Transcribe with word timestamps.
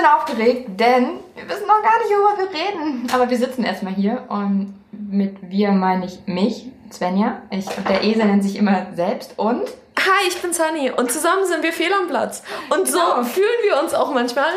bin 0.00 0.08
aufgeregt, 0.08 0.68
denn 0.80 1.20
wir 1.34 1.48
wissen 1.48 1.66
noch 1.66 1.82
gar 1.82 1.98
nicht, 1.98 2.10
worüber 2.10 2.38
wir 2.38 2.58
reden. 2.58 3.06
Aber 3.12 3.28
wir 3.28 3.36
sitzen 3.36 3.64
erstmal 3.64 3.94
hier 3.94 4.24
und 4.28 4.74
mit 4.92 5.36
wir 5.42 5.72
meine 5.72 6.06
ich 6.06 6.20
mich, 6.26 6.66
Svenja. 6.90 7.42
Ich, 7.50 7.66
der 7.66 8.02
Esel 8.02 8.26
nennt 8.26 8.42
sich 8.42 8.56
immer 8.56 8.86
selbst 8.94 9.38
und. 9.38 9.62
Hi, 9.98 10.28
ich 10.28 10.40
bin 10.40 10.52
Sunny 10.52 10.90
und 10.90 11.10
zusammen 11.12 11.44
sind 11.44 11.62
wir 11.62 11.72
fehl 11.72 11.92
am 11.92 12.08
Platz. 12.08 12.42
Und 12.70 12.86
genau. 12.86 13.22
so 13.22 13.24
fühlen 13.24 13.46
wir 13.68 13.82
uns 13.82 13.92
auch 13.92 14.12
manchmal. 14.12 14.52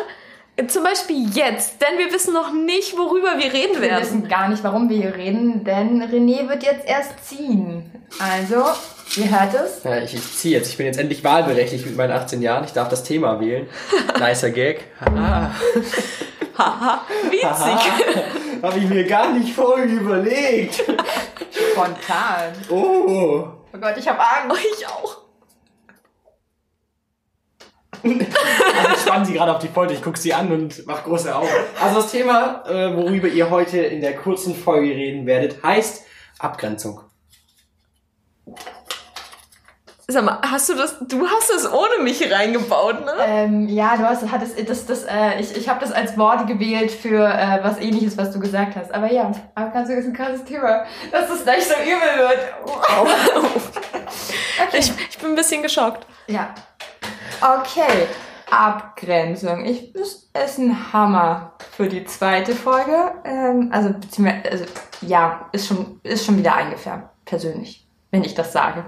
Zum 0.68 0.84
Beispiel 0.84 1.30
jetzt, 1.32 1.82
denn 1.82 1.98
wir 1.98 2.14
wissen 2.14 2.32
noch 2.34 2.54
nicht, 2.54 2.96
worüber 2.96 3.38
wir 3.38 3.52
reden 3.52 3.82
werden. 3.82 3.98
Wir 3.98 4.02
wissen 4.02 4.28
gar 4.28 4.48
nicht, 4.48 4.64
warum 4.64 4.88
wir 4.88 4.98
hier 4.98 5.16
reden, 5.16 5.64
denn 5.64 6.02
René 6.04 6.48
wird 6.48 6.64
jetzt 6.64 6.88
erst 6.88 7.28
ziehen. 7.28 7.92
Also, 8.20 8.64
ihr 9.18 9.30
hört 9.30 9.54
es. 9.54 9.84
Ja, 9.84 9.98
ich, 9.98 10.14
ich 10.14 10.38
ziehe 10.38 10.58
jetzt. 10.58 10.70
Ich 10.70 10.78
bin 10.78 10.86
jetzt 10.86 11.00
endlich 11.00 11.24
wahlberechtigt 11.24 11.86
mit 11.86 11.96
meinen 11.96 12.12
18 12.12 12.42
Jahren. 12.42 12.64
Ich 12.66 12.74
darf 12.74 12.90
das 12.90 13.04
Thema 13.04 13.40
wählen. 13.40 13.68
Nicer 14.20 14.52
Gag. 14.52 14.86
Haha. 15.00 15.52
Haha, 16.58 17.02
witzig. 17.30 18.62
Habe 18.62 18.78
ich 18.78 18.88
mir 18.88 19.04
gar 19.06 19.34
nicht 19.34 19.54
vorher 19.54 19.86
überlegt. 19.86 20.84
Spontan. 21.72 22.54
Oh. 22.70 23.48
Oh 23.74 23.78
Gott, 23.80 23.96
ich 23.98 24.08
habe 24.08 24.20
Angst. 24.20 24.52
Oh, 24.52 24.78
ich 24.78 24.88
auch. 24.88 25.24
Also 28.04 28.94
ich 28.94 29.02
spann 29.02 29.26
sie 29.26 29.34
gerade 29.34 29.56
auf 29.56 29.60
die 29.60 29.70
Folter, 29.70 29.94
ich 29.94 30.02
gucke 30.02 30.20
sie 30.20 30.34
an 30.34 30.52
und 30.52 30.86
mach 30.86 31.06
große 31.06 31.34
Augen. 31.34 31.48
Also 31.82 32.02
das 32.02 32.12
Thema, 32.12 32.64
äh, 32.68 32.96
worüber 32.96 33.30
ihr 33.30 33.50
heute 33.50 33.80
in 33.80 34.02
der 34.02 34.16
kurzen 34.18 34.54
Folge 34.56 34.90
reden 34.90 35.26
werdet, 35.26 35.64
heißt 35.64 36.04
Abgrenzung. 36.38 37.00
Sag 40.06 40.26
mal, 40.26 40.40
hast 40.42 40.68
du 40.68 40.76
das, 40.76 40.98
du 41.00 41.26
hast 41.26 41.50
das 41.50 41.72
ohne 41.72 42.04
mich 42.04 42.30
reingebaut, 42.30 43.06
ne? 43.06 43.14
Ähm, 43.26 43.70
ja, 43.70 43.96
du 43.96 44.04
hast, 44.04 44.30
hattest, 44.30 44.70
das, 44.70 44.86
das, 44.86 45.06
äh, 45.06 45.40
ich, 45.40 45.56
ich 45.56 45.70
habe 45.70 45.80
das 45.80 45.94
als 45.94 46.18
Wort 46.18 46.46
gewählt 46.46 46.92
für 46.92 47.26
äh, 47.26 47.64
was 47.64 47.80
ähnliches, 47.80 48.18
was 48.18 48.32
du 48.32 48.40
gesagt 48.40 48.76
hast. 48.76 48.94
Aber 48.94 49.10
ja, 49.10 49.32
Abgrenzung 49.56 49.96
ist 49.96 50.06
ein 50.06 50.14
krasses 50.14 50.44
Thema, 50.44 50.84
dass 51.10 51.30
es 51.30 51.44
gleich 51.44 51.66
so 51.66 51.76
übel 51.76 52.18
wird. 52.18 52.40
Wow. 52.66 53.08
okay. 54.68 54.78
ich, 54.78 54.92
ich 55.10 55.18
bin 55.20 55.30
ein 55.30 55.36
bisschen 55.36 55.64
geschockt. 55.64 56.06
Ja. 56.28 56.54
Okay, 57.40 58.08
Abgrenzung. 58.52 59.66
Ich, 59.66 59.94
das 59.94 60.28
ist 60.34 60.58
ein 60.58 60.92
Hammer 60.92 61.54
für 61.78 61.88
die 61.88 62.04
zweite 62.04 62.54
Folge. 62.56 63.14
Ähm, 63.24 63.70
also, 63.72 63.94
beziehungsweise, 63.94 64.52
also, 64.52 64.66
ja, 65.00 65.50
ist 65.54 65.68
schon, 65.68 66.02
ist 66.04 66.26
schon 66.26 66.38
wieder 66.38 66.56
eingefärbt, 66.56 67.08
persönlich, 67.24 67.88
wenn 68.12 68.26
ich 68.26 68.36
das 68.36 68.52
sage. 68.52 68.84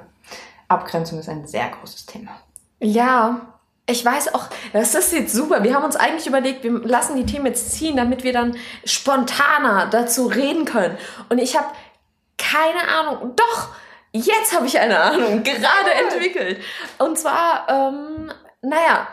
Abgrenzung 0.67 1.19
ist 1.19 1.30
ein 1.30 1.47
sehr 1.47 1.69
großes 1.69 2.05
Thema. 2.05 2.31
Ja, 2.80 3.55
ich 3.88 4.03
weiß 4.03 4.33
auch, 4.33 4.47
das 4.73 4.95
ist 4.95 5.13
jetzt 5.13 5.33
super. 5.33 5.63
Wir 5.63 5.75
haben 5.75 5.83
uns 5.83 5.95
eigentlich 5.95 6.25
überlegt, 6.25 6.63
wir 6.63 6.71
lassen 6.71 7.16
die 7.16 7.25
Themen 7.25 7.45
jetzt 7.45 7.71
ziehen, 7.73 7.97
damit 7.97 8.23
wir 8.23 8.33
dann 8.33 8.58
spontaner 8.83 9.88
dazu 9.88 10.25
reden 10.25 10.66
können. 10.66 10.97
Und 11.30 11.38
ich 11.38 11.55
habe 11.55 11.67
keine 12.38 12.88
Ahnung. 12.88 13.36
Doch, 13.36 13.69
jetzt 14.11 14.55
habe 14.55 14.66
ich 14.66 14.80
eine 14.80 14.99
Ahnung, 14.99 15.43
gerade 15.43 15.93
entwickelt. 16.03 16.61
Und 16.97 17.17
zwar, 17.19 17.67
ähm, 17.69 18.31
naja, 18.61 19.08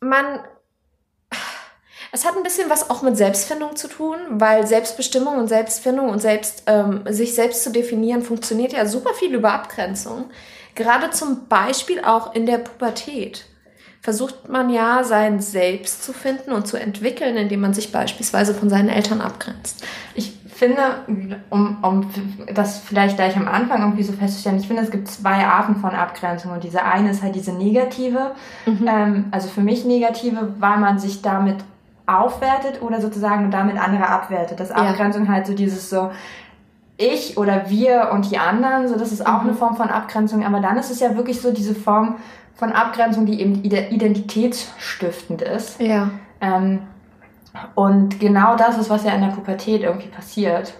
man 0.00 0.40
es 2.12 2.24
hat 2.24 2.36
ein 2.36 2.42
bisschen 2.42 2.70
was 2.70 2.90
auch 2.90 3.02
mit 3.02 3.16
Selbstfindung 3.16 3.76
zu 3.76 3.88
tun, 3.88 4.16
weil 4.30 4.66
Selbstbestimmung 4.66 5.38
und 5.38 5.48
Selbstfindung 5.48 6.08
und 6.08 6.20
selbst, 6.20 6.62
ähm, 6.66 7.02
sich 7.08 7.34
selbst 7.34 7.64
zu 7.64 7.70
definieren 7.70 8.22
funktioniert 8.22 8.72
ja 8.72 8.86
super 8.86 9.14
viel 9.14 9.34
über 9.34 9.52
Abgrenzung. 9.52 10.26
Gerade 10.74 11.10
zum 11.10 11.48
Beispiel 11.48 12.00
auch 12.04 12.34
in 12.34 12.46
der 12.46 12.58
Pubertät 12.58 13.46
versucht 14.02 14.48
man 14.48 14.70
ja 14.70 15.02
sein 15.02 15.40
Selbst 15.40 16.04
zu 16.04 16.12
finden 16.12 16.52
und 16.52 16.68
zu 16.68 16.76
entwickeln, 16.76 17.36
indem 17.36 17.60
man 17.60 17.74
sich 17.74 17.90
beispielsweise 17.90 18.54
von 18.54 18.70
seinen 18.70 18.88
Eltern 18.88 19.20
abgrenzt. 19.20 19.84
Ich 20.14 20.32
finde, 20.54 20.80
um, 21.50 21.82
um 21.82 22.10
das 22.54 22.78
vielleicht 22.78 23.16
gleich 23.16 23.36
am 23.36 23.48
Anfang 23.48 23.80
irgendwie 23.80 24.04
so 24.04 24.12
festzustellen, 24.12 24.58
ich 24.58 24.68
finde, 24.68 24.82
es 24.82 24.92
gibt 24.92 25.08
zwei 25.08 25.44
Arten 25.44 25.76
von 25.76 25.90
Abgrenzung 25.90 26.52
und 26.52 26.62
diese 26.62 26.84
eine 26.84 27.10
ist 27.10 27.22
halt 27.22 27.34
diese 27.34 27.52
negative, 27.52 28.30
mhm. 28.64 28.86
ähm, 28.88 29.24
also 29.32 29.48
für 29.48 29.60
mich 29.60 29.84
negative, 29.84 30.54
weil 30.58 30.78
man 30.78 30.98
sich 30.98 31.20
damit 31.20 31.56
aufwertet 32.06 32.82
oder 32.82 33.00
sozusagen 33.00 33.50
damit 33.50 33.78
andere 33.78 34.08
abwertet. 34.08 34.60
Das 34.60 34.70
Abgrenzung 34.70 35.24
ja. 35.24 35.32
halt 35.32 35.46
so 35.46 35.54
dieses 35.54 35.90
so, 35.90 36.10
ich 36.96 37.36
oder 37.36 37.68
wir 37.68 38.10
und 38.12 38.30
die 38.30 38.38
anderen, 38.38 38.88
so 38.88 38.96
das 38.96 39.12
ist 39.12 39.26
auch 39.26 39.42
mhm. 39.42 39.48
eine 39.48 39.54
Form 39.54 39.76
von 39.76 39.88
Abgrenzung, 39.88 40.44
aber 40.44 40.60
dann 40.60 40.78
ist 40.78 40.90
es 40.90 41.00
ja 41.00 41.16
wirklich 41.16 41.40
so 41.40 41.52
diese 41.52 41.74
Form 41.74 42.16
von 42.54 42.72
Abgrenzung, 42.72 43.26
die 43.26 43.40
eben 43.40 43.62
identitätsstiftend 43.64 45.42
ist. 45.42 45.80
Ja. 45.80 46.10
Ähm, 46.40 46.82
und 47.74 48.20
genau 48.20 48.56
das 48.56 48.78
ist, 48.78 48.88
was 48.88 49.04
ja 49.04 49.12
in 49.12 49.20
der 49.20 49.28
Pubertät 49.28 49.82
irgendwie 49.82 50.08
passiert. 50.08 50.74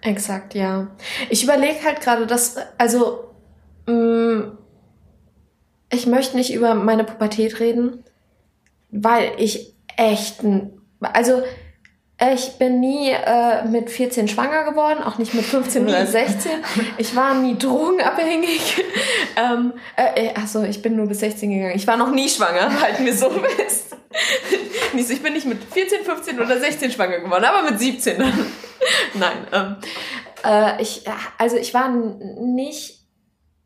Exakt, 0.00 0.54
ja. 0.54 0.88
Ich 1.30 1.44
überlege 1.44 1.84
halt 1.84 2.00
gerade, 2.00 2.26
dass, 2.26 2.56
also, 2.78 3.30
mh, 3.86 3.94
mm, 3.94 4.58
ich 5.90 6.06
möchte 6.06 6.36
nicht 6.36 6.54
über 6.54 6.74
meine 6.74 7.04
Pubertät 7.04 7.60
reden, 7.60 8.02
weil 8.90 9.32
ich 9.36 9.71
echten, 9.96 10.80
also 11.00 11.42
ich 12.30 12.58
bin 12.58 12.78
nie 12.78 13.10
äh, 13.10 13.64
mit 13.64 13.90
14 13.90 14.28
schwanger 14.28 14.64
geworden, 14.64 15.02
auch 15.02 15.18
nicht 15.18 15.34
mit 15.34 15.44
15 15.44 15.84
oder 15.84 16.06
16. 16.06 16.52
Ich 16.98 17.16
war 17.16 17.34
nie 17.34 17.58
drogenabhängig. 17.58 18.84
ähm, 19.36 19.72
äh, 19.96 20.26
äh, 20.26 20.34
achso, 20.34 20.62
ich 20.62 20.80
bin 20.82 20.94
nur 20.94 21.06
bis 21.06 21.18
16 21.20 21.50
gegangen. 21.50 21.74
Ich 21.74 21.86
war 21.86 21.96
noch 21.96 22.10
nie 22.10 22.28
schwanger, 22.28 22.80
halten 22.80 23.04
wir 23.04 23.14
so 23.14 23.28
fest. 23.30 23.96
ich 24.96 25.22
bin 25.22 25.32
nicht 25.32 25.46
mit 25.46 25.64
14, 25.64 26.04
15 26.04 26.38
oder 26.38 26.60
16 26.60 26.92
schwanger 26.92 27.18
geworden, 27.18 27.44
aber 27.44 27.68
mit 27.68 27.80
17 27.80 28.18
dann. 28.18 28.46
Nein. 29.14 29.46
Ähm, 29.52 29.76
äh, 30.44 30.80
ich, 30.80 31.04
also 31.38 31.56
ich 31.56 31.74
war 31.74 31.88
nicht 31.88 33.00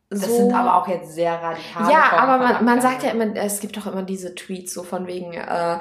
so. 0.08 0.20
Das 0.26 0.36
sind 0.36 0.52
aber 0.52 0.76
auch 0.76 0.88
jetzt 0.88 1.14
sehr 1.14 1.34
radikal. 1.34 1.90
Ja, 1.90 2.12
aber 2.12 2.38
man, 2.38 2.64
man 2.64 2.80
sagt 2.80 3.02
ja 3.02 3.10
immer, 3.10 3.34
es 3.36 3.60
gibt 3.60 3.76
doch 3.76 3.86
immer 3.86 4.02
diese 4.02 4.34
Tweets 4.34 4.72
so 4.72 4.82
von 4.84 5.06
wegen, 5.06 5.34
äh, 5.34 5.78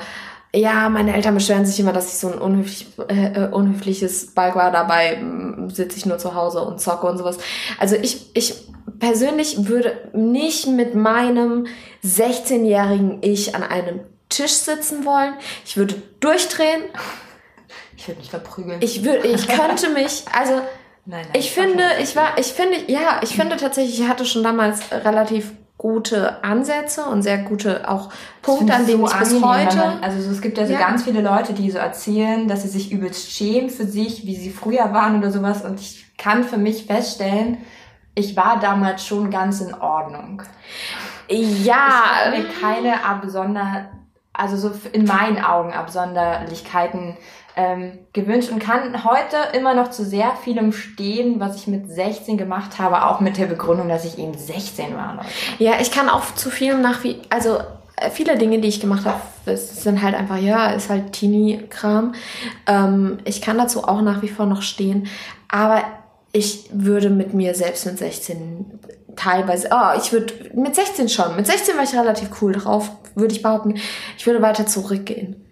ja, 0.55 0.89
meine 0.89 1.13
Eltern 1.13 1.35
beschweren 1.35 1.65
sich 1.65 1.79
immer, 1.79 1.93
dass 1.93 2.07
ich 2.07 2.17
so 2.17 2.31
ein 2.31 2.39
unhöflich, 2.39 2.87
äh, 3.07 3.45
äh 3.45 3.49
unhöfliches 3.51 4.33
Balk 4.33 4.55
war. 4.55 4.71
Dabei 4.71 5.17
mm, 5.17 5.69
sitze 5.69 5.97
ich 5.97 6.05
nur 6.05 6.17
zu 6.17 6.33
Hause 6.35 6.61
und 6.61 6.79
zocke 6.79 7.07
und 7.07 7.17
sowas. 7.17 7.37
Also 7.79 7.95
ich, 7.95 8.31
ich 8.33 8.55
persönlich 8.99 9.67
würde 9.67 10.09
nicht 10.13 10.67
mit 10.67 10.95
meinem 10.95 11.67
16-jährigen 12.03 13.19
Ich 13.21 13.55
an 13.55 13.63
einem 13.63 14.01
Tisch 14.29 14.53
sitzen 14.53 15.05
wollen. 15.05 15.33
Ich 15.65 15.77
würde 15.77 15.95
durchdrehen. 16.19 16.83
Ich 17.97 18.07
würde 18.07 18.19
mich 18.19 18.29
verprügeln. 18.29 18.81
Ich 18.81 19.03
würde, 19.03 19.27
ich 19.27 19.47
könnte 19.47 19.89
mich, 19.89 20.23
also 20.31 20.53
nein, 21.05 21.25
nein, 21.25 21.25
ich 21.33 21.51
finde, 21.51 21.83
ich 22.01 22.15
war, 22.15 22.37
ich 22.37 22.47
finde, 22.47 22.77
ja, 22.87 23.19
ich 23.23 23.35
finde 23.35 23.57
tatsächlich, 23.57 23.99
ich 23.99 24.07
hatte 24.07 24.25
schon 24.25 24.43
damals 24.43 24.91
relativ 24.91 25.51
gute 25.85 26.43
Ansätze 26.43 27.05
und 27.05 27.21
sehr 27.21 27.37
gute 27.37 27.87
auch 27.87 28.09
Punkte, 28.41 28.73
an 28.73 28.87
denen 28.87 29.05
so 29.05 29.05
ich 29.05 29.19
bis 29.19 29.33
heute. 29.43 29.77
Man, 29.77 30.03
also 30.03 30.31
es 30.31 30.41
gibt 30.41 30.57
ja 30.57 30.65
so 30.65 30.73
ja. 30.73 30.79
ganz 30.79 31.03
viele 31.03 31.21
Leute, 31.21 31.53
die 31.53 31.69
so 31.69 31.77
erzählen, 31.77 32.47
dass 32.47 32.63
sie 32.63 32.69
sich 32.69 32.91
übelst 32.91 33.31
schämen 33.31 33.69
für 33.69 33.85
sich, 33.85 34.25
wie 34.25 34.35
sie 34.35 34.49
früher 34.49 34.93
waren 34.93 35.15
oder 35.19 35.29
sowas. 35.29 35.63
Und 35.63 35.79
ich 35.79 36.07
kann 36.17 36.43
für 36.43 36.57
mich 36.57 36.87
feststellen, 36.87 37.59
ich 38.15 38.35
war 38.35 38.59
damals 38.59 39.05
schon 39.05 39.29
ganz 39.29 39.61
in 39.61 39.75
Ordnung. 39.75 40.41
Ja. 41.29 41.35
Ich 41.37 41.71
habe 41.71 42.37
mir 42.37 42.45
keine 42.59 43.05
Absonder, 43.05 43.91
also 44.33 44.57
so 44.57 44.71
in 44.91 45.05
meinen 45.05 45.43
Augen 45.43 45.71
Absonderlichkeiten 45.71 47.15
ähm, 47.55 47.99
gewünscht 48.13 48.51
und 48.51 48.59
kann 48.59 49.05
heute 49.05 49.37
immer 49.53 49.73
noch 49.73 49.89
zu 49.89 50.03
sehr 50.03 50.33
vielem 50.43 50.71
stehen, 50.73 51.39
was 51.39 51.55
ich 51.55 51.67
mit 51.67 51.89
16 51.89 52.37
gemacht 52.37 52.79
habe, 52.79 53.05
auch 53.05 53.21
mit 53.21 53.37
der 53.37 53.45
Begründung, 53.45 53.87
dass 53.87 54.05
ich 54.05 54.17
eben 54.17 54.37
16 54.37 54.95
war. 54.95 55.15
Leute. 55.15 55.27
Ja, 55.59 55.73
ich 55.79 55.91
kann 55.91 56.09
auch 56.09 56.35
zu 56.35 56.49
vielem 56.49 56.81
nach 56.81 57.03
wie, 57.03 57.21
also 57.29 57.59
äh, 57.95 58.09
viele 58.11 58.37
Dinge, 58.37 58.59
die 58.59 58.67
ich 58.67 58.81
gemacht 58.81 59.05
habe, 59.05 59.57
sind 59.57 60.01
halt 60.01 60.15
einfach, 60.15 60.37
ja, 60.37 60.71
ist 60.71 60.89
halt 60.89 61.13
Teenie-Kram. 61.13 62.13
Ähm, 62.67 63.19
ich 63.23 63.41
kann 63.41 63.57
dazu 63.57 63.85
auch 63.85 64.01
nach 64.01 64.21
wie 64.21 64.27
vor 64.27 64.45
noch 64.45 64.61
stehen, 64.61 65.07
aber 65.47 65.83
ich 66.33 66.69
würde 66.73 67.09
mit 67.09 67.33
mir 67.33 67.55
selbst 67.55 67.85
mit 67.85 67.97
16 67.97 68.79
teilweise, 69.15 69.69
oh, 69.71 69.97
ich 69.97 70.11
würde 70.11 70.33
mit 70.53 70.75
16 70.75 71.07
schon, 71.07 71.37
mit 71.37 71.47
16 71.47 71.77
war 71.77 71.83
ich 71.85 71.95
relativ 71.95 72.29
cool 72.41 72.51
drauf, 72.51 72.91
würde 73.15 73.33
ich 73.33 73.41
behaupten, 73.41 73.75
ich 74.17 74.25
würde 74.25 74.41
weiter 74.41 74.67
zurückgehen 74.67 75.44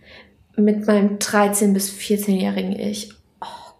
mit 0.56 0.88
meinem 0.88 1.18
13- 1.18 1.74
bis 1.74 1.92
14-jährigen 1.92 2.78
Ich. 2.80 3.14
Oh 3.42 3.74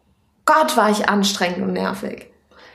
Gott, 0.46 0.76
war 0.76 0.90
ich 0.90 1.10
anstrengend 1.10 1.60
und 1.60 1.74
nervig. 1.74 2.28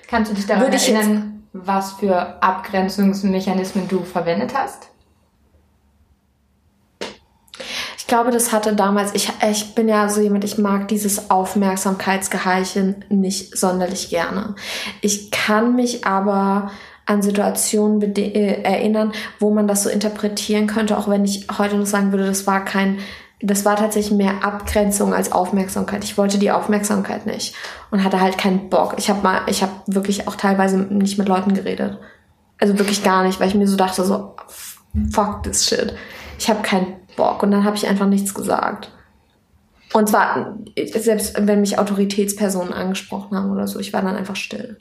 Kannst 0.08 0.30
du 0.30 0.34
dich 0.34 0.46
daran 0.46 0.62
Würde 0.62 0.76
erinnern, 0.76 1.42
was 1.52 1.92
für 1.94 2.42
Abgrenzungsmechanismen 2.42 3.88
du 3.88 4.04
verwendet 4.04 4.54
hast? 4.54 4.88
Ich 7.98 8.06
glaube, 8.06 8.30
das 8.30 8.52
hatte 8.52 8.74
damals, 8.74 9.14
ich, 9.14 9.30
ich 9.50 9.74
bin 9.74 9.86
ja 9.86 10.08
so 10.08 10.22
jemand, 10.22 10.42
ich 10.44 10.56
mag 10.56 10.88
dieses 10.88 11.30
Aufmerksamkeitsgeheilchen 11.30 13.04
nicht 13.10 13.58
sonderlich 13.58 14.08
gerne. 14.08 14.54
Ich 15.02 15.30
kann 15.30 15.76
mich 15.76 16.06
aber 16.06 16.70
an 17.04 17.20
Situationen 17.20 18.14
äh, 18.16 18.62
erinnern, 18.62 19.12
wo 19.40 19.50
man 19.50 19.68
das 19.68 19.82
so 19.82 19.90
interpretieren 19.90 20.66
könnte, 20.66 20.96
auch 20.96 21.08
wenn 21.08 21.24
ich 21.24 21.48
heute 21.58 21.76
noch 21.76 21.86
sagen 21.86 22.12
würde, 22.12 22.26
das 22.26 22.46
war 22.46 22.64
kein 22.64 22.98
das 23.40 23.64
war 23.64 23.76
tatsächlich 23.76 24.16
mehr 24.16 24.44
Abgrenzung 24.44 25.14
als 25.14 25.30
Aufmerksamkeit. 25.30 26.02
Ich 26.02 26.18
wollte 26.18 26.38
die 26.38 26.50
Aufmerksamkeit 26.50 27.26
nicht 27.26 27.54
und 27.90 28.02
hatte 28.02 28.20
halt 28.20 28.36
keinen 28.36 28.68
Bock. 28.68 28.94
Ich 28.98 29.08
habe 29.08 29.22
mal, 29.22 29.42
ich 29.46 29.62
habe 29.62 29.72
wirklich 29.86 30.26
auch 30.26 30.34
teilweise 30.34 30.78
nicht 30.78 31.18
mit 31.18 31.28
Leuten 31.28 31.54
geredet. 31.54 31.98
Also 32.60 32.78
wirklich 32.78 33.04
gar 33.04 33.22
nicht, 33.22 33.38
weil 33.38 33.48
ich 33.48 33.54
mir 33.54 33.68
so 33.68 33.76
dachte, 33.76 34.04
so, 34.04 34.34
fuck 35.12 35.44
this 35.44 35.68
shit. 35.68 35.94
Ich 36.38 36.50
habe 36.50 36.62
keinen 36.62 36.96
Bock. 37.16 37.42
Und 37.44 37.52
dann 37.52 37.64
habe 37.64 37.76
ich 37.76 37.86
einfach 37.86 38.06
nichts 38.06 38.34
gesagt. 38.34 38.90
Und 39.92 40.08
zwar, 40.08 40.56
selbst 40.94 41.34
wenn 41.38 41.60
mich 41.60 41.78
Autoritätspersonen 41.78 42.72
angesprochen 42.72 43.36
haben 43.36 43.50
oder 43.50 43.68
so, 43.68 43.78
ich 43.78 43.92
war 43.92 44.02
dann 44.02 44.16
einfach 44.16 44.36
still. 44.36 44.78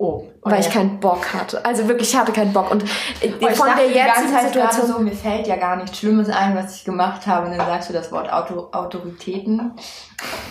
Oh, 0.00 0.28
okay. 0.42 0.54
Weil 0.54 0.60
ich 0.60 0.70
keinen 0.70 1.00
Bock 1.00 1.34
hatte. 1.34 1.64
Also 1.64 1.88
wirklich, 1.88 2.10
ich 2.10 2.16
hatte 2.16 2.30
keinen 2.30 2.52
Bock. 2.52 2.70
Und 2.70 2.84
oh, 2.84 3.48
von 3.50 3.68
der 3.76 3.88
jetzigen 3.88 4.46
Situation. 4.46 4.86
So, 4.86 4.98
mir 5.00 5.12
fällt 5.12 5.48
ja 5.48 5.56
gar 5.56 5.74
nichts 5.74 5.98
Schlimmes 5.98 6.28
ein, 6.30 6.54
was 6.54 6.76
ich 6.76 6.84
gemacht 6.84 7.26
habe. 7.26 7.46
Und 7.46 7.58
dann 7.58 7.66
sagst 7.66 7.88
du 7.88 7.92
das 7.92 8.12
Wort 8.12 8.32
Auto 8.32 8.68
Autoritäten. 8.70 9.72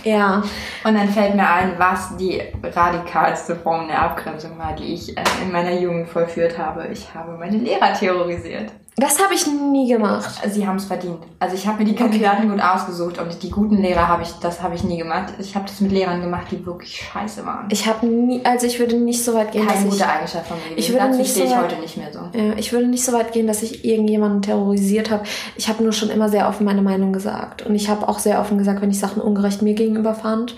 Ja. 0.03 0.43
Und 0.83 0.95
dann 0.95 1.07
fällt 1.07 1.35
mir 1.35 1.49
ein, 1.49 1.79
was 1.79 2.17
die 2.17 2.43
radikalste 2.61 3.55
Form 3.55 3.87
der 3.87 4.01
Abgrenzung 4.01 4.59
war, 4.59 4.75
die 4.75 4.93
ich 4.93 5.17
äh, 5.17 5.23
in 5.41 5.53
meiner 5.53 5.79
Jugend 5.79 6.09
vollführt 6.09 6.57
habe. 6.57 6.87
Ich 6.87 7.13
habe 7.13 7.31
meine 7.37 7.57
Lehrer 7.57 7.93
terrorisiert. 7.93 8.73
Das 8.99 9.23
habe 9.23 9.35
ich 9.35 9.45
nie 9.45 9.87
gemacht. 9.87 10.41
Sie 10.49 10.65
haben 10.65 10.77
es 10.77 10.85
verdient. 10.85 11.19
Also 11.37 11.53
ich 11.53 11.67
habe 11.67 11.77
mir 11.77 11.85
die 11.85 11.93
Kandidaten 11.93 12.49
gut 12.49 12.59
ausgesucht 12.59 13.19
und 13.19 13.43
die 13.43 13.51
guten 13.51 13.77
Lehrer 13.77 14.07
habe 14.07 14.23
ich, 14.23 14.29
das 14.41 14.63
habe 14.63 14.73
ich 14.73 14.83
nie 14.83 14.97
gemacht. 14.97 15.35
Ich 15.37 15.53
habe 15.53 15.65
das 15.67 15.79
mit 15.81 15.91
Lehrern 15.91 16.19
gemacht, 16.19 16.47
die 16.49 16.65
wirklich 16.65 16.95
scheiße 16.95 17.45
waren. 17.45 17.67
Ich 17.69 17.85
habe 17.85 18.07
nie, 18.07 18.43
also 18.43 18.65
ich 18.65 18.79
würde 18.79 18.95
nicht 18.95 19.23
so 19.23 19.35
weit 19.35 19.51
gehen. 19.51 19.67
Keine 19.67 19.83
gute 19.83 19.97
ich, 19.97 20.03
Eigenschaft 20.03 20.47
von 20.47 20.57
mir. 20.57 20.63
Gewesen. 20.63 20.79
Ich 20.79 20.89
würde 20.89 21.05
Dazu 21.05 21.17
nicht 21.19 21.29
stehe 21.29 21.47
so 21.47 21.53
ich 21.53 21.59
heute 21.59 21.75
nicht 21.75 21.97
mehr 21.97 22.11
so. 22.11 22.19
Ja, 22.33 22.53
ich 22.57 22.73
würde 22.73 22.87
nicht 22.87 23.05
so 23.05 23.13
weit 23.13 23.33
gehen, 23.33 23.45
dass 23.45 23.61
ich 23.61 23.85
irgendjemanden 23.85 24.41
terrorisiert 24.41 25.11
habe. 25.11 25.25
Ich 25.55 25.69
habe 25.69 25.83
nur 25.83 25.93
schon 25.93 26.09
immer 26.09 26.29
sehr 26.29 26.49
offen 26.49 26.65
meine 26.65 26.81
Meinung 26.81 27.13
gesagt 27.13 27.67
und 27.67 27.75
ich 27.75 27.89
habe 27.89 28.09
auch 28.09 28.17
sehr 28.17 28.41
offen 28.41 28.57
gesagt, 28.57 28.81
wenn 28.81 28.89
ich 28.89 28.99
Sachen 28.99 29.21
ungerecht 29.21 29.61
mir 29.61 29.75
gegenüber 29.75 30.15
fand 30.15 30.55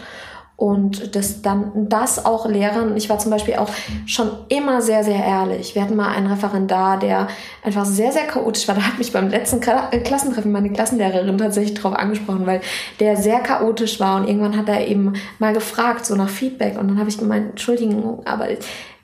und 0.59 1.15
das 1.15 1.41
dann 1.41 1.87
das 1.87 2.25
auch 2.25 2.45
Lehrern. 2.45 2.97
Ich 2.97 3.09
war 3.09 3.17
zum 3.17 3.31
Beispiel 3.31 3.55
auch 3.55 3.69
schon 4.05 4.29
immer 4.49 4.81
sehr, 4.81 5.05
sehr 5.05 5.23
ehrlich. 5.23 5.73
Wir 5.73 5.81
hatten 5.81 5.95
mal 5.95 6.09
einen 6.09 6.27
Referendar, 6.27 6.99
der 6.99 7.29
einfach 7.63 7.85
sehr, 7.85 8.11
sehr 8.11 8.25
chaotisch 8.25 8.67
war. 8.67 8.75
Da 8.75 8.81
hat 8.81 8.97
mich 8.97 9.13
beim 9.13 9.29
letzten 9.29 9.61
äh, 9.61 9.99
Klassentreffen 9.99 10.51
meine 10.51 10.69
Klassenlehrerin 10.69 11.37
tatsächlich 11.37 11.79
drauf 11.79 11.93
angesprochen, 11.93 12.45
weil 12.45 12.59
der 12.99 13.15
sehr 13.15 13.39
chaotisch 13.39 14.01
war 14.01 14.17
und 14.17 14.27
irgendwann 14.27 14.57
hat 14.57 14.67
er 14.67 14.85
eben 14.85 15.13
mal 15.39 15.53
gefragt, 15.53 16.05
so 16.05 16.15
nach 16.15 16.29
Feedback. 16.29 16.77
Und 16.77 16.89
dann 16.89 16.99
habe 16.99 17.09
ich 17.09 17.17
gemeint, 17.17 17.51
entschuldigen, 17.51 18.19
aber 18.25 18.47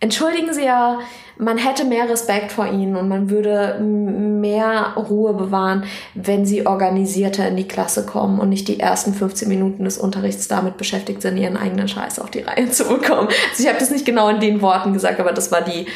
entschuldigen 0.01 0.53
Sie 0.53 0.65
ja, 0.65 0.99
man 1.37 1.57
hätte 1.57 1.85
mehr 1.85 2.09
Respekt 2.09 2.51
vor 2.51 2.67
ihnen 2.67 2.95
und 2.95 3.07
man 3.07 3.29
würde 3.29 3.79
mehr 3.79 4.93
Ruhe 4.95 5.33
bewahren, 5.33 5.83
wenn 6.13 6.45
sie 6.45 6.65
organisierter 6.65 7.47
in 7.47 7.57
die 7.57 7.67
Klasse 7.67 8.05
kommen 8.05 8.39
und 8.39 8.49
nicht 8.49 8.67
die 8.67 8.79
ersten 8.79 9.13
15 9.13 9.47
Minuten 9.47 9.83
des 9.83 9.97
Unterrichts 9.97 10.47
damit 10.47 10.77
beschäftigt 10.77 11.21
sind, 11.21 11.37
ihren 11.37 11.57
eigenen 11.57 11.87
Scheiß 11.87 12.19
auf 12.19 12.31
die 12.31 12.39
Reihe 12.39 12.69
zu 12.69 12.85
bekommen. 12.85 13.27
Also 13.49 13.63
ich 13.63 13.67
habe 13.67 13.79
das 13.79 13.91
nicht 13.91 14.05
genau 14.05 14.29
in 14.29 14.39
den 14.39 14.61
Worten 14.61 14.93
gesagt, 14.93 15.19
aber 15.19 15.33
das 15.33 15.51
war 15.51 15.61
die, 15.61 15.87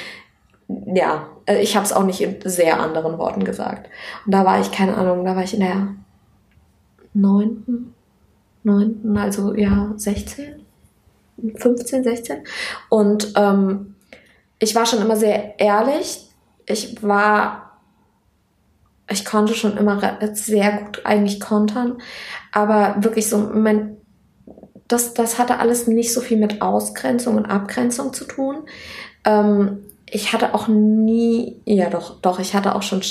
ja, 0.68 1.28
äh, 1.46 1.62
ich 1.62 1.76
habe 1.76 1.86
es 1.86 1.94
auch 1.94 2.04
nicht 2.04 2.22
in 2.22 2.38
sehr 2.44 2.80
anderen 2.80 3.18
Worten 3.18 3.44
gesagt. 3.44 3.90
Und 4.26 4.34
da 4.34 4.46
war 4.46 4.60
ich, 4.60 4.72
keine 4.72 4.98
Ahnung, 4.98 5.26
da 5.26 5.36
war 5.36 5.44
ich 5.44 5.54
in 5.54 5.62
der 5.62 5.96
neunten, 7.14 7.94
neunten, 8.64 9.18
also 9.18 9.54
ja, 9.56 9.94
16, 9.96 10.66
15, 11.56 12.04
16. 12.04 12.38
Und 12.90 13.34
ähm, 13.36 13.96
ich 14.60 14.76
war 14.76 14.86
schon 14.86 15.02
immer 15.02 15.16
sehr 15.16 15.60
ehrlich. 15.60 16.28
Ich 16.66 17.02
war, 17.02 17.80
ich 19.10 19.26
konnte 19.26 19.56
schon 19.56 19.78
immer 19.78 20.20
sehr 20.34 20.72
gut 20.74 21.06
eigentlich 21.06 21.40
kontern, 21.40 21.98
aber 22.52 22.98
wirklich 23.00 23.28
so, 23.28 23.38
mein, 23.38 23.98
das, 24.88 25.14
das 25.14 25.40
hatte 25.40 25.60
alles 25.60 25.88
nicht 25.88 26.14
so 26.14 26.22
viel 26.22 26.38
mit 26.38 26.62
Ausgrenzung 26.62 27.38
und 27.38 27.46
Abgrenzung 27.46 28.14
zu 28.14 28.26
tun. 28.26 28.58
Ähm, 29.26 29.80
ich 30.06 30.34
hatte 30.34 30.54
auch 30.54 30.68
nie, 30.68 31.62
ja 31.66 31.90
doch, 31.90 32.20
doch, 32.22 32.40
ich 32.40 32.54
hatte 32.54 32.76
auch 32.76 32.84
schon 32.84 33.02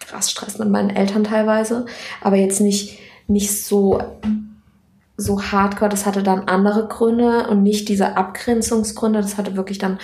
krass 0.00 0.30
Stress 0.30 0.58
mit 0.58 0.68
meinen 0.68 0.90
Eltern 0.90 1.24
teilweise, 1.24 1.86
aber 2.20 2.36
jetzt 2.36 2.60
nicht, 2.60 2.98
nicht 3.26 3.64
so 3.64 4.00
so 5.16 5.40
hardcore, 5.40 5.90
das 5.90 6.06
hatte 6.06 6.22
dann 6.22 6.48
andere 6.48 6.88
Gründe 6.88 7.48
und 7.48 7.62
nicht 7.62 7.88
diese 7.88 8.16
Abgrenzungsgründe, 8.16 9.20
das 9.20 9.38
hatte 9.38 9.56
wirklich 9.56 9.78
dann 9.78 9.98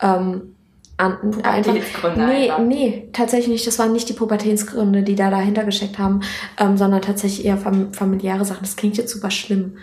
ähm, 0.00 0.54
an, 0.98 1.18
einfach, 1.42 1.74
nee, 2.16 2.50
einfach. 2.50 2.58
nee, 2.60 3.08
tatsächlich 3.12 3.48
nicht. 3.48 3.66
Das 3.66 3.78
waren 3.78 3.92
nicht 3.92 4.08
die 4.08 4.14
Pubertätsgründe, 4.14 5.02
die 5.02 5.14
da 5.14 5.30
dahinter 5.30 5.64
gesteckt 5.64 5.98
haben, 5.98 6.20
ähm, 6.58 6.78
sondern 6.78 7.02
tatsächlich 7.02 7.44
eher 7.44 7.58
fam 7.58 7.92
familiäre 7.92 8.46
Sachen. 8.46 8.62
Das 8.62 8.76
klingt 8.76 8.96
jetzt 8.96 9.12
super 9.12 9.30
schlimm. 9.30 9.76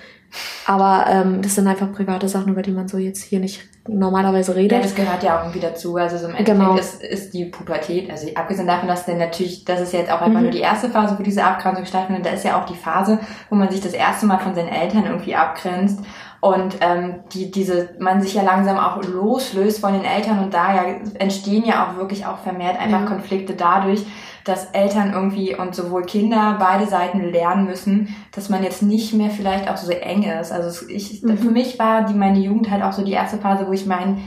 Aber 0.66 1.06
ähm, 1.08 1.44
das 1.44 1.54
sind 1.54 1.68
einfach 1.68 1.92
private 1.92 2.28
Sachen, 2.28 2.52
über 2.52 2.64
die 2.64 2.72
man 2.72 2.88
so 2.88 2.98
jetzt 2.98 3.22
hier 3.22 3.40
nicht 3.40 3.62
normalerweise 3.88 4.56
redet. 4.56 4.78
Ja, 4.78 4.82
das 4.82 4.96
gehört 4.96 5.24
ja 5.24 5.38
auch 5.38 5.44
irgendwie 5.44 5.60
dazu. 5.60 5.98
Also 5.98 6.18
so 6.18 6.26
im 6.28 6.36
Endeffekt 6.36 6.60
genau. 6.60 6.78
ist, 6.78 7.04
ist 7.04 7.34
die 7.34 7.46
Pubertät, 7.46 8.10
also 8.10 8.28
abgesehen 8.34 8.68
davon, 8.68 8.88
dass 8.88 9.06
denn 9.06 9.18
natürlich, 9.18 9.66
das 9.66 9.82
ist 9.82 9.94
jetzt 9.94 10.10
auch 10.12 10.22
einfach 10.22 10.40
mhm. 10.40 10.44
nur 10.44 10.52
die 10.52 10.60
erste 10.60 10.90
Phase, 10.90 11.18
wo 11.20 11.24
diese 11.24 11.44
Abgrenzung 11.44 11.86
stattfindet, 11.86 12.26
da 12.26 12.30
ist 12.30 12.46
ja 12.46 12.62
auch 12.62 12.66
die 12.66 12.76
Phase, 12.76 13.20
wo 13.50 13.56
man 13.56 13.70
sich 13.70 13.82
das 13.82 13.94
erste 13.94 14.26
Mal 14.26 14.40
von 14.40 14.56
seinen 14.56 14.70
Eltern 14.70 15.06
irgendwie 15.06 15.36
abgrenzt 15.36 16.00
und 16.44 16.76
ähm, 16.82 17.22
die, 17.32 17.52
diese, 17.52 17.92
man 18.00 18.22
sich 18.22 18.34
ja 18.34 18.44
langsam 18.44 18.78
auch 18.78 19.02
loslöst 19.02 19.80
von 19.80 19.94
den 19.94 20.04
Eltern 20.04 20.40
und 20.40 20.54
da 20.54 20.76
ja 20.76 20.84
entstehen 21.18 21.64
ja 21.64 21.88
auch 21.88 21.96
wirklich 21.96 22.26
auch 22.26 22.40
vermehrt 22.40 22.78
einfach 22.78 23.00
ja. 23.00 23.06
Konflikte 23.06 23.54
dadurch, 23.54 24.06
dass 24.44 24.66
Eltern 24.72 25.14
irgendwie 25.14 25.56
und 25.56 25.74
sowohl 25.74 26.04
Kinder 26.04 26.58
beide 26.60 26.86
Seiten 26.86 27.22
lernen 27.32 27.66
müssen, 27.66 28.14
dass 28.36 28.50
man 28.50 28.62
jetzt 28.62 28.84
nicht 28.84 29.14
mehr 29.14 29.30
vielleicht 29.30 29.70
auch 29.70 29.78
so 29.78 29.90
eng 29.90 30.24
ist. 30.24 30.52
Also 30.52 30.86
ich, 30.90 31.24
mhm. 31.24 31.38
für 31.38 31.50
mich 31.50 31.80
war 31.80 32.04
die 32.04 32.14
meine 32.14 32.40
Jugend 32.40 32.70
halt 32.70 32.84
auch 32.84 32.92
so 32.92 33.06
die 33.06 33.14
erste 33.14 33.38
Phase, 33.38 33.66
wo 33.66 33.72
ich 33.72 33.86
mein 33.86 34.18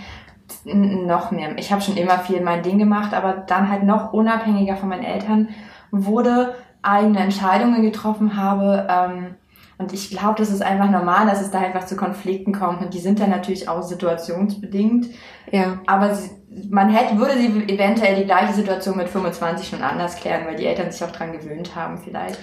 noch 0.64 1.32
mehr. 1.32 1.58
Ich 1.58 1.70
habe 1.70 1.82
schon 1.82 1.98
immer 1.98 2.19
viel 2.20 2.40
mein 2.40 2.62
Ding 2.62 2.78
gemacht, 2.78 3.12
aber 3.12 3.44
dann 3.46 3.70
halt 3.70 3.82
noch 3.82 4.14
unabhängiger 4.14 4.76
von 4.76 4.88
meinen 4.88 5.04
Eltern 5.04 5.50
wurde, 5.90 6.54
eigene 6.80 7.19
Entscheidungen 7.19 7.82
getroffen 7.82 8.42
habe. 8.42 8.86
Ähm, 8.88 9.34
und 9.78 9.93
ich 9.93 10.08
glaube, 10.08 10.37
das 10.38 10.50
ist 10.50 10.62
einfach 10.62 10.90
normal, 10.90 11.26
dass 11.26 11.43
es 11.43 11.50
da 11.50 11.58
einfach 11.58 11.84
zu 11.84 11.96
Konflikten 11.96 12.52
kommt. 12.52 12.81
Und 12.81 12.94
die 12.94 12.99
sind 12.99 13.20
dann 13.20 13.31
natürlich 13.31 13.69
auch 13.69 13.82
situationsbedingt. 13.82 15.08
Ja. 15.52 15.81
Aber 15.87 16.14
sie, 16.14 16.31
man 16.70 16.88
hätte, 16.88 17.19
würde 17.19 17.38
sie 17.38 17.49
eventuell 17.69 18.17
die 18.17 18.25
gleiche 18.25 18.55
Situation 18.55 18.96
mit 18.96 19.08
25 19.08 19.69
schon 19.69 19.82
anders 19.82 20.17
klären, 20.17 20.46
weil 20.46 20.56
die 20.56 20.64
Eltern 20.64 20.90
sich 20.90 21.05
auch 21.05 21.12
dran 21.12 21.32
gewöhnt 21.32 21.76
haben, 21.76 21.99
vielleicht. 21.99 22.40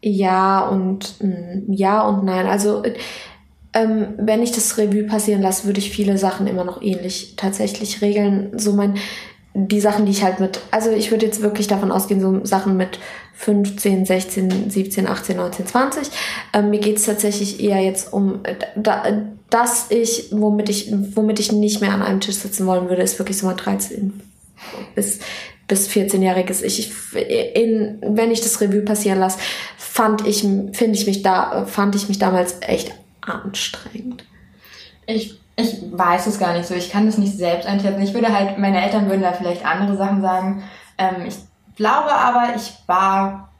Ja 0.00 0.60
und 0.68 1.16
mm, 1.20 1.72
ja 1.72 2.02
und 2.02 2.24
nein. 2.24 2.46
Also 2.46 2.84
ähm, 3.72 4.14
wenn 4.18 4.42
ich 4.42 4.52
das 4.52 4.78
Revue 4.78 5.04
passieren 5.04 5.42
lasse, 5.42 5.66
würde 5.66 5.80
ich 5.80 5.90
viele 5.90 6.16
Sachen 6.16 6.46
immer 6.46 6.64
noch 6.64 6.80
ähnlich 6.80 7.34
tatsächlich 7.36 8.02
regeln. 8.02 8.56
So 8.56 8.72
mein 8.72 8.94
die 9.54 9.80
Sachen, 9.80 10.06
die 10.06 10.12
ich 10.12 10.24
halt 10.24 10.40
mit, 10.40 10.60
also 10.70 10.90
ich 10.90 11.10
würde 11.10 11.26
jetzt 11.26 11.42
wirklich 11.42 11.66
davon 11.66 11.92
ausgehen, 11.92 12.20
so 12.20 12.44
Sachen 12.44 12.76
mit 12.76 12.98
15, 13.42 14.06
16, 14.06 14.70
17, 14.70 15.06
18, 15.08 15.36
19, 15.36 15.66
20. 15.66 16.10
Ähm, 16.52 16.70
mir 16.70 16.78
geht's 16.78 17.06
tatsächlich 17.06 17.60
eher 17.60 17.80
jetzt 17.80 18.12
um, 18.12 18.40
da, 18.76 19.04
dass 19.50 19.90
ich, 19.90 20.28
womit 20.30 20.68
ich, 20.68 20.92
womit 21.16 21.40
ich 21.40 21.50
nicht 21.50 21.80
mehr 21.80 21.92
an 21.92 22.02
einem 22.02 22.20
Tisch 22.20 22.36
sitzen 22.36 22.66
wollen 22.66 22.88
würde, 22.88 23.02
ist 23.02 23.18
wirklich 23.18 23.36
so 23.36 23.46
mal 23.46 23.54
13 23.54 24.20
bis, 24.94 25.18
bis 25.66 25.88
14-jähriges 25.88 26.62
Ich. 26.62 26.92
Wenn 27.12 28.30
ich 28.30 28.40
das 28.42 28.60
Revue 28.60 28.82
passieren 28.82 29.18
lasse, 29.18 29.38
fand 29.76 30.24
ich, 30.26 30.42
finde 30.42 30.92
ich 30.92 31.06
mich 31.06 31.22
da, 31.22 31.66
fand 31.66 31.96
ich 31.96 32.08
mich 32.08 32.20
damals 32.20 32.58
echt 32.60 32.92
anstrengend. 33.22 34.24
Ich 35.06 35.42
ich 35.54 35.82
weiß 35.92 36.28
es 36.28 36.38
gar 36.38 36.56
nicht 36.56 36.66
so. 36.66 36.74
Ich 36.74 36.90
kann 36.90 37.04
das 37.04 37.18
nicht 37.18 37.36
selbst 37.36 37.66
einschätzen. 37.66 38.00
Ich 38.00 38.14
würde 38.14 38.32
halt, 38.32 38.58
meine 38.58 38.82
Eltern 38.82 39.08
würden 39.08 39.20
da 39.20 39.32
vielleicht 39.32 39.66
andere 39.66 39.98
Sachen 39.98 40.22
sagen. 40.22 40.62
Ähm, 40.96 41.26
ich 41.26 41.34
glaube 41.76 42.12
aber, 42.12 42.54
ich 42.56 42.74
war 42.86 43.50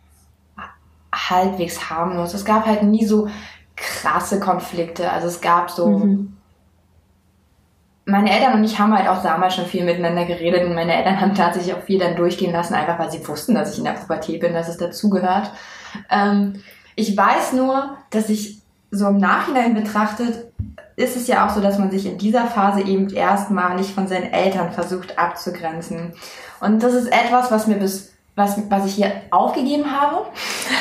halbwegs 1.12 1.90
harmlos. 1.90 2.34
Es 2.34 2.44
gab 2.44 2.66
halt 2.66 2.82
nie 2.82 3.04
so 3.04 3.28
krasse 3.76 4.40
Konflikte. 4.40 5.10
Also 5.10 5.28
es 5.28 5.40
gab 5.40 5.70
so. 5.70 5.88
Mhm. 5.88 6.36
Meine 8.04 8.32
Eltern 8.32 8.54
und 8.54 8.64
ich 8.64 8.80
haben 8.80 8.96
halt 8.96 9.08
auch 9.08 9.22
damals 9.22 9.54
schon 9.54 9.66
viel 9.66 9.84
miteinander 9.84 10.24
geredet 10.24 10.64
und 10.64 10.74
meine 10.74 10.92
Eltern 10.92 11.20
haben 11.20 11.36
tatsächlich 11.36 11.72
auch 11.72 11.82
viel 11.82 12.00
dann 12.00 12.16
durchgehen 12.16 12.52
lassen, 12.52 12.74
einfach 12.74 12.98
weil 12.98 13.12
sie 13.12 13.26
wussten, 13.28 13.54
dass 13.54 13.72
ich 13.72 13.78
in 13.78 13.84
der 13.84 13.92
Pubertät 13.92 14.40
bin, 14.40 14.54
dass 14.54 14.68
es 14.68 14.76
dazugehört. 14.76 15.52
Ähm, 16.10 16.60
ich 16.96 17.16
weiß 17.16 17.52
nur, 17.52 17.96
dass 18.10 18.28
ich 18.28 18.60
so 18.90 19.06
im 19.06 19.18
Nachhinein 19.18 19.74
betrachtet 19.74 20.51
ist 21.02 21.16
es 21.16 21.26
ja 21.26 21.46
auch 21.46 21.50
so, 21.50 21.60
dass 21.60 21.78
man 21.78 21.90
sich 21.90 22.06
in 22.06 22.18
dieser 22.18 22.46
Phase 22.46 22.82
eben 22.82 23.10
erstmalig 23.10 23.92
von 23.92 24.06
seinen 24.06 24.32
Eltern 24.32 24.72
versucht 24.72 25.18
abzugrenzen. 25.18 26.12
Und 26.60 26.82
das 26.82 26.94
ist 26.94 27.08
etwas, 27.08 27.50
was 27.50 27.66
mir 27.66 27.76
bis, 27.76 28.12
was, 28.36 28.58
was 28.70 28.86
ich 28.86 28.94
hier 28.94 29.12
aufgegeben 29.30 29.90
habe. 29.90 30.26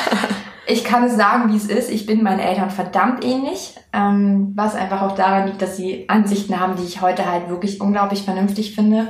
ich 0.66 0.84
kann 0.84 1.04
es 1.04 1.16
sagen, 1.16 1.52
wie 1.52 1.56
es 1.56 1.66
ist. 1.66 1.90
Ich 1.90 2.06
bin 2.06 2.22
meinen 2.22 2.38
Eltern 2.38 2.70
verdammt 2.70 3.24
ähnlich, 3.24 3.76
ähm, 3.92 4.52
was 4.54 4.74
einfach 4.74 5.02
auch 5.02 5.16
daran 5.16 5.46
liegt, 5.46 5.60
dass 5.60 5.76
sie 5.76 6.08
Ansichten 6.08 6.58
haben, 6.58 6.76
die 6.76 6.84
ich 6.84 7.00
heute 7.00 7.30
halt 7.30 7.48
wirklich 7.48 7.80
unglaublich 7.80 8.22
vernünftig 8.22 8.74
finde. 8.74 9.08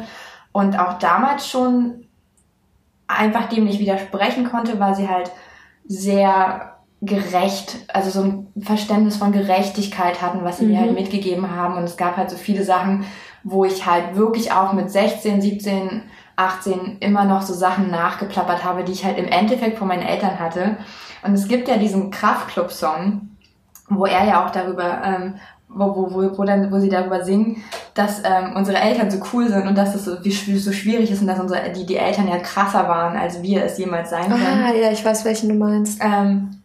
Und 0.52 0.78
auch 0.78 0.99
damals 0.99 1.47
schon 1.47 2.07
einfach 3.07 3.49
dem 3.49 3.64
nicht 3.64 3.81
widersprechen 3.81 4.49
konnte, 4.49 4.81
weil 4.81 4.95
sie 4.95 5.09
halt 5.09 5.31
sehr 5.87 6.72
gerecht, 7.03 7.79
also 7.93 8.11
so 8.11 8.23
ein 8.23 8.47
Verständnis 8.61 9.17
von 9.17 9.33
Gerechtigkeit 9.33 10.23
hatten, 10.23 10.45
was 10.45 10.59
sie 10.59 10.67
mhm. 10.67 10.71
mir 10.71 10.81
halt 10.81 10.95
mitgegeben 10.95 11.51
haben. 11.51 11.77
Und 11.77 11.83
es 11.83 11.97
gab 11.97 12.17
halt 12.17 12.31
so 12.31 12.37
viele 12.37 12.63
Sachen, 12.63 13.05
wo 13.43 13.65
ich 13.65 13.87
halt 13.87 14.15
wirklich 14.15 14.53
auch 14.53 14.73
mit 14.73 14.89
16, 14.91 15.43
17, 15.43 16.03
18 16.37 16.99
immer 17.01 17.25
noch 17.25 17.43
so 17.43 17.55
Sachen 17.55 17.91
nachgeplappert 17.91 18.63
habe, 18.63 18.85
die 18.85 18.93
ich 18.93 19.05
halt 19.05 19.19
im 19.19 19.27
Endeffekt 19.27 19.79
von 19.79 19.89
meinen 19.89 20.07
Eltern 20.07 20.39
hatte. 20.39 20.77
Und 21.25 21.35
es 21.35 21.49
gibt 21.49 21.67
ja 21.67 21.77
diesen 21.77 22.13
Kraftclub-Song, 22.13 23.31
wo 23.89 24.07
er 24.07 24.25
ja 24.25 24.47
auch 24.47 24.51
darüber, 24.51 25.03
ähm, 25.05 25.35
wo, 25.69 25.97
wo, 25.97 26.15
wo, 26.15 26.39
wo, 26.39 26.45
dann, 26.45 26.71
wo 26.71 26.79
sie 26.79 26.89
darüber 26.89 27.25
singen, 27.25 27.65
dass 27.95 28.23
ähm, 28.25 28.55
unsere 28.55 28.79
Eltern 28.79 29.11
so 29.11 29.19
cool 29.33 29.49
sind 29.49 29.67
und 29.67 29.77
dass 29.77 29.97
es 29.97 30.05
so, 30.05 30.25
wie, 30.25 30.31
so 30.31 30.71
schwierig 30.71 31.11
ist 31.11 31.21
und 31.21 31.27
dass 31.27 31.41
unsere, 31.41 31.69
die, 31.73 31.85
die 31.85 31.97
Eltern 31.97 32.29
ja 32.29 32.39
krasser 32.39 32.89
waren, 32.89 33.17
als 33.17 33.43
wir 33.43 33.65
es 33.65 33.77
jemals 33.77 34.11
sein 34.11 34.29
können. 34.29 34.65
Ah, 34.65 34.73
ja, 34.73 34.93
ich 34.93 35.05
weiß, 35.05 35.25
welchen 35.25 35.49
du 35.49 35.57
meinst. 35.57 36.01
Ähm, 36.01 36.62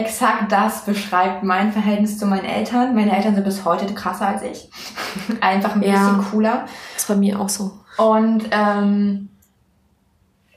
exakt 0.00 0.50
das 0.50 0.84
beschreibt 0.84 1.42
mein 1.42 1.72
Verhältnis 1.72 2.18
zu 2.18 2.26
meinen 2.26 2.44
Eltern. 2.44 2.94
Meine 2.94 3.16
Eltern 3.16 3.34
sind 3.34 3.44
bis 3.44 3.64
heute 3.64 3.92
krasser 3.94 4.28
als 4.28 4.42
ich. 4.42 4.70
Einfach 5.40 5.74
ein 5.74 5.80
bisschen 5.80 6.24
cooler. 6.30 6.64
Das 6.94 7.02
ist 7.02 7.08
bei 7.08 7.16
mir 7.16 7.40
auch 7.40 7.48
so. 7.48 7.72
Und 7.98 8.44
ähm, 8.50 9.28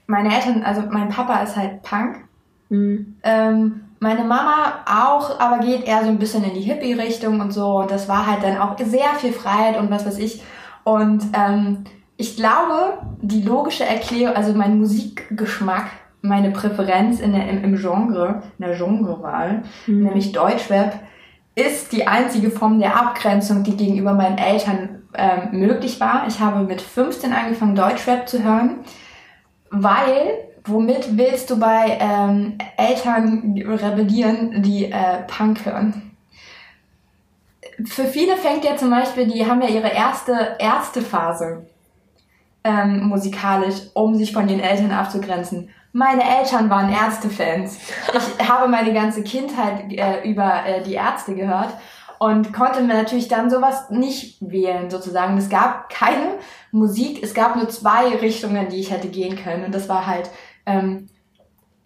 meine 0.08 0.34
Eltern, 0.34 0.64
also 0.64 0.84
mein 0.90 1.10
Papa 1.10 1.42
ist 1.42 1.56
halt 1.56 1.82
Punk. 1.84 2.18
Mhm. 2.70 3.18
Ähm, 3.24 3.82
meine 4.00 4.24
Mama 4.24 4.80
auch, 4.86 5.40
aber 5.40 5.60
geht 5.60 5.86
eher 5.86 6.04
so 6.04 6.10
ein 6.10 6.20
bisschen 6.20 6.44
in 6.44 6.54
die 6.54 6.62
Hippie-Richtung 6.62 7.40
und 7.42 7.52
so. 7.52 7.80
Und 7.80 7.92
das 7.92 8.08
war 8.08 8.26
halt 8.26 8.44
dann 8.44 8.58
auch 8.58 8.78
sehr 8.78 9.14
viel 9.18 9.34
Freiheit 9.34 9.78
und 9.78 9.90
was 9.92 10.06
weiß 10.06 10.18
ich. 10.20 10.42
Und 10.84 11.24
ähm, 11.34 11.84
ich 12.18 12.36
glaube, 12.36 13.00
die 13.22 13.42
logische 13.42 13.86
Erklärung, 13.86 14.36
also 14.36 14.54
mein 14.54 14.80
Musikgeschmack, 14.80 15.88
meine 16.22 16.52
Präferenz 16.52 17.20
in 17.20 17.34
der, 17.34 17.50
im, 17.50 17.64
im 17.64 17.76
Genre, 17.78 18.44
in 18.58 18.66
der 18.66 18.78
Genrewahl, 18.78 19.64
mhm. 19.88 20.04
nämlich 20.04 20.32
Deutschrap, 20.32 21.00
ist 21.56 21.92
die 21.92 22.08
einzige 22.08 22.52
Form 22.52 22.80
der 22.80 22.96
Abgrenzung, 22.96 23.64
die 23.64 23.76
gegenüber 23.76 24.14
meinen 24.14 24.38
Eltern 24.38 25.04
ähm, 25.14 25.60
möglich 25.60 26.00
war. 26.00 26.26
Ich 26.28 26.40
habe 26.40 26.64
mit 26.64 26.82
15 26.82 27.34
angefangen, 27.34 27.76
Deutschrap 27.76 28.30
zu 28.30 28.44
hören, 28.44 28.80
weil 29.70 30.50
womit 30.66 31.18
willst 31.18 31.50
du 31.50 31.60
bei 31.60 31.98
ähm, 32.00 32.58
Eltern 32.78 33.56
rebellieren, 33.58 34.62
die 34.62 34.86
äh, 34.86 35.24
Punk 35.28 35.66
hören? 35.66 36.12
Für 37.86 38.06
viele 38.06 38.36
fängt 38.36 38.66
ja 38.66 38.76
zum 38.76 38.90
Beispiel, 38.90 39.28
die 39.28 39.46
haben 39.46 39.62
ja 39.62 39.70
ihre 39.70 39.92
erste 39.92 40.58
Ärztephase 40.60 41.66
ähm, 42.64 43.04
musikalisch, 43.08 43.76
um 43.94 44.16
sich 44.16 44.34
von 44.34 44.48
den 44.48 44.60
Eltern 44.60 44.92
abzugrenzen. 44.92 45.70
Meine 45.92 46.24
Eltern 46.24 46.70
waren 46.70 46.92
Ärztefans. 46.92 47.80
Ich 48.14 48.50
habe 48.50 48.68
meine 48.68 48.94
ganze 48.94 49.24
Kindheit 49.24 49.92
äh, 49.92 50.30
über 50.30 50.66
äh, 50.66 50.84
die 50.84 50.94
Ärzte 50.94 51.34
gehört 51.34 51.74
und 52.20 52.54
konnte 52.54 52.82
mir 52.82 52.96
natürlich 52.96 53.28
dann 53.28 53.50
sowas 53.50 53.90
nicht 53.90 54.38
wählen, 54.42 54.90
sozusagen. 54.90 55.38
Es 55.38 55.50
gab 55.50 55.90
keine 55.90 56.36
Musik, 56.72 57.24
es 57.24 57.34
gab 57.34 57.56
nur 57.56 57.70
zwei 57.70 58.10
Richtungen, 58.18 58.70
die 58.70 58.82
ich 58.82 58.92
hätte 58.92 59.08
gehen 59.08 59.36
können. 59.36 59.66
Und 59.66 59.74
das 59.74 59.90
war 59.90 60.06
halt, 60.06 60.30
ähm, 60.66 61.08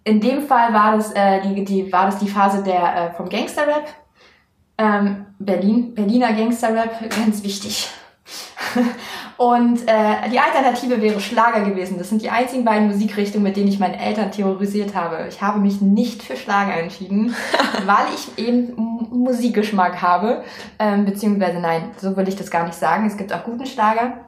in 0.03 0.19
dem 0.19 0.47
Fall 0.47 0.73
war 0.73 0.97
das, 0.97 1.13
äh, 1.13 1.41
die, 1.41 1.63
die, 1.63 1.93
war 1.93 2.07
das 2.07 2.17
die 2.17 2.27
Phase 2.27 2.63
der, 2.63 2.95
äh, 2.95 3.13
vom 3.13 3.29
Gangsterrap. 3.29 3.85
Ähm, 4.77 5.27
Berlin, 5.37 5.93
Berliner 5.93 6.33
Gangsterrap, 6.33 7.09
ganz 7.15 7.43
wichtig. 7.43 7.89
Und 9.37 9.87
äh, 9.87 10.29
die 10.31 10.39
Alternative 10.39 11.01
wäre 11.01 11.19
Schlager 11.19 11.61
gewesen. 11.61 11.97
Das 11.97 12.09
sind 12.09 12.21
die 12.21 12.29
einzigen 12.29 12.63
beiden 12.63 12.87
Musikrichtungen, 12.87 13.43
mit 13.43 13.57
denen 13.57 13.67
ich 13.67 13.79
meine 13.79 13.99
Eltern 13.99 14.31
terrorisiert 14.31 14.95
habe. 14.95 15.25
Ich 15.27 15.41
habe 15.41 15.59
mich 15.59 15.81
nicht 15.81 16.21
für 16.23 16.35
Schlager 16.35 16.77
entschieden, 16.77 17.35
weil 17.85 18.05
ich 18.13 18.37
eben 18.37 18.73
Musikgeschmack 19.11 20.01
habe. 20.01 20.43
Ähm, 20.79 21.05
beziehungsweise 21.05 21.59
nein, 21.59 21.91
so 21.97 22.15
will 22.15 22.27
ich 22.27 22.35
das 22.35 22.51
gar 22.51 22.65
nicht 22.65 22.77
sagen. 22.77 23.05
Es 23.07 23.17
gibt 23.17 23.33
auch 23.33 23.43
guten 23.43 23.65
Schlager. 23.65 24.19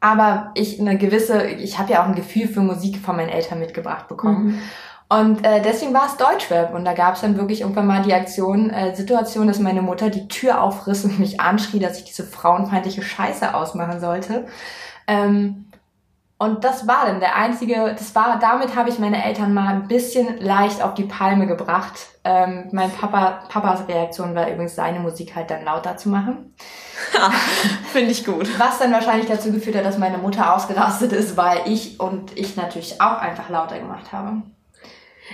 Aber 0.00 0.50
ich 0.54 0.78
eine 0.78 0.98
gewisse, 0.98 1.46
ich 1.46 1.78
habe 1.78 1.92
ja 1.92 2.02
auch 2.02 2.08
ein 2.08 2.14
Gefühl 2.14 2.46
für 2.46 2.60
Musik 2.60 2.98
von 2.98 3.16
meinen 3.16 3.30
Eltern 3.30 3.58
mitgebracht 3.58 4.06
bekommen. 4.06 4.46
Mhm. 4.46 4.58
Und 5.08 5.44
äh, 5.44 5.60
deswegen 5.62 5.94
war 5.94 6.06
es 6.06 6.16
Deutschrap. 6.16 6.74
Und 6.74 6.84
da 6.84 6.94
gab 6.94 7.14
es 7.14 7.20
dann 7.20 7.36
wirklich 7.36 7.60
irgendwann 7.60 7.86
mal 7.86 8.02
die 8.02 8.14
Aktion, 8.14 8.70
äh, 8.70 8.94
Situation, 8.94 9.46
dass 9.46 9.58
meine 9.58 9.82
Mutter 9.82 10.10
die 10.10 10.28
Tür 10.28 10.62
aufriss 10.62 11.04
und 11.04 11.18
mich 11.18 11.40
anschrie, 11.40 11.78
dass 11.78 11.98
ich 11.98 12.04
diese 12.04 12.24
frauenfeindliche 12.24 13.02
Scheiße 13.02 13.54
ausmachen 13.54 14.00
sollte. 14.00 14.46
Ähm, 15.06 15.66
und 16.36 16.64
das 16.64 16.88
war 16.88 17.06
dann 17.06 17.20
der 17.20 17.36
einzige, 17.36 17.94
das 17.96 18.14
war, 18.14 18.38
damit 18.40 18.74
habe 18.74 18.88
ich 18.88 18.98
meine 18.98 19.24
Eltern 19.24 19.54
mal 19.54 19.68
ein 19.68 19.88
bisschen 19.88 20.40
leicht 20.40 20.82
auf 20.82 20.94
die 20.94 21.04
Palme 21.04 21.46
gebracht. 21.46 22.08
Ähm, 22.24 22.68
mein 22.72 22.90
Papa, 22.90 23.44
Papas 23.48 23.86
Reaktion 23.86 24.34
war 24.34 24.50
übrigens 24.50 24.74
seine 24.74 24.98
Musik 24.98 25.36
halt 25.36 25.50
dann 25.50 25.64
lauter 25.64 25.96
zu 25.96 26.08
machen. 26.08 26.54
Finde 27.92 28.10
ich 28.10 28.26
gut. 28.26 28.48
Was 28.58 28.78
dann 28.78 28.92
wahrscheinlich 28.92 29.28
dazu 29.28 29.52
geführt 29.52 29.76
hat, 29.76 29.84
dass 29.84 29.96
meine 29.96 30.18
Mutter 30.18 30.54
ausgerastet 30.54 31.12
ist, 31.12 31.36
weil 31.36 31.60
ich 31.66 32.00
und 32.00 32.36
ich 32.36 32.56
natürlich 32.56 33.00
auch 33.00 33.18
einfach 33.18 33.48
lauter 33.48 33.78
gemacht 33.78 34.12
habe. 34.12 34.42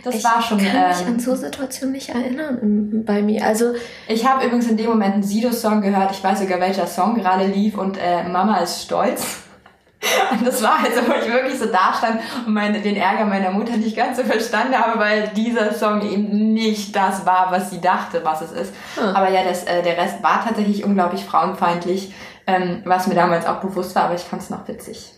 Das 0.04 0.14
ich 0.14 0.24
war 0.24 0.40
schon. 0.40 0.58
Ich 0.60 0.72
kann 0.72 0.88
mich 0.88 1.00
ähm, 1.00 1.06
an 1.08 1.20
so 1.20 1.34
Situationen 1.34 1.92
nicht 1.92 2.10
erinnern 2.10 3.02
bei 3.04 3.22
mir. 3.22 3.44
Also 3.44 3.74
ich 4.08 4.26
habe 4.26 4.44
übrigens 4.44 4.68
in 4.68 4.76
dem 4.76 4.86
Moment 4.86 5.14
einen 5.14 5.22
Sido-Song 5.22 5.80
gehört. 5.80 6.12
Ich 6.12 6.22
weiß 6.22 6.40
sogar, 6.40 6.60
welcher 6.60 6.86
Song 6.86 7.16
gerade 7.16 7.46
lief 7.46 7.76
und 7.76 7.98
äh, 7.98 8.22
Mama 8.28 8.58
ist 8.58 8.82
stolz. 8.82 9.44
Und 10.30 10.46
das 10.46 10.62
war 10.62 10.80
halt 10.80 10.94
so, 10.94 11.06
wo 11.06 11.12
ich 11.12 11.30
wirklich 11.30 11.58
so 11.58 11.66
da 11.66 11.92
stand 11.92 12.20
und 12.46 12.54
meine, 12.54 12.80
den 12.80 12.96
Ärger 12.96 13.26
meiner 13.26 13.50
Mutter 13.50 13.76
nicht 13.76 13.94
ganz 13.94 14.16
so 14.16 14.24
verstanden 14.24 14.74
habe, 14.74 14.98
weil 14.98 15.28
dieser 15.36 15.74
Song 15.74 16.00
eben 16.00 16.54
nicht 16.54 16.96
das 16.96 17.26
war, 17.26 17.50
was 17.50 17.70
sie 17.70 17.82
dachte, 17.82 18.24
was 18.24 18.40
es 18.40 18.52
ist. 18.52 18.74
Hm. 18.94 19.14
Aber 19.14 19.28
ja, 19.28 19.44
das, 19.44 19.64
äh, 19.64 19.82
der 19.82 19.98
Rest 19.98 20.22
war 20.22 20.42
tatsächlich 20.42 20.84
unglaublich 20.84 21.22
frauenfeindlich, 21.24 22.14
ähm, 22.46 22.80
was 22.86 23.08
mir 23.08 23.14
damals 23.14 23.44
auch 23.44 23.60
bewusst 23.60 23.94
war, 23.94 24.04
aber 24.04 24.14
ich 24.14 24.22
fand 24.22 24.40
es 24.40 24.48
noch 24.48 24.66
witzig. 24.68 25.12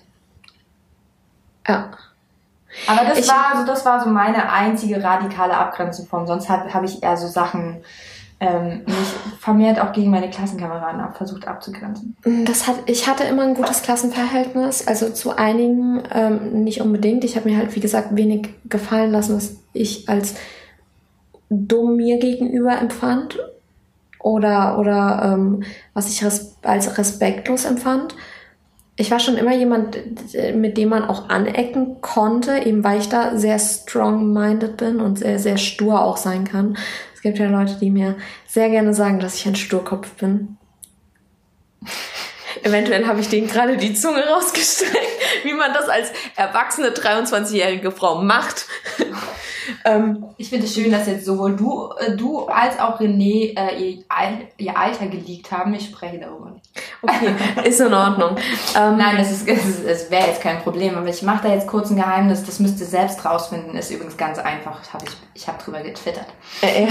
Ja. 1.69 1.93
Aber 2.87 3.07
das 3.09 3.19
ich, 3.19 3.29
war 3.29 3.59
so, 3.59 3.67
das 3.67 3.85
war 3.85 4.03
so 4.03 4.11
meine 4.11 4.51
einzige 4.51 5.03
radikale 5.03 5.57
Abgrenzung 5.57 6.07
von. 6.07 6.27
Sonst 6.27 6.49
habe 6.49 6.73
hab 6.73 6.85
ich 6.85 7.03
eher 7.03 7.17
so 7.17 7.29
Sachen 7.29 7.83
ähm, 8.43 8.83
mich 8.87 9.39
vermehrt 9.39 9.81
auch 9.81 9.93
gegen 9.93 10.11
meine 10.11 10.29
Klassenkameraden 10.29 11.01
ab, 11.01 11.17
versucht 11.17 11.47
abzugrenzen. 11.47 12.17
Das 12.45 12.67
hat, 12.67 12.77
ich 12.87 13.07
hatte 13.07 13.23
immer 13.25 13.43
ein 13.43 13.55
gutes 13.55 13.83
Klassenverhältnis, 13.83 14.87
also 14.89 15.11
zu 15.11 15.37
einigen 15.37 16.03
ähm, 16.13 16.65
nicht 16.65 16.81
unbedingt. 16.81 17.23
Ich 17.23 17.37
habe 17.37 17.49
mir 17.49 17.57
halt, 17.57 17.75
wie 17.77 17.81
gesagt, 17.81 18.17
wenig 18.17 18.49
gefallen 18.69 19.13
lassen, 19.13 19.37
was 19.37 19.57
ich 19.73 20.09
als 20.09 20.35
dumm 21.51 21.97
mir 21.97 22.19
gegenüber 22.19 22.79
empfand 22.79 23.39
oder, 24.19 24.79
oder 24.79 25.35
ähm, 25.35 25.63
was 25.95 26.09
ich 26.09 26.25
res 26.25 26.57
als 26.63 26.99
respektlos 26.99 27.65
empfand 27.65 28.17
ich 28.97 29.11
war 29.11 29.21
schon 29.21 29.37
immer 29.37 29.55
jemand, 29.55 29.97
mit 30.55 30.77
dem 30.77 30.91
man 30.91 31.05
auch 31.05 31.29
anecken 31.31 32.01
konnte, 32.03 32.59
eben 32.59 32.85
weil 32.85 33.01
ich 33.01 33.09
da 33.09 33.37
sehr 33.37 33.59
strong-minded 33.59 34.77
bin 34.77 35.01
und 35.01 35.19
sehr, 35.19 35.39
sehr 35.39 35.57
stur 35.57 36.03
auch 36.03 36.19
sein 36.19 36.45
kann. 36.45 36.77
Es 37.15 37.23
gibt 37.23 37.39
ja 37.39 37.49
Leute, 37.49 37.77
die 37.81 37.91
mir 37.91 38.17
sehr 38.47 38.69
gerne 38.69 38.93
sagen, 38.93 39.19
dass 39.19 39.37
ich 39.37 39.47
ein 39.47 39.57
Sturkopf 39.57 40.11
bin. 40.15 40.59
Eventuell 42.63 43.07
habe 43.07 43.21
ich 43.21 43.29
denen 43.29 43.49
gerade 43.49 43.77
die 43.77 43.95
Zunge 43.95 44.25
rausgestreckt, 44.25 44.95
wie 45.45 45.55
man 45.55 45.73
das 45.73 45.89
als 45.89 46.13
erwachsene 46.37 46.91
23-jährige 46.91 47.91
Frau 47.91 48.23
macht. 48.23 48.67
ähm, 49.85 50.27
ich 50.37 50.51
finde 50.51 50.67
es 50.67 50.75
schön, 50.75 50.93
dass 50.93 51.07
jetzt 51.07 51.25
sowohl 51.25 51.57
du, 51.57 51.93
äh, 51.99 52.15
du 52.15 52.47
als 52.47 52.79
auch 52.79 53.01
René 53.01 53.57
äh, 53.57 53.83
ihr, 53.83 54.05
ihr, 54.59 54.77
Alter 54.77 55.07
geleakt 55.07 55.51
haben. 55.51 55.75
Ich 55.75 55.87
spreche 55.87 56.19
darüber 56.19 56.51
nicht. 56.51 56.69
Okay, 57.03 57.35
ist 57.65 57.81
in 57.81 57.93
Ordnung. 57.93 58.37
Ähm, 58.77 58.97
Nein, 58.97 59.17
das, 59.19 59.33
ist, 59.33 59.49
es, 59.49 59.81
es 59.81 60.11
wäre 60.11 60.29
jetzt 60.29 60.41
kein 60.41 60.63
Problem, 60.63 60.97
aber 60.97 61.09
ich 61.09 61.23
mache 61.23 61.49
da 61.49 61.55
jetzt 61.55 61.67
kurz 61.67 61.91
ein 61.91 61.97
Geheimnis. 61.97 62.45
Das 62.45 62.61
müsst 62.61 62.79
ihr 62.79 62.87
selbst 62.87 63.25
rausfinden. 63.25 63.77
Ist 63.77 63.91
übrigens 63.91 64.17
ganz 64.17 64.39
einfach. 64.39 64.81
Hab 64.93 65.03
ich 65.03 65.11
ich 65.35 65.49
habe 65.49 65.63
drüber 65.63 65.81
getwittert. 65.81 66.27
Äh, 66.61 66.87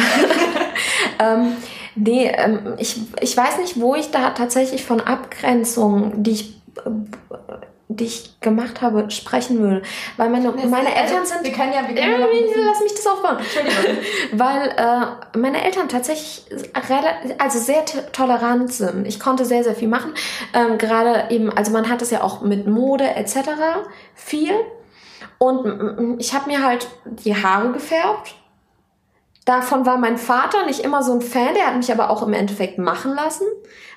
ähm, 1.19 1.53
nee, 1.95 2.27
ähm, 2.27 2.75
ich, 2.77 2.99
ich 3.21 3.37
weiß 3.37 3.57
nicht, 3.59 3.79
wo 3.79 3.95
ich 3.95 4.11
da 4.11 4.31
tatsächlich 4.31 4.83
von 4.83 4.99
Abgrenzung, 4.99 6.23
die 6.23 6.31
ich 6.31 6.61
äh, 6.77 6.89
die 7.95 8.05
ich 8.05 8.39
gemacht 8.41 8.81
habe, 8.81 9.09
sprechen 9.11 9.59
würde. 9.59 9.81
Weil 10.17 10.29
meine, 10.29 10.51
meine 10.51 10.95
Eltern 10.95 11.25
sind. 11.25 11.43
Wir 11.43 11.51
können 11.51 11.73
ja, 11.73 11.87
wir 11.87 11.95
können 11.95 12.21
ja 12.21 12.61
lass 12.65 12.81
mich 12.81 12.93
das 12.93 13.07
aufbauen. 13.07 13.37
Entschuldigung. 13.37 14.03
Weil 14.33 14.69
äh, 14.69 15.37
meine 15.37 15.63
Eltern 15.63 15.89
tatsächlich 15.89 16.45
also 17.37 17.59
sehr 17.59 17.85
tolerant 18.11 18.73
sind. 18.73 19.07
Ich 19.07 19.19
konnte 19.19 19.45
sehr, 19.45 19.63
sehr 19.63 19.75
viel 19.75 19.87
machen. 19.87 20.13
Ähm, 20.53 20.77
Gerade 20.77 21.33
eben, 21.33 21.51
also 21.51 21.71
man 21.71 21.89
hat 21.89 22.01
es 22.01 22.11
ja 22.11 22.23
auch 22.23 22.41
mit 22.41 22.67
Mode 22.67 23.15
etc. 23.15 23.35
viel. 24.15 24.53
Und 25.37 26.19
ich 26.19 26.33
habe 26.33 26.49
mir 26.51 26.63
halt 26.63 26.87
die 27.05 27.35
Haare 27.35 27.71
gefärbt. 27.71 28.35
Davon 29.45 29.85
war 29.87 29.97
mein 29.97 30.17
Vater 30.17 30.65
nicht 30.65 30.81
immer 30.81 31.01
so 31.01 31.13
ein 31.13 31.21
Fan, 31.21 31.55
der 31.55 31.67
hat 31.67 31.77
mich 31.77 31.91
aber 31.91 32.11
auch 32.11 32.21
im 32.21 32.33
Endeffekt 32.33 32.77
machen 32.77 33.15
lassen, 33.15 33.45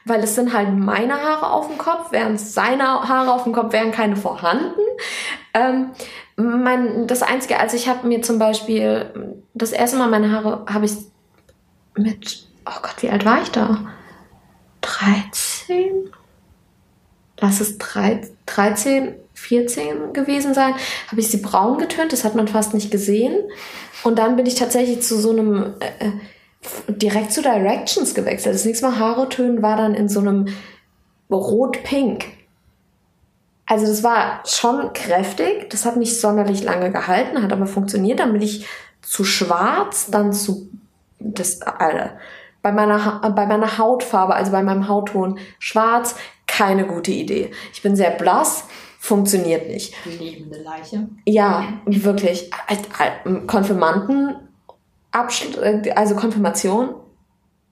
weil 0.07 0.21
es 0.21 0.35
sind 0.35 0.55
halt 0.55 0.73
meine 0.73 1.21
Haare 1.21 1.51
auf 1.51 1.69
dem 1.69 1.77
Kopf, 1.77 2.13
während 2.13 2.41
seine 2.41 2.85
Haare 2.85 3.33
auf 3.33 3.45
dem 3.45 3.53
Kopf 3.53 3.73
wären 3.73 3.93
keine 3.93 4.17
vorhanden. 4.17 4.81
Ähm, 5.53 5.91
mein, 6.37 7.07
das 7.07 7.23
Einzige, 7.23 7.61
also 7.61 7.77
ich 7.77 7.89
habe 7.89 8.07
mir 8.07 8.23
zum 8.23 8.39
Beispiel, 8.39 9.35
das 9.53 9.73
erste 9.73 9.99
Mal 9.99 10.09
meine 10.09 10.33
Haare 10.33 10.65
habe 10.67 10.87
ich 10.87 10.97
mit, 11.97 12.49
oh 12.67 12.81
Gott, 12.83 13.03
wie 13.03 13.11
alt 13.11 13.25
war 13.25 13.43
ich 13.43 13.51
da? 13.51 13.81
13? 14.81 16.11
Lass 17.39 17.61
es 17.61 17.79
13, 17.79 19.15
14 19.45 20.13
gewesen 20.13 20.55
sein, 20.55 20.75
habe 21.09 21.21
ich 21.21 21.29
sie 21.29 21.39
braun 21.39 21.79
getönt, 21.79 22.13
das 22.13 22.25
hat 22.25 22.35
man 22.35 22.49
fast 22.49 22.75
nicht 22.75 22.91
gesehen. 22.91 23.37
Und 24.03 24.19
dann 24.19 24.37
bin 24.37 24.47
ich 24.47 24.55
tatsächlich 24.55 25.03
zu 25.03 25.19
so 25.19 25.31
einem, 25.31 25.75
äh, 25.81 26.07
äh 26.07 26.13
direkt 26.89 27.33
zu 27.33 27.43
Directions 27.43 28.15
gewechselt. 28.15 28.55
Das 28.55 28.65
nächste 28.65 28.87
Mal 28.87 28.99
Haare 28.99 29.29
tönen 29.29 29.63
war 29.63 29.77
dann 29.77 29.95
in 29.95 30.09
so 30.09 30.21
einem 30.21 30.49
Rot-Pink. 31.31 32.25
Also 33.67 33.87
das 33.87 34.03
war 34.03 34.43
schon 34.47 34.93
kräftig, 34.93 35.71
das 35.71 35.85
hat 35.85 35.97
nicht 35.97 36.19
sonderlich 36.21 36.63
lange 36.63 36.91
gehalten, 36.91 37.43
hat 37.43 37.53
aber 37.53 37.67
funktioniert. 37.67 38.21
Dann 38.21 38.33
bin 38.33 38.43
ich 38.43 38.67
zu 39.03 39.25
schwarz, 39.25 40.09
dann 40.11 40.33
zu 40.33 40.71
das 41.19 41.61
äh, 41.61 42.09
bei 42.63 42.73
meiner 42.73 43.21
bei 43.35 43.47
meiner 43.47 43.79
Hautfarbe, 43.79 44.35
also 44.35 44.53
bei 44.53 44.63
meinem 44.63 44.89
Hautton 44.89 45.39
schwarz, 45.59 46.17
keine 46.47 46.87
gute 46.87 47.11
Idee. 47.11 47.51
Ich 47.73 47.83
bin 47.83 47.97
sehr 47.97 48.11
blass, 48.11 48.65
funktioniert 49.04 49.68
nicht. 49.68 49.94
Lebende 50.06 50.62
Leiche. 50.62 51.08
Ja, 51.26 51.64
wirklich. 51.84 52.50
Konfirmanden, 53.46 54.37
also 55.12 56.14
Konfirmation, 56.14 56.94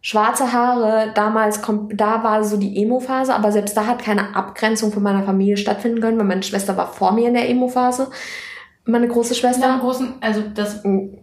schwarze 0.03 0.53
Haare, 0.53 1.11
damals, 1.15 1.63
da 1.95 2.23
war 2.23 2.45
so 2.45 2.59
die 2.59 2.83
Emo-Phase, 2.83 3.35
aber 3.35 3.51
selbst 3.51 3.75
da 3.75 3.87
hat 3.87 4.03
keine 4.03 4.37
Abgrenzung 4.37 4.93
von 4.93 5.03
meiner 5.03 5.23
Familie 5.23 5.57
stattfinden 5.57 6.03
können, 6.03 6.19
weil 6.19 6.27
meine 6.27 6.43
Schwester 6.43 6.77
war 6.77 6.93
vor 6.93 7.13
mir 7.13 7.29
in 7.29 7.35
der 7.35 7.49
Emo-Phase. 7.49 8.11
Meine 8.85 9.09
große 9.09 9.35
Schwester. 9.35 9.69
Ja, 9.69 9.79
großen, 9.79 10.17
also 10.21 10.43
das, 10.55 10.83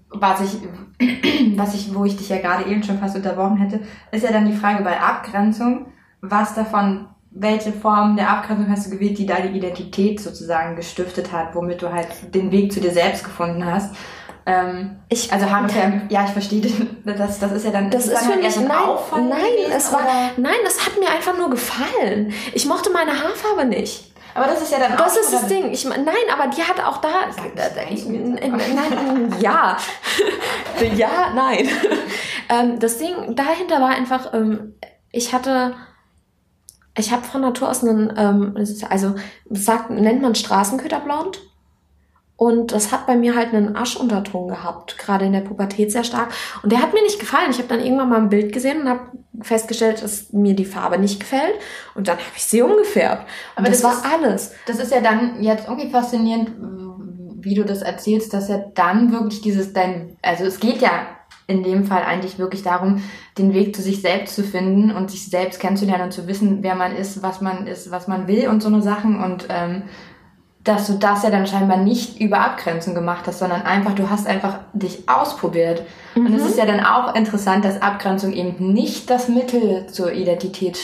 was 0.10 0.42
ich, 0.42 0.58
was 1.56 1.76
ich, 1.76 1.94
wo 1.94 2.06
ich 2.06 2.18
dich 2.18 2.30
ja 2.30 2.40
gerade 2.40 2.68
eben 2.68 2.82
schon 2.82 2.98
fast 2.98 3.16
unterbrochen 3.16 3.58
hätte, 3.58 3.82
ist 4.12 4.24
ja 4.24 4.32
dann 4.32 4.48
die 4.48 4.58
Frage 4.58 4.84
bei 4.84 5.00
Abgrenzung, 5.00 5.92
was 6.22 6.56
davon 6.56 7.10
welche 7.32 7.72
Form 7.72 8.16
der 8.16 8.30
Abgrenzung 8.30 8.70
hast 8.70 8.88
du 8.88 8.92
gewählt, 8.92 9.18
die 9.18 9.26
deine 9.26 9.52
Identität 9.52 10.20
sozusagen 10.20 10.76
gestiftet 10.76 11.32
hat, 11.32 11.54
womit 11.54 11.82
du 11.82 11.92
halt 11.92 12.08
den 12.34 12.52
Weg 12.52 12.74
zu 12.74 12.80
dir 12.80 12.92
selbst 12.92 13.24
gefunden 13.24 13.66
hast. 13.66 13.96
Ähm, 14.46 15.00
ich, 15.10 15.32
also 15.32 15.50
Haare 15.50 15.70
färben, 15.70 16.04
ja, 16.10 16.26
ich 16.26 16.32
verstehe 16.32 16.62
das, 17.06 17.40
das 17.40 17.52
ist 17.52 17.66
ja 17.66 17.72
dann, 17.72 17.92
das 17.92 18.08
ist, 18.08 18.18
für 18.18 18.36
mich, 18.36 18.56
nein, 18.56 18.68
nein, 18.68 19.30
gewesen, 19.30 19.72
es 19.76 19.94
war, 19.94 20.02
nein, 20.38 20.56
das 20.64 20.86
hat 20.86 21.00
mir 21.00 21.10
einfach 21.10 21.38
nur 21.38 21.52
gefallen. 21.52 22.34
Ich 22.54 22.66
mochte 22.66 22.90
meine 22.92 23.12
Haarfarbe 23.12 23.66
nicht. 23.66 24.12
Aber 24.34 24.46
das 24.46 24.62
ist 24.62 24.72
ja 24.72 24.80
dann 24.80 24.96
Das 24.98 25.18
auch, 25.18 25.22
ist 25.22 25.34
das 25.34 25.48
Ding. 25.48 25.72
Ich, 25.72 25.86
nein, 25.86 26.06
aber 26.32 26.48
die 26.48 26.62
hat 26.62 26.80
auch 26.84 26.98
da. 26.98 27.10
Nein, 27.76 29.34
ja. 29.40 29.78
ja, 30.96 31.34
nein. 31.36 31.70
Ähm, 32.52 32.80
das 32.80 32.98
Ding 32.98 33.36
dahinter 33.36 33.80
war 33.80 33.90
einfach, 33.90 34.34
ähm, 34.34 34.74
ich 35.12 35.34
hatte 35.34 35.76
ich 36.98 37.12
habe 37.12 37.24
von 37.24 37.42
Natur 37.42 37.70
aus 37.70 37.84
einen, 37.84 38.14
ähm, 38.18 38.56
also 38.90 39.16
sagt, 39.50 39.90
nennt 39.90 40.22
man 40.22 40.36
Straßenköterblond. 40.36 41.42
Und 42.36 42.72
das 42.72 42.94
hat 42.94 43.06
bei 43.06 43.18
mir 43.18 43.36
halt 43.36 43.54
einen 43.54 43.76
Aschunterton 43.76 44.48
gehabt, 44.48 44.98
gerade 44.98 45.26
in 45.26 45.34
der 45.34 45.42
Pubertät 45.42 45.92
sehr 45.92 46.06
stark. 46.06 46.32
Und 46.64 46.72
der 46.72 46.82
hat 46.82 46.94
mir 46.94 47.02
nicht 47.02 47.20
gefallen. 47.20 47.52
Ich 47.52 47.58
habe 47.58 47.68
dann 47.68 47.82
irgendwann 47.82 48.08
mal 48.08 48.22
ein 48.22 48.30
Bild 48.30 48.54
gesehen 48.54 48.80
und 48.80 48.88
habe 48.88 49.02
festgestellt, 49.42 50.02
dass 50.02 50.32
mir 50.32 50.56
die 50.56 50.64
Farbe 50.64 50.98
nicht 50.98 51.20
gefällt. 51.20 51.56
Und 51.96 52.08
dann 52.08 52.16
habe 52.16 52.30
ich 52.38 52.46
sie 52.46 52.62
umgefärbt. 52.62 53.28
Aber 53.58 53.68
das, 53.68 53.82
das, 53.82 53.84
war 53.84 53.94
ist, 53.94 54.06
alles. 54.06 54.52
Das 54.68 54.80
ist 54.80 54.92
ja 54.94 55.02
dann 55.02 55.44
jetzt 55.44 55.68
irgendwie 55.68 55.90
faszinierend, 55.90 56.52
wie 57.42 57.56
du 57.56 57.66
das 57.66 57.82
erzählst, 57.82 58.34
dass 58.34 58.48
ja 58.48 58.60
dann 58.74 59.12
wirklich 59.12 59.42
dieses 59.42 59.74
dein, 59.74 60.18
also 60.22 60.46
es 60.46 60.62
geht 60.62 60.82
ja 60.82 61.08
in 61.50 61.64
dem 61.64 61.86
Fall 61.86 62.04
eigentlich 62.04 62.38
wirklich 62.38 62.62
darum, 62.62 63.02
den 63.38 63.54
Weg 63.54 63.76
zu 63.76 63.82
sich 63.82 64.02
selbst 64.02 64.36
zu 64.36 64.44
finden 64.44 64.92
und 64.92 65.10
sich 65.10 65.30
selbst 65.30 65.60
kennenzulernen 65.60 66.06
und 66.06 66.12
zu 66.12 66.28
wissen, 66.28 66.60
wer 66.62 66.76
man 66.76 66.96
ist, 66.96 67.24
was 67.24 67.42
man 67.42 67.66
ist, 67.66 67.92
was 67.92 68.08
man 68.08 68.28
will 68.28 68.48
und 68.48 68.62
so 68.62 68.68
eine 68.68 68.82
Sachen 68.82 69.22
und 69.22 69.48
ähm, 69.50 69.84
dass 70.64 70.88
du 70.88 70.94
das 70.94 71.24
ja 71.24 71.32
dann 71.32 71.48
scheinbar 71.48 71.78
nicht 71.78 72.20
über 72.20 72.42
Abgrenzung 72.42 72.94
gemacht 72.94 73.26
hast, 73.26 73.40
sondern 73.40 73.64
einfach, 73.64 73.96
du 73.96 74.10
hast 74.10 74.28
einfach 74.28 74.60
dich 74.74 75.10
ausprobiert. 75.10 75.84
Mhm. 76.16 76.28
Und 76.28 76.34
es 76.36 76.46
ist 76.46 76.58
ja 76.58 76.66
dann 76.66 76.82
auch 76.82 77.16
interessant, 77.16 77.66
dass 77.66 77.82
Abgrenzung 77.82 78.34
eben 78.34 78.72
nicht 78.74 79.10
das 79.10 79.30
Mittel 79.30 79.88
zur 79.88 80.12
Identität 80.12 80.78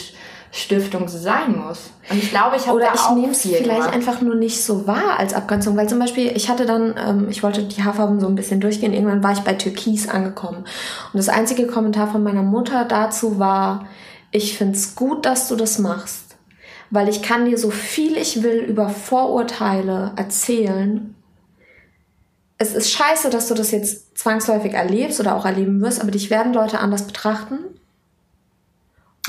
Stiftung 0.52 1.08
sein 1.08 1.58
muss. 1.58 1.92
Und 2.10 2.18
ich 2.18 2.30
glaube, 2.30 2.56
ich 2.56 2.68
habe 2.68 2.78
Oder 2.78 2.94
ich 2.94 3.10
nehme 3.12 3.32
es 3.32 3.42
vielleicht 3.42 3.68
gemacht. 3.68 3.94
einfach 3.94 4.22
nur 4.22 4.36
nicht 4.36 4.64
so 4.64 4.88
wahr 4.88 5.20
als 5.20 5.34
Abgrenzung, 5.34 5.76
weil 5.76 5.90
zum 5.90 6.00
Beispiel, 6.00 6.32
ich 6.36 6.50
hatte 6.50 6.66
dann, 6.66 6.96
ähm, 6.98 7.28
ich 7.30 7.44
wollte 7.44 7.64
die 7.64 7.84
Haarfarben 7.84 8.20
so 8.20 8.28
ein 8.28 8.36
bisschen 8.36 8.62
durchgehen, 8.62 8.94
irgendwann 8.94 9.24
war 9.24 9.34
ich 9.34 9.40
bei 9.40 9.54
Türkis 9.54 10.08
angekommen. 10.08 10.60
Und 10.60 11.18
das 11.18 11.30
einzige 11.30 11.68
Kommentar 11.68 12.08
von 12.08 12.24
meiner 12.24 12.44
Mutter 12.44 12.86
dazu 12.86 13.38
war, 13.40 13.88
ich 14.32 14.58
find's 14.58 14.96
gut, 14.96 15.26
dass 15.26 15.48
du 15.48 15.56
das 15.56 15.80
machst, 15.80 16.38
weil 16.90 17.10
ich 17.10 17.22
kann 17.22 17.46
dir 17.46 17.58
so 17.58 17.70
viel 17.70 18.18
ich 18.18 18.44
will 18.44 18.60
über 18.60 18.90
Vorurteile 18.90 20.14
erzählen. 20.16 21.16
Es 22.58 22.74
ist 22.74 22.92
scheiße, 22.92 23.30
dass 23.30 23.50
du 23.50 23.54
das 23.56 23.72
jetzt 23.72 24.18
zwangsläufig 24.18 24.74
erlebst 24.74 25.20
oder 25.20 25.36
auch 25.36 25.46
erleben 25.46 25.82
wirst, 25.82 26.02
aber 26.02 26.12
dich 26.12 26.30
werden 26.30 26.54
Leute 26.54 26.80
anders 26.80 27.06
betrachten 27.08 27.58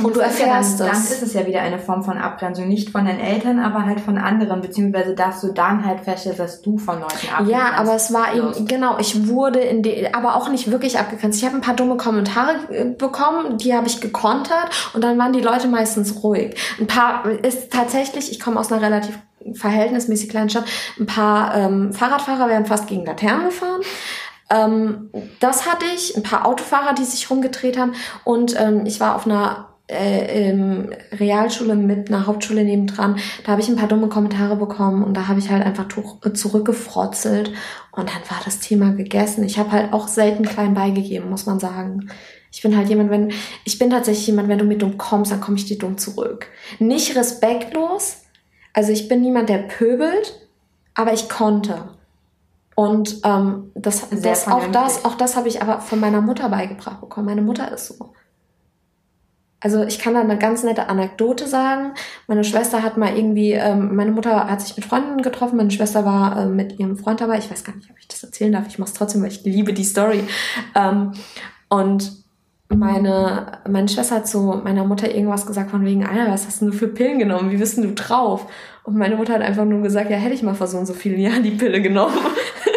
und, 0.04 0.16
du 0.16 0.20
erfährst 0.20 0.78
ja 0.78 0.86
dann, 0.86 0.94
das. 0.94 1.08
Dann 1.08 1.16
ist 1.16 1.22
es 1.22 1.32
ja 1.32 1.46
wieder 1.46 1.60
eine 1.60 1.78
Form 1.78 2.02
von 2.02 2.18
Abgrenzung, 2.18 2.68
nicht 2.68 2.90
von 2.90 3.06
den 3.06 3.18
Eltern, 3.18 3.58
aber 3.58 3.86
halt 3.86 4.00
von 4.00 4.18
anderen, 4.18 4.60
beziehungsweise 4.60 5.14
dass 5.14 5.40
du 5.40 5.52
dann 5.52 5.84
halt 5.86 6.00
feststellst, 6.00 6.38
dass 6.38 6.60
du 6.60 6.76
von 6.76 7.00
Leuten 7.00 7.14
abgegrenzt 7.14 7.50
Ja, 7.50 7.72
aber 7.76 7.94
es 7.94 8.12
war 8.12 8.34
eben, 8.34 8.66
genau, 8.66 8.98
ich 8.98 9.26
wurde 9.28 9.60
in 9.60 9.82
die, 9.82 10.12
aber 10.12 10.36
auch 10.36 10.50
nicht 10.50 10.70
wirklich 10.70 10.98
abgegrenzt. 10.98 11.38
Ich 11.38 11.46
habe 11.46 11.56
ein 11.56 11.62
paar 11.62 11.74
dumme 11.74 11.96
Kommentare 11.96 12.56
äh, 12.70 12.84
bekommen, 12.84 13.56
die 13.58 13.74
habe 13.74 13.86
ich 13.86 14.00
gekontert 14.00 14.70
und 14.92 15.02
dann 15.02 15.18
waren 15.18 15.32
die 15.32 15.40
Leute 15.40 15.68
meistens 15.68 16.22
ruhig. 16.22 16.54
Ein 16.78 16.86
paar 16.86 17.26
ist 17.26 17.72
tatsächlich, 17.72 18.30
ich 18.30 18.38
komme 18.38 18.60
aus 18.60 18.70
einer 18.70 18.82
relativ 18.82 19.18
verhältnismäßig 19.54 20.28
kleinen 20.28 20.50
Stadt, 20.50 20.64
ein 20.98 21.06
paar 21.06 21.54
ähm, 21.54 21.92
Fahrradfahrer 21.92 22.48
werden 22.48 22.66
fast 22.66 22.86
gegen 22.86 23.06
Laternen 23.06 23.46
gefahren. 23.46 23.80
Ähm, 24.50 25.10
das 25.40 25.66
hatte 25.66 25.86
ich, 25.94 26.16
ein 26.16 26.22
paar 26.22 26.46
Autofahrer, 26.46 26.94
die 26.94 27.04
sich 27.04 27.30
rumgedreht 27.30 27.78
haben 27.78 27.94
und 28.24 28.58
ähm, 28.60 28.84
ich 28.86 29.00
war 29.00 29.16
auf 29.16 29.26
einer 29.26 29.75
äh, 29.88 30.48
ähm, 30.48 30.90
Realschule 31.12 31.76
mit 31.76 32.08
einer 32.08 32.26
Hauptschule 32.26 32.64
nebendran, 32.64 33.18
da 33.44 33.52
habe 33.52 33.60
ich 33.60 33.68
ein 33.68 33.76
paar 33.76 33.88
dumme 33.88 34.08
Kommentare 34.08 34.56
bekommen 34.56 35.04
und 35.04 35.16
da 35.16 35.28
habe 35.28 35.38
ich 35.38 35.50
halt 35.50 35.64
einfach 35.64 35.86
zurückgefrotzelt 36.34 37.52
und 37.92 38.08
dann 38.08 38.22
war 38.28 38.40
das 38.44 38.58
Thema 38.58 38.92
gegessen. 38.92 39.44
Ich 39.44 39.58
habe 39.58 39.72
halt 39.72 39.92
auch 39.92 40.08
selten 40.08 40.44
klein 40.44 40.74
beigegeben, 40.74 41.30
muss 41.30 41.46
man 41.46 41.60
sagen. 41.60 42.10
Ich 42.50 42.62
bin 42.62 42.76
halt 42.76 42.88
jemand, 42.88 43.10
wenn 43.10 43.32
ich 43.64 43.78
bin 43.78 43.90
tatsächlich 43.90 44.26
jemand, 44.26 44.48
wenn 44.48 44.58
du 44.58 44.64
mir 44.64 44.78
dumm 44.78 44.98
kommst, 44.98 45.30
dann 45.30 45.40
komme 45.40 45.56
ich 45.56 45.66
dir 45.66 45.78
dumm 45.78 45.98
zurück. 45.98 46.48
Nicht 46.78 47.14
respektlos, 47.16 48.22
also 48.72 48.92
ich 48.92 49.08
bin 49.08 49.20
niemand, 49.20 49.48
der 49.48 49.58
pöbelt, 49.58 50.48
aber 50.94 51.12
ich 51.12 51.28
konnte. 51.28 51.90
Und 52.74 53.20
ähm, 53.24 53.70
das, 53.74 54.10
das 54.10 54.48
auch 54.48 54.70
das, 54.70 55.04
auch 55.04 55.14
das 55.14 55.36
habe 55.36 55.48
ich 55.48 55.62
aber 55.62 55.80
von 55.80 55.98
meiner 55.98 56.20
Mutter 56.20 56.48
beigebracht 56.50 57.00
bekommen. 57.00 57.26
Meine 57.26 57.40
Mutter 57.40 57.72
ist 57.72 57.86
so. 57.86 58.12
Also 59.66 59.82
ich 59.82 59.98
kann 59.98 60.14
da 60.14 60.20
eine 60.20 60.38
ganz 60.38 60.62
nette 60.62 60.88
Anekdote 60.88 61.48
sagen. 61.48 61.94
Meine 62.28 62.44
Schwester 62.44 62.84
hat 62.84 62.96
mal 62.96 63.18
irgendwie, 63.18 63.50
ähm, 63.50 63.96
meine 63.96 64.12
Mutter 64.12 64.48
hat 64.48 64.60
sich 64.60 64.76
mit 64.76 64.86
Freunden 64.86 65.22
getroffen, 65.22 65.56
meine 65.56 65.72
Schwester 65.72 66.04
war 66.04 66.40
äh, 66.40 66.46
mit 66.46 66.78
ihrem 66.78 66.96
Freund 66.96 67.20
dabei. 67.20 67.38
Ich 67.38 67.50
weiß 67.50 67.64
gar 67.64 67.74
nicht, 67.74 67.90
ob 67.90 67.98
ich 67.98 68.06
das 68.06 68.22
erzählen 68.22 68.52
darf. 68.52 68.68
Ich 68.68 68.78
mache 68.78 68.90
es 68.90 68.94
trotzdem, 68.94 69.22
weil 69.22 69.32
ich 69.32 69.42
liebe 69.42 69.72
die 69.72 69.82
Story. 69.82 70.22
Ähm, 70.76 71.14
und 71.68 72.12
meine, 72.68 73.58
meine 73.68 73.88
Schwester 73.88 74.14
hat 74.14 74.28
zu 74.28 74.60
meiner 74.62 74.84
Mutter 74.84 75.12
irgendwas 75.12 75.46
gesagt 75.46 75.72
von 75.72 75.84
wegen, 75.84 76.06
Alter, 76.06 76.30
was 76.30 76.46
hast 76.46 76.62
du 76.62 76.70
für 76.70 76.86
Pillen 76.86 77.18
genommen? 77.18 77.50
Wie 77.50 77.56
bist 77.56 77.76
denn 77.76 77.88
du 77.88 77.94
drauf? 77.94 78.46
Und 78.84 78.96
meine 78.96 79.16
Mutter 79.16 79.32
hat 79.32 79.42
einfach 79.42 79.64
nur 79.64 79.82
gesagt, 79.82 80.12
ja, 80.12 80.16
hätte 80.16 80.34
ich 80.34 80.44
mal 80.44 80.54
vor 80.54 80.68
so 80.68 80.78
und 80.78 80.86
so 80.86 80.94
vielen 80.94 81.18
Jahren 81.18 81.42
die 81.42 81.50
Pille 81.50 81.82
genommen. 81.82 82.14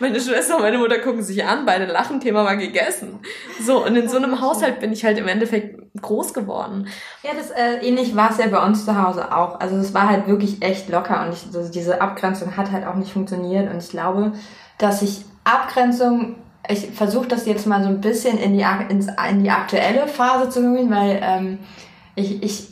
meine 0.00 0.20
Schwester 0.20 0.56
und 0.56 0.62
meine 0.62 0.78
Mutter 0.78 0.98
gucken 0.98 1.22
sich 1.22 1.44
an, 1.44 1.66
beide 1.66 1.86
lachen, 1.86 2.20
Thema 2.20 2.44
war 2.44 2.56
gegessen. 2.56 3.20
So, 3.60 3.84
und 3.84 3.96
in 3.96 4.08
so 4.08 4.16
einem 4.16 4.40
Haushalt 4.40 4.80
bin 4.80 4.92
ich 4.92 5.04
halt 5.04 5.18
im 5.18 5.28
Endeffekt 5.28 5.80
groß 6.00 6.34
geworden. 6.34 6.88
Ja, 7.22 7.30
das 7.36 7.50
äh, 7.50 7.86
ähnlich 7.86 8.14
war 8.16 8.30
es 8.30 8.38
ja 8.38 8.46
bei 8.48 8.64
uns 8.64 8.84
zu 8.84 9.00
Hause 9.00 9.34
auch. 9.34 9.60
Also 9.60 9.76
es 9.76 9.94
war 9.94 10.08
halt 10.08 10.26
wirklich 10.26 10.62
echt 10.62 10.88
locker 10.88 11.24
und 11.26 11.32
ich, 11.32 11.46
also 11.46 11.70
diese 11.70 12.00
Abgrenzung 12.00 12.56
hat 12.56 12.70
halt 12.72 12.86
auch 12.86 12.96
nicht 12.96 13.12
funktioniert 13.12 13.70
und 13.70 13.78
ich 13.78 13.90
glaube, 13.90 14.32
dass 14.78 15.02
ich 15.02 15.24
Abgrenzung 15.44 16.36
ich 16.68 16.90
versuche 16.90 17.28
das 17.28 17.46
jetzt 17.46 17.66
mal 17.66 17.82
so 17.82 17.88
ein 17.88 18.00
bisschen 18.00 18.38
in 18.38 18.56
die, 18.56 18.64
in 18.88 19.42
die 19.42 19.50
aktuelle 19.50 20.08
Phase 20.08 20.50
zu 20.50 20.60
bringen, 20.60 20.90
weil 20.90 21.20
ähm, 21.22 21.58
ich, 22.14 22.42
ich 22.42 22.68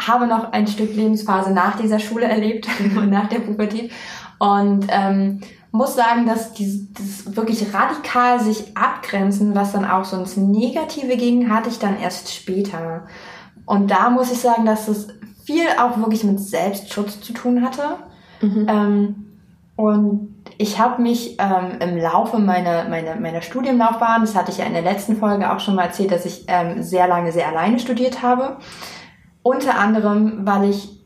habe 0.00 0.26
noch 0.26 0.52
ein 0.52 0.66
Stück 0.66 0.94
Lebensphase 0.94 1.52
nach 1.52 1.76
dieser 1.76 1.98
Schule 1.98 2.26
erlebt 2.26 2.66
und 2.78 3.10
nach 3.10 3.28
der 3.28 3.40
Pubertät. 3.40 3.92
Und 4.38 4.86
ähm, 4.88 5.40
muss 5.72 5.94
sagen, 5.94 6.26
dass 6.26 6.52
dieses 6.52 7.36
wirklich 7.36 7.72
radikal 7.72 8.40
sich 8.40 8.76
abgrenzen, 8.76 9.54
was 9.54 9.72
dann 9.72 9.84
auch 9.84 10.04
so 10.04 10.16
ins 10.16 10.36
Negative 10.36 11.16
ging, 11.16 11.50
hatte 11.50 11.68
ich 11.68 11.78
dann 11.78 11.98
erst 11.98 12.34
später. 12.34 13.06
Und 13.66 13.90
da 13.90 14.10
muss 14.10 14.32
ich 14.32 14.38
sagen, 14.38 14.66
dass 14.66 14.88
es 14.88 15.08
viel 15.44 15.66
auch 15.80 15.98
wirklich 15.98 16.24
mit 16.24 16.40
Selbstschutz 16.40 17.20
zu 17.20 17.32
tun 17.32 17.64
hatte. 17.64 17.98
Mhm. 18.40 18.66
Ähm, 18.68 19.26
und 19.76 20.34
ich 20.58 20.78
habe 20.78 21.00
mich 21.00 21.36
ähm, 21.38 21.78
im 21.80 21.96
Laufe 21.96 22.38
meiner, 22.38 22.88
meiner, 22.88 23.16
meiner 23.16 23.40
Studienlaufbahn, 23.40 24.20
das 24.20 24.34
hatte 24.34 24.50
ich 24.50 24.58
ja 24.58 24.66
in 24.66 24.74
der 24.74 24.82
letzten 24.82 25.16
Folge 25.16 25.50
auch 25.50 25.60
schon 25.60 25.74
mal 25.74 25.84
erzählt, 25.84 26.12
dass 26.12 26.26
ich 26.26 26.44
ähm, 26.48 26.82
sehr 26.82 27.08
lange 27.08 27.32
sehr 27.32 27.48
alleine 27.48 27.78
studiert 27.78 28.22
habe. 28.22 28.58
Unter 29.42 29.78
anderem, 29.78 30.44
weil 30.44 30.68
ich 30.68 31.00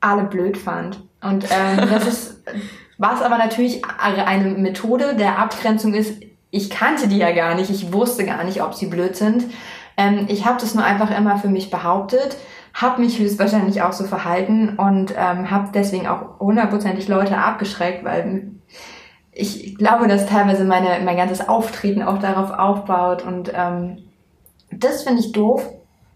alle 0.00 0.24
blöd 0.24 0.56
fand. 0.56 1.00
Und 1.20 1.46
ähm, 1.50 1.88
das 1.90 2.06
ist, 2.06 2.44
was 2.98 3.22
aber 3.22 3.38
natürlich 3.38 3.82
eine 3.98 4.50
Methode 4.50 5.16
der 5.16 5.38
Abgrenzung 5.38 5.94
ist, 5.94 6.22
ich 6.50 6.70
kannte 6.70 7.08
die 7.08 7.18
ja 7.18 7.32
gar 7.32 7.54
nicht, 7.54 7.70
ich 7.70 7.92
wusste 7.92 8.24
gar 8.26 8.44
nicht, 8.44 8.62
ob 8.62 8.74
sie 8.74 8.86
blöd 8.86 9.16
sind. 9.16 9.44
Ähm, 9.96 10.26
ich 10.28 10.44
habe 10.44 10.60
das 10.60 10.74
nur 10.74 10.84
einfach 10.84 11.16
immer 11.16 11.38
für 11.38 11.48
mich 11.48 11.70
behauptet, 11.70 12.36
habe 12.74 13.00
mich 13.00 13.18
höchstwahrscheinlich 13.18 13.82
auch 13.82 13.92
so 13.92 14.04
verhalten 14.04 14.76
und 14.76 15.14
ähm, 15.16 15.50
habe 15.50 15.70
deswegen 15.74 16.06
auch 16.06 16.38
hundertprozentig 16.40 17.08
Leute 17.08 17.38
abgeschreckt, 17.38 18.04
weil 18.04 18.52
ich 19.32 19.76
glaube, 19.76 20.08
dass 20.08 20.26
teilweise 20.26 20.64
meine, 20.64 21.02
mein 21.04 21.16
ganzes 21.16 21.48
Auftreten 21.48 22.02
auch 22.02 22.18
darauf 22.18 22.50
aufbaut 22.50 23.24
und 23.24 23.50
ähm, 23.54 23.98
das 24.70 25.02
finde 25.02 25.20
ich 25.20 25.32
doof. 25.32 25.68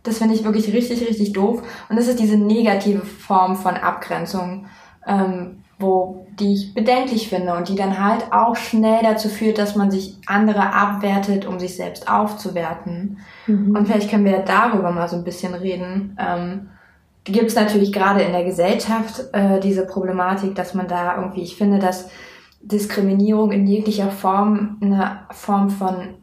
Das 0.03 0.19
finde 0.19 0.35
ich 0.35 0.45
wirklich 0.45 0.73
richtig, 0.73 1.01
richtig 1.09 1.33
doof. 1.33 1.63
Und 1.89 1.97
das 1.97 2.07
ist 2.07 2.21
diese 2.21 2.37
negative 2.37 3.05
Form 3.05 3.57
von 3.57 3.75
Abgrenzung, 3.75 4.67
ähm, 5.07 5.65
wo 5.79 6.27
die 6.39 6.55
ich 6.55 6.75
bedenklich 6.75 7.29
finde 7.29 7.55
und 7.55 7.69
die 7.69 7.77
dann 7.77 8.03
halt 8.03 8.33
auch 8.33 8.57
schnell 8.57 9.03
dazu 9.03 9.29
führt, 9.29 9.59
dass 9.59 9.77
man 9.77 9.91
sich 9.91 10.17
andere 10.27 10.73
abwertet, 10.73 11.47
um 11.47 11.59
sich 11.59 11.77
selbst 11.77 12.09
aufzuwerten. 12.11 13.19
Mhm. 13.47 13.77
Und 13.77 13.87
vielleicht 13.87 14.11
können 14.11 14.25
wir 14.25 14.39
darüber 14.39 14.91
mal 14.91 15.09
so 15.09 15.17
ein 15.17 15.25
bisschen 15.25 15.55
reden. 15.55 16.17
Ähm, 16.19 16.69
gibt 17.25 17.49
es 17.49 17.57
natürlich 17.57 17.93
gerade 17.93 18.23
in 18.23 18.33
der 18.33 18.45
Gesellschaft 18.45 19.25
äh, 19.33 19.61
diese 19.61 19.87
Problematik, 19.87 20.55
dass 20.55 20.75
man 20.75 20.89
da 20.89 21.17
irgendwie, 21.17 21.43
ich 21.43 21.57
finde, 21.57 21.79
dass 21.79 22.09
Diskriminierung 22.63 23.53
in 23.53 23.67
jeglicher 23.67 24.11
Form 24.11 24.79
eine 24.81 25.21
Form 25.31 25.71
von 25.71 26.15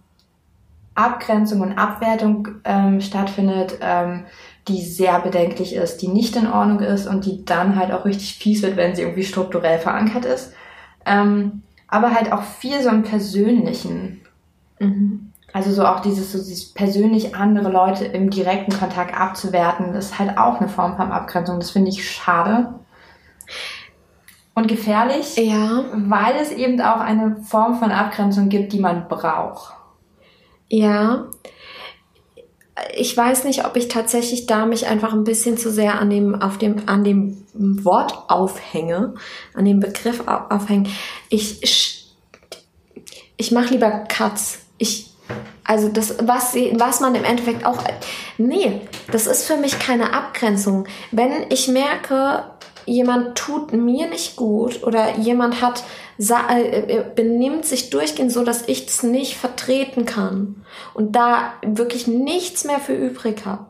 Abgrenzung 0.95 1.61
und 1.61 1.77
Abwertung 1.77 2.47
ähm, 2.65 3.01
stattfindet, 3.01 3.77
ähm, 3.81 4.25
die 4.67 4.82
sehr 4.82 5.19
bedenklich 5.19 5.76
ist, 5.76 5.97
die 5.97 6.08
nicht 6.08 6.36
in 6.36 6.47
Ordnung 6.47 6.80
ist 6.80 7.08
und 7.08 7.26
die 7.26 7.43
dann 7.45 7.76
halt 7.76 7.91
auch 7.91 8.06
richtig 8.06 8.36
fies 8.36 8.62
wird, 8.62 8.78
wenn 8.78 8.95
sie 8.95 9.02
irgendwie 9.02 9.23
strukturell 9.23 9.80
verankert 9.80 10.26
ist. 10.26 10.54
Ähm, 11.06 11.63
aber 11.88 12.12
halt 12.12 12.32
auch 12.32 12.43
viel 12.43 12.82
so 12.82 12.89
im 12.89 13.04
Persönlichen. 13.04 14.21
Mhm. 14.80 15.32
Also 15.52 15.71
so 15.71 15.86
auch 15.86 15.99
dieses, 15.99 16.32
so 16.32 16.39
dieses 16.39 16.73
persönlich 16.73 17.36
andere 17.36 17.69
Leute 17.69 18.06
im 18.06 18.30
direkten 18.30 18.73
Kontakt 18.73 19.15
abzuwerten, 19.15 19.93
ist 19.93 20.17
halt 20.17 20.38
auch 20.38 20.60
eine 20.60 20.69
Form 20.69 20.97
von 20.97 21.12
Abgrenzung. 21.12 21.60
Das 21.60 21.71
finde 21.71 21.89
ich 21.89 22.10
schade 22.10 22.73
und 24.56 24.67
gefährlich, 24.67 25.36
ja. 25.38 25.84
weil 25.93 26.36
es 26.41 26.52
eben 26.52 26.80
auch 26.82 26.99
eine 26.99 27.38
Form 27.43 27.80
von 27.80 27.91
Abgrenzung 27.91 28.49
gibt, 28.49 28.73
die 28.73 28.80
man 28.80 29.08
braucht. 29.08 29.73
Ja. 30.69 31.26
Ich 32.95 33.15
weiß 33.15 33.43
nicht, 33.43 33.65
ob 33.65 33.75
ich 33.75 33.88
tatsächlich 33.88 34.47
da 34.47 34.65
mich 34.65 34.88
einfach 34.88 35.13
ein 35.13 35.23
bisschen 35.23 35.57
zu 35.57 35.71
sehr 35.71 35.99
an 35.99 36.09
dem, 36.09 36.41
auf 36.41 36.57
dem, 36.57 36.88
an 36.88 37.03
dem 37.03 37.45
Wort 37.53 38.29
aufhänge, 38.29 39.13
an 39.53 39.65
dem 39.65 39.79
Begriff 39.79 40.23
aufhänge. 40.27 40.89
Ich, 41.29 42.07
ich 43.38 43.51
mache 43.51 43.73
lieber 43.73 43.91
Cuts. 44.07 44.59
Ich, 44.79 45.12
also 45.63 45.89
das, 45.89 46.15
was, 46.23 46.55
was 46.55 46.99
man 46.99 47.13
im 47.13 47.23
Endeffekt 47.23 47.65
auch, 47.65 47.77
nee, 48.38 48.81
das 49.12 49.27
ist 49.27 49.45
für 49.45 49.57
mich 49.57 49.77
keine 49.77 50.13
Abgrenzung. 50.13 50.88
Wenn 51.12 51.31
ich 51.49 51.67
merke, 51.67 52.43
jemand 52.86 53.38
tut 53.38 53.71
mir 53.71 54.07
nicht 54.07 54.36
gut 54.36 54.83
oder 54.83 55.17
jemand 55.17 55.62
hat 55.62 55.83
benimmt 57.15 57.65
sich 57.65 57.89
durchgehend 57.89 58.31
so, 58.31 58.43
dass 58.43 58.67
ich 58.67 58.88
es 58.88 59.03
nicht 59.03 59.38
vertreten 59.38 60.05
kann 60.05 60.63
und 60.93 61.15
da 61.15 61.53
wirklich 61.65 62.07
nichts 62.07 62.63
mehr 62.65 62.79
für 62.79 62.93
übrig 62.93 63.45
habe. 63.45 63.65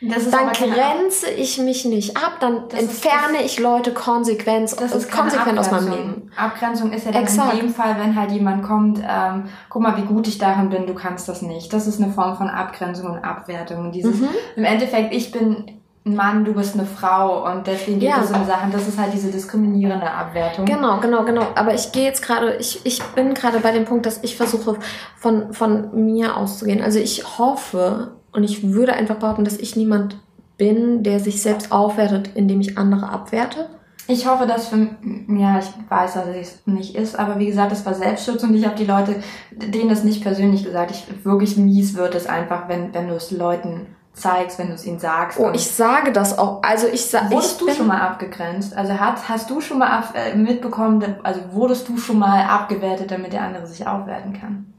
dann 0.00 0.52
grenze 0.52 1.28
ich 1.28 1.58
mich 1.58 1.84
nicht 1.84 2.16
ab, 2.16 2.36
dann 2.38 2.68
das 2.68 2.80
entferne 2.80 3.42
ist, 3.42 3.46
ich 3.46 3.58
Leute 3.58 3.92
konsequent, 3.92 4.76
konsequent 5.10 5.58
aus 5.58 5.70
meinem 5.72 5.90
Leben. 5.90 6.30
Abgrenzung 6.36 6.92
ist 6.92 7.04
ja 7.04 7.12
dann 7.12 7.22
Exakt. 7.22 7.54
in 7.54 7.60
dem 7.60 7.74
Fall, 7.74 7.96
wenn 7.98 8.14
halt 8.14 8.30
jemand 8.30 8.62
kommt, 8.62 9.00
ähm, 9.00 9.48
guck 9.68 9.82
mal, 9.82 9.96
wie 9.96 10.06
gut 10.06 10.28
ich 10.28 10.38
darin 10.38 10.70
bin, 10.70 10.86
du 10.86 10.94
kannst 10.94 11.28
das 11.28 11.42
nicht. 11.42 11.72
Das 11.72 11.88
ist 11.88 12.00
eine 12.00 12.12
Form 12.12 12.36
von 12.36 12.48
Abgrenzung 12.48 13.10
und 13.10 13.24
Abwertung. 13.24 13.86
Und 13.86 13.92
dieses, 13.92 14.20
mhm. 14.20 14.28
im 14.54 14.64
Endeffekt, 14.64 15.12
ich 15.12 15.32
bin 15.32 15.77
Mann, 16.14 16.44
du 16.44 16.54
bist 16.54 16.74
eine 16.74 16.86
Frau 16.86 17.50
und 17.50 17.66
deswegen 17.66 18.00
gibt 18.00 18.12
ja. 18.12 18.20
es 18.20 18.28
so 18.28 18.44
Sachen. 18.44 18.72
Das 18.72 18.86
ist 18.86 18.98
halt 18.98 19.12
diese 19.12 19.30
diskriminierende 19.30 20.10
Abwertung. 20.10 20.64
Genau, 20.64 21.00
genau, 21.00 21.24
genau. 21.24 21.46
Aber 21.54 21.74
ich 21.74 21.92
gehe 21.92 22.04
jetzt 22.04 22.22
gerade, 22.22 22.56
ich, 22.56 22.80
ich 22.84 23.02
bin 23.14 23.34
gerade 23.34 23.60
bei 23.60 23.72
dem 23.72 23.84
Punkt, 23.84 24.06
dass 24.06 24.22
ich 24.22 24.36
versuche, 24.36 24.76
von, 25.16 25.52
von 25.52 26.06
mir 26.06 26.36
auszugehen. 26.36 26.82
Also 26.82 26.98
ich 26.98 27.38
hoffe 27.38 28.12
und 28.32 28.44
ich 28.44 28.72
würde 28.72 28.92
einfach 28.92 29.16
behaupten, 29.16 29.44
dass 29.44 29.56
ich 29.56 29.76
niemand 29.76 30.18
bin, 30.56 31.02
der 31.02 31.20
sich 31.20 31.40
selbst 31.42 31.72
aufwertet, 31.72 32.30
indem 32.34 32.60
ich 32.60 32.76
andere 32.76 33.08
abwerte. 33.08 33.68
Ich 34.10 34.26
hoffe, 34.26 34.46
dass 34.46 34.68
für, 34.68 34.88
ja, 35.28 35.58
ich 35.58 35.68
weiß, 35.90 36.14
dass 36.14 36.28
es 36.28 36.66
nicht 36.66 36.94
ist, 36.94 37.18
aber 37.18 37.38
wie 37.38 37.46
gesagt, 37.46 37.72
das 37.72 37.84
war 37.84 37.92
Selbstschutz 37.92 38.42
und 38.42 38.54
ich 38.54 38.64
habe 38.64 38.74
die 38.74 38.86
Leute, 38.86 39.16
denen 39.50 39.90
das 39.90 40.02
nicht 40.02 40.22
persönlich 40.22 40.64
gesagt, 40.64 40.90
ich, 40.90 41.24
wirklich 41.26 41.58
mies 41.58 41.94
wird 41.94 42.14
es 42.14 42.26
einfach, 42.26 42.68
wenn, 42.68 42.94
wenn 42.94 43.08
du 43.08 43.14
es 43.14 43.30
Leuten 43.30 43.86
zeigst, 44.18 44.58
wenn 44.58 44.68
du 44.68 44.74
es 44.74 44.84
ihnen 44.84 44.98
sagst. 44.98 45.38
Oh, 45.38 45.50
ich 45.52 45.70
sage 45.70 46.12
das 46.12 46.38
auch. 46.38 46.62
Also 46.62 46.86
ich 46.86 47.06
sage. 47.06 47.30
Wurdest 47.30 47.60
ich 47.60 47.66
du 47.66 47.74
schon 47.74 47.86
mal 47.86 48.00
abgegrenzt? 48.00 48.76
Also 48.76 48.98
hast, 48.98 49.28
hast 49.28 49.50
du 49.50 49.60
schon 49.60 49.78
mal 49.78 50.02
äh, 50.14 50.34
mitbekommen, 50.34 51.16
also 51.22 51.40
wurdest 51.52 51.88
du 51.88 51.96
schon 51.96 52.18
mal 52.18 52.44
abgewertet, 52.44 53.10
damit 53.10 53.32
der 53.32 53.42
andere 53.42 53.66
sich 53.66 53.86
aufwerten 53.86 54.38
kann? 54.38 54.72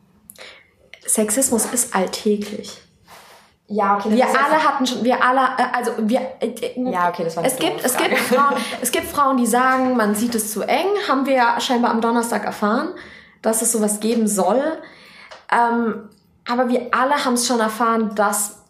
Sexismus 1.06 1.65
ist 1.65 1.95
alltäglich. 1.95 2.82
Ja, 3.71 3.97
okay. 3.97 4.12
wir 4.12 4.25
alle 4.25 4.63
hatten 4.63 4.88
schon, 4.88 5.04
wir 5.04 5.23
alle, 5.23 5.41
äh, 5.41 5.78
also 5.78 5.91
wir. 5.99 6.21
Äh, 6.39 6.73
ja, 6.75 7.10
okay, 7.10 7.23
das 7.23 7.38
war 7.38 7.45
es 7.45 7.56
gibt, 7.56 7.86
es 7.86 7.95
gibt 7.95 8.17
Frauen, 8.17 8.56
es 8.82 8.91
gibt 8.91 9.06
Frauen, 9.06 9.38
die 9.38 9.45
sagen, 9.45 9.95
man 9.95 10.15
sieht 10.15 10.34
es 10.34 10.52
zu 10.52 10.63
eng. 10.63 10.88
Haben 11.08 11.28
wir 11.28 11.34
ja 11.34 11.62
scheinbar 11.62 11.91
am 11.91 12.02
Donnerstag 12.02 12.45
erfahren, 12.45 12.89
dass 13.43 13.62
es 13.62 13.71
sowas 13.71 13.99
geben 13.99 14.28
soll. 14.28 14.62
Ähm, 15.52 16.10
aber 16.47 16.67
wir 16.67 16.88
alle 16.91 17.23
haben 17.23 17.36
es 17.36 17.45
schon 17.45 17.60
erfahren, 17.60 18.15
dass 18.15 18.63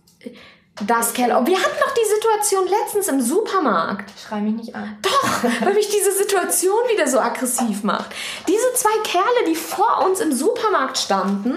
das 0.81 1.13
Kerl. 1.13 1.29
wir 1.29 1.57
hatten 1.57 1.79
noch 1.79 1.93
die 1.93 2.09
Situation 2.15 2.67
letztens 2.67 3.07
im 3.07 3.21
Supermarkt. 3.21 4.11
Schrei 4.19 4.41
mich 4.41 4.55
nicht 4.55 4.75
an. 4.75 4.97
Doch, 5.01 5.43
weil 5.61 5.73
mich 5.73 5.89
diese 5.89 6.11
Situation 6.11 6.79
wieder 6.91 7.07
so 7.07 7.19
aggressiv 7.19 7.83
macht. 7.83 8.11
Diese 8.47 8.73
zwei 8.75 8.97
Kerle, 9.03 9.47
die 9.47 9.55
vor 9.55 10.05
uns 10.05 10.19
im 10.19 10.31
Supermarkt 10.31 10.97
standen, 10.97 11.55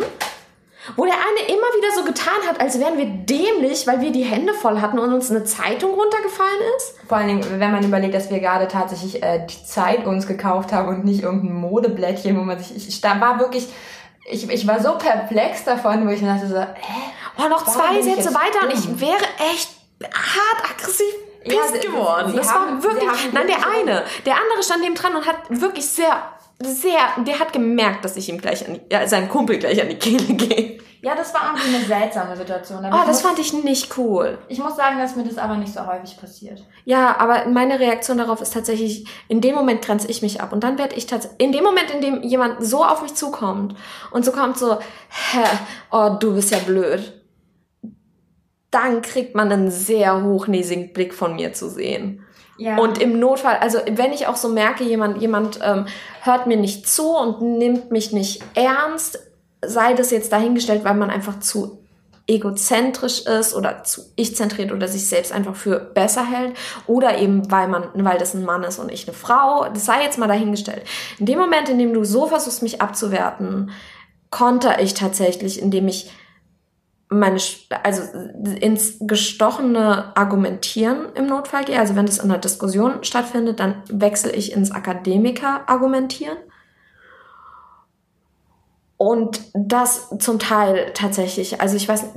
wo 0.96 1.04
der 1.04 1.14
eine 1.14 1.48
immer 1.48 1.68
wieder 1.76 1.94
so 1.94 2.04
getan 2.04 2.34
hat, 2.48 2.60
als 2.60 2.78
wären 2.80 2.98
wir 2.98 3.06
dämlich, 3.06 3.86
weil 3.86 4.00
wir 4.00 4.10
die 4.10 4.24
Hände 4.24 4.52
voll 4.52 4.80
hatten 4.80 4.98
und 4.98 5.12
uns 5.12 5.30
eine 5.30 5.44
Zeitung 5.44 5.92
runtergefallen 5.94 6.60
ist. 6.76 6.94
Vor 7.06 7.18
allen 7.18 7.28
Dingen, 7.28 7.60
wenn 7.60 7.70
man 7.70 7.84
überlegt, 7.84 8.14
dass 8.14 8.30
wir 8.30 8.40
gerade 8.40 8.66
tatsächlich 8.66 9.22
äh, 9.22 9.46
die 9.46 9.64
Zeit 9.64 10.06
uns 10.06 10.26
gekauft 10.26 10.72
haben 10.72 10.88
und 10.88 11.04
nicht 11.04 11.22
irgendein 11.22 11.54
Modeblättchen, 11.54 12.36
wo 12.36 12.42
man 12.42 12.58
sich. 12.58 12.88
Ich, 12.88 13.00
da 13.00 13.20
war 13.20 13.38
wirklich. 13.38 13.68
Ich, 14.24 14.48
ich 14.48 14.66
war 14.68 14.80
so 14.80 14.98
perplex 14.98 15.64
davon, 15.64 16.06
wo 16.06 16.12
ich 16.12 16.22
mir 16.22 16.28
dachte 16.28 16.46
so, 16.46 16.56
hä? 16.56 17.12
Oh, 17.38 17.48
noch 17.48 17.64
zwei 17.64 18.00
Sätze 18.02 18.34
weiter 18.34 18.66
und 18.66 18.72
ich 18.72 19.00
wäre 19.00 19.24
echt 19.52 19.70
hart 20.02 20.70
aggressiv 20.70 21.14
ja, 21.44 21.80
geworden. 21.80 22.34
das 22.36 22.52
haben, 22.52 22.82
war 22.82 22.82
wirklich, 22.82 23.32
nein, 23.32 23.46
der 23.46 23.66
eine, 23.66 24.04
der 24.24 24.34
andere 24.34 24.62
stand 24.62 24.82
neben 24.82 24.94
dran 24.94 25.14
und 25.16 25.26
hat 25.26 25.36
wirklich 25.48 25.86
sehr, 25.86 26.22
sehr, 26.62 27.00
der 27.26 27.38
hat 27.38 27.52
gemerkt, 27.52 28.04
dass 28.04 28.16
ich 28.16 28.28
ihm 28.28 28.40
gleich 28.40 28.66
an, 28.68 28.80
ja, 28.90 29.06
seinem 29.06 29.28
Kumpel 29.28 29.58
gleich 29.58 29.80
an 29.80 29.88
die 29.88 29.98
Kehle 29.98 30.24
gehe. 30.34 30.78
Ja, 31.04 31.16
das 31.16 31.34
war 31.34 31.52
irgendwie 31.52 31.74
eine 31.74 31.84
seltsame 31.84 32.36
Situation. 32.36 32.84
Aber 32.84 32.94
oh, 32.94 33.04
das 33.04 33.16
muss, 33.16 33.22
fand 33.22 33.38
ich 33.40 33.52
nicht 33.52 33.98
cool. 33.98 34.38
Ich 34.46 34.60
muss 34.60 34.76
sagen, 34.76 34.98
dass 34.98 35.16
mir 35.16 35.24
das 35.24 35.36
aber 35.36 35.56
nicht 35.56 35.74
so 35.74 35.84
häufig 35.84 36.16
passiert. 36.16 36.62
Ja, 36.84 37.16
aber 37.18 37.46
meine 37.48 37.80
Reaktion 37.80 38.18
darauf 38.18 38.40
ist 38.40 38.52
tatsächlich, 38.52 39.08
in 39.26 39.40
dem 39.40 39.56
Moment 39.56 39.82
grenze 39.82 40.06
ich 40.06 40.22
mich 40.22 40.40
ab. 40.40 40.52
Und 40.52 40.62
dann 40.62 40.78
werde 40.78 40.94
ich 40.94 41.06
tatsächlich, 41.06 41.40
in 41.40 41.50
dem 41.50 41.64
Moment, 41.64 41.90
in 41.90 42.02
dem 42.02 42.22
jemand 42.22 42.64
so 42.64 42.84
auf 42.84 43.02
mich 43.02 43.16
zukommt 43.16 43.74
und 44.12 44.24
so 44.24 44.30
kommt 44.30 44.56
so, 44.56 44.78
hä, 44.78 45.44
oh, 45.90 46.10
du 46.20 46.34
bist 46.34 46.52
ja 46.52 46.58
blöd 46.58 47.21
dann 48.72 49.02
kriegt 49.02 49.36
man 49.36 49.52
einen 49.52 49.70
sehr 49.70 50.24
hochnäsigen 50.24 50.92
Blick 50.92 51.14
von 51.14 51.36
mir 51.36 51.52
zu 51.52 51.68
sehen. 51.68 52.24
Ja. 52.56 52.78
Und 52.78 53.00
im 53.00 53.18
Notfall, 53.18 53.58
also 53.58 53.78
wenn 53.90 54.12
ich 54.12 54.26
auch 54.26 54.36
so 54.36 54.48
merke, 54.48 54.82
jemand, 54.82 55.20
jemand 55.20 55.60
ähm, 55.62 55.86
hört 56.22 56.46
mir 56.46 56.56
nicht 56.56 56.88
zu 56.88 57.10
und 57.10 57.40
nimmt 57.40 57.90
mich 57.90 58.12
nicht 58.12 58.42
ernst, 58.54 59.20
sei 59.64 59.94
das 59.94 60.10
jetzt 60.10 60.32
dahingestellt, 60.32 60.84
weil 60.84 60.94
man 60.94 61.10
einfach 61.10 61.38
zu 61.38 61.82
egozentrisch 62.26 63.26
ist 63.26 63.54
oder 63.54 63.84
zu 63.84 64.02
ich-zentriert 64.16 64.72
oder 64.72 64.86
sich 64.86 65.08
selbst 65.08 65.32
einfach 65.32 65.56
für 65.56 65.80
besser 65.80 66.24
hält 66.24 66.56
oder 66.86 67.18
eben 67.18 67.50
weil 67.50 67.68
man, 67.68 67.88
weil 67.94 68.18
das 68.18 68.34
ein 68.34 68.44
Mann 68.44 68.62
ist 68.62 68.78
und 68.78 68.92
ich 68.92 69.08
eine 69.08 69.16
Frau, 69.16 69.68
das 69.68 69.84
sei 69.84 70.02
jetzt 70.02 70.18
mal 70.18 70.28
dahingestellt. 70.28 70.84
In 71.18 71.26
dem 71.26 71.38
Moment, 71.38 71.68
in 71.68 71.78
dem 71.78 71.92
du 71.92 72.04
so 72.04 72.26
versuchst, 72.26 72.62
mich 72.62 72.80
abzuwerten, 72.80 73.72
konter 74.30 74.80
ich 74.80 74.94
tatsächlich, 74.94 75.60
indem 75.60 75.88
ich 75.88 76.10
meine, 77.12 77.38
also 77.82 78.02
ins 78.60 78.96
gestochene 79.00 80.16
Argumentieren 80.16 81.06
im 81.14 81.26
Notfall 81.26 81.64
gehe. 81.64 81.78
Also 81.78 81.96
wenn 81.96 82.06
das 82.06 82.18
in 82.18 82.30
einer 82.30 82.38
Diskussion 82.38 83.04
stattfindet, 83.04 83.60
dann 83.60 83.82
wechsle 83.88 84.32
ich 84.32 84.52
ins 84.52 84.72
Akademiker-Argumentieren. 84.72 86.38
Und 88.96 89.40
das 89.52 90.10
zum 90.20 90.38
Teil 90.38 90.92
tatsächlich, 90.94 91.60
also 91.60 91.76
ich 91.76 91.88
weiß, 91.88 92.10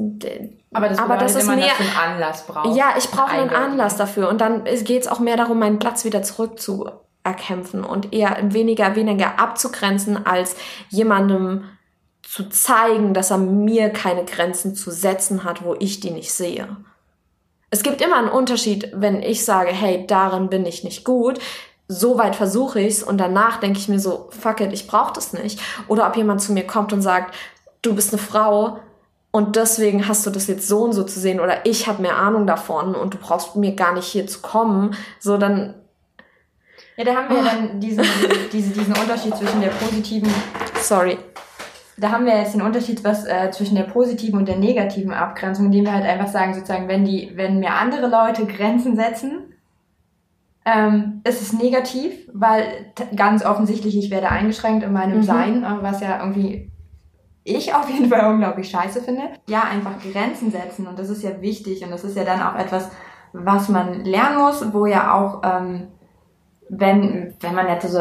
aber 0.72 0.90
das, 0.90 1.00
aber 1.00 1.18
das 1.18 1.36
ist 1.36 1.44
immer, 1.44 1.56
mehr, 1.56 1.70
dass 1.70 1.78
du 1.78 1.84
einen 1.84 2.14
Anlass 2.14 2.46
brauchst. 2.46 2.78
Ja, 2.78 2.94
ich 2.96 3.10
brauche 3.10 3.32
einen 3.32 3.50
Anlass 3.50 3.98
dafür. 3.98 4.30
Und 4.30 4.40
dann 4.40 4.66
geht 4.66 5.02
es 5.02 5.08
auch 5.08 5.20
mehr 5.20 5.36
darum, 5.36 5.58
meinen 5.58 5.80
Platz 5.80 6.06
wieder 6.06 6.22
zurück 6.22 6.60
zu 6.60 6.88
erkämpfen 7.24 7.84
und 7.84 8.14
eher 8.14 8.38
weniger, 8.44 8.96
weniger 8.96 9.40
abzugrenzen, 9.40 10.28
als 10.28 10.56
jemandem 10.90 11.64
zu 12.36 12.50
zeigen, 12.50 13.14
dass 13.14 13.32
er 13.32 13.38
mir 13.38 13.92
keine 13.92 14.26
Grenzen 14.26 14.76
zu 14.76 14.92
setzen 14.92 15.46
hat, 15.46 15.64
wo 15.64 15.74
ich 15.80 16.02
die 16.02 16.12
nicht 16.12 16.34
sehe. 16.34 16.68
Es 17.70 17.82
gibt 17.82 18.02
immer 18.02 18.18
einen 18.18 18.28
Unterschied, 18.28 18.92
wenn 18.94 19.24
ich 19.24 19.46
sage, 19.46 19.72
hey, 19.72 20.06
darin 20.06 20.50
bin 20.50 20.66
ich 20.66 20.84
nicht 20.84 21.06
gut, 21.06 21.40
so 21.88 22.18
weit 22.18 22.36
versuche 22.36 22.82
ich's 22.82 23.04
und 23.04 23.20
danach 23.20 23.62
denke 23.62 23.80
ich 23.80 23.88
mir 23.88 24.02
so, 24.02 24.28
fuck 24.38 24.60
it, 24.60 24.74
ich 24.74 24.86
brauche 24.86 25.14
das 25.14 25.32
nicht. 25.32 25.62
Oder 25.88 26.06
ob 26.06 26.18
jemand 26.18 26.42
zu 26.42 26.52
mir 26.52 26.68
kommt 26.68 26.92
und 26.92 27.02
sagt, 27.02 27.34
du 27.82 27.96
bist 27.96 28.12
eine 28.12 28.22
Frau 28.22 28.80
und 29.32 29.56
deswegen 29.56 30.06
hast 30.10 30.26
du 30.26 30.30
das 30.30 30.48
jetzt 30.48 30.68
so 30.68 30.84
und 30.84 30.92
so 30.92 31.04
zu 31.04 31.22
sehen 31.22 31.40
oder 31.40 31.66
ich 31.66 31.88
habe 31.88 32.02
mehr 32.02 32.18
Ahnung 32.18 32.46
davon 32.46 32.96
und 32.96 33.14
du 33.14 33.18
brauchst 33.18 33.56
mir 33.56 33.76
gar 33.76 33.94
nicht 33.94 34.08
hier 34.08 34.28
zu 34.28 34.42
kommen, 34.42 34.94
so 35.22 35.38
dann 35.38 35.76
ja, 36.98 37.06
da 37.06 37.16
haben 37.16 37.30
wir 37.30 37.42
oh. 37.42 37.46
dann 37.46 37.80
diesen, 37.80 38.06
diesen, 38.52 38.74
diesen 38.74 38.94
Unterschied 38.94 39.36
zwischen 39.38 39.62
der 39.62 39.70
positiven. 39.70 40.34
Sorry. 40.82 41.18
Da 41.98 42.12
haben 42.12 42.26
wir 42.26 42.38
jetzt 42.38 42.54
den 42.54 42.62
Unterschied 42.62 43.04
was 43.04 43.26
äh, 43.26 43.52
zwischen 43.52 43.76
der 43.76 43.84
positiven 43.84 44.40
und 44.40 44.48
der 44.48 44.58
negativen 44.58 45.14
Abgrenzung, 45.14 45.68
indem 45.68 45.86
wir 45.86 45.94
halt 45.94 46.06
einfach 46.06 46.28
sagen, 46.28 46.54
sozusagen, 46.54 46.88
wenn 46.88 47.06
die, 47.06 47.32
wenn 47.36 47.60
mir 47.60 47.74
andere 47.74 48.08
Leute 48.08 48.46
Grenzen 48.46 48.96
setzen, 48.96 49.54
ähm, 50.66 51.22
ist 51.24 51.42
es 51.42 51.54
negativ, 51.54 52.28
weil 52.34 52.92
ganz 53.16 53.46
offensichtlich 53.46 53.98
ich 53.98 54.10
werde 54.10 54.30
eingeschränkt 54.30 54.84
in 54.84 54.92
meinem 54.92 55.20
mhm. 55.20 55.24
Sein, 55.24 55.64
äh, 55.64 55.82
was 55.82 56.02
ja 56.02 56.20
irgendwie 56.20 56.72
ich 57.46 57.74
auf 57.76 57.88
jeden 57.90 58.10
Fall 58.10 58.32
unglaublich 58.32 58.70
scheiße 58.70 59.02
finde. 59.02 59.22
Ja, 59.48 59.64
einfach 59.64 60.00
Grenzen 60.02 60.52
setzen 60.52 60.88
und 60.88 60.98
das 60.98 61.10
ist 61.10 61.24
ja 61.24 61.42
wichtig 61.42 61.84
und 61.84 61.92
das 61.92 62.04
ist 62.04 62.18
ja 62.18 62.24
dann 62.24 62.42
auch 62.42 62.56
etwas, 62.56 62.90
was 63.34 63.70
man 63.70 64.04
lernen 64.04 64.40
muss, 64.40 64.74
wo 64.74 64.88
ja 64.88 65.14
auch, 65.14 65.42
ähm, 65.44 65.90
wenn, 66.70 67.36
wenn 67.40 67.54
man 67.54 67.68
jetzt 67.68 67.88
so 67.88 68.00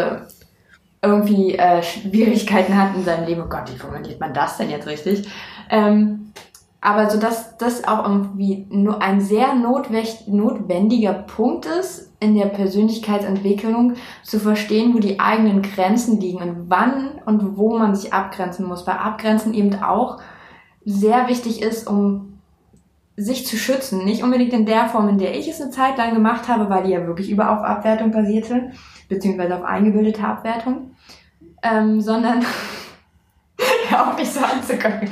irgendwie 1.05 1.55
äh, 1.55 1.83
Schwierigkeiten 1.83 2.77
hat 2.77 2.95
in 2.97 3.05
seinem 3.05 3.27
Leben, 3.27 3.43
oh 3.43 3.49
Gott, 3.49 3.73
wie 3.73 3.79
formuliert 3.79 4.21
man 4.21 4.35
das 4.35 4.57
denn 4.57 4.71
jetzt 4.71 4.87
richtig? 4.87 5.29
Ähm, 5.71 6.33
aber 6.81 7.09
so 7.09 7.19
dass 7.19 7.57
das 7.57 7.88
auch 7.88 8.05
irgendwie 8.05 8.67
nur 8.69 9.01
ein 9.01 9.23
sehr 9.23 9.55
notwendiger 9.55 11.14
Punkt 11.14 11.64
ist, 11.64 12.12
in 12.21 12.37
der 12.37 12.47
Persönlichkeitsentwicklung 12.47 13.95
zu 14.23 14.38
verstehen, 14.38 14.95
wo 14.95 14.99
die 14.99 15.19
eigenen 15.19 15.62
Grenzen 15.62 16.21
liegen 16.21 16.43
und 16.43 16.69
wann 16.69 17.23
und 17.25 17.57
wo 17.57 17.79
man 17.79 17.95
sich 17.95 18.12
abgrenzen 18.12 18.67
muss. 18.67 18.87
Weil 18.87 18.97
Abgrenzen 18.97 19.55
eben 19.55 19.83
auch 19.83 20.21
sehr 20.85 21.29
wichtig 21.29 21.62
ist, 21.62 21.88
um 21.88 22.34
sich 23.16 23.46
zu 23.46 23.57
schützen. 23.57 24.05
Nicht 24.05 24.22
unbedingt 24.22 24.53
in 24.53 24.66
der 24.66 24.88
Form, 24.88 25.09
in 25.09 25.18
der 25.18 25.37
ich 25.37 25.48
es 25.48 25.61
eine 25.61 25.70
Zeit 25.70 25.96
lang 25.98 26.14
gemacht 26.14 26.48
habe, 26.48 26.68
weil 26.68 26.85
die 26.85 26.90
ja 26.90 27.07
wirklich 27.07 27.31
über 27.31 27.50
auf 27.50 27.64
Abwertung 27.64 28.11
basierte, 28.11 28.72
beziehungsweise 29.09 29.57
auf 29.57 29.64
eingebildete 29.64 30.22
Abwertung, 30.22 30.90
ähm, 31.62 32.00
sondern 32.00 32.44
auch 33.92 34.16
nicht 34.16 34.33
so 34.33 34.40
anzugucken. 34.40 35.09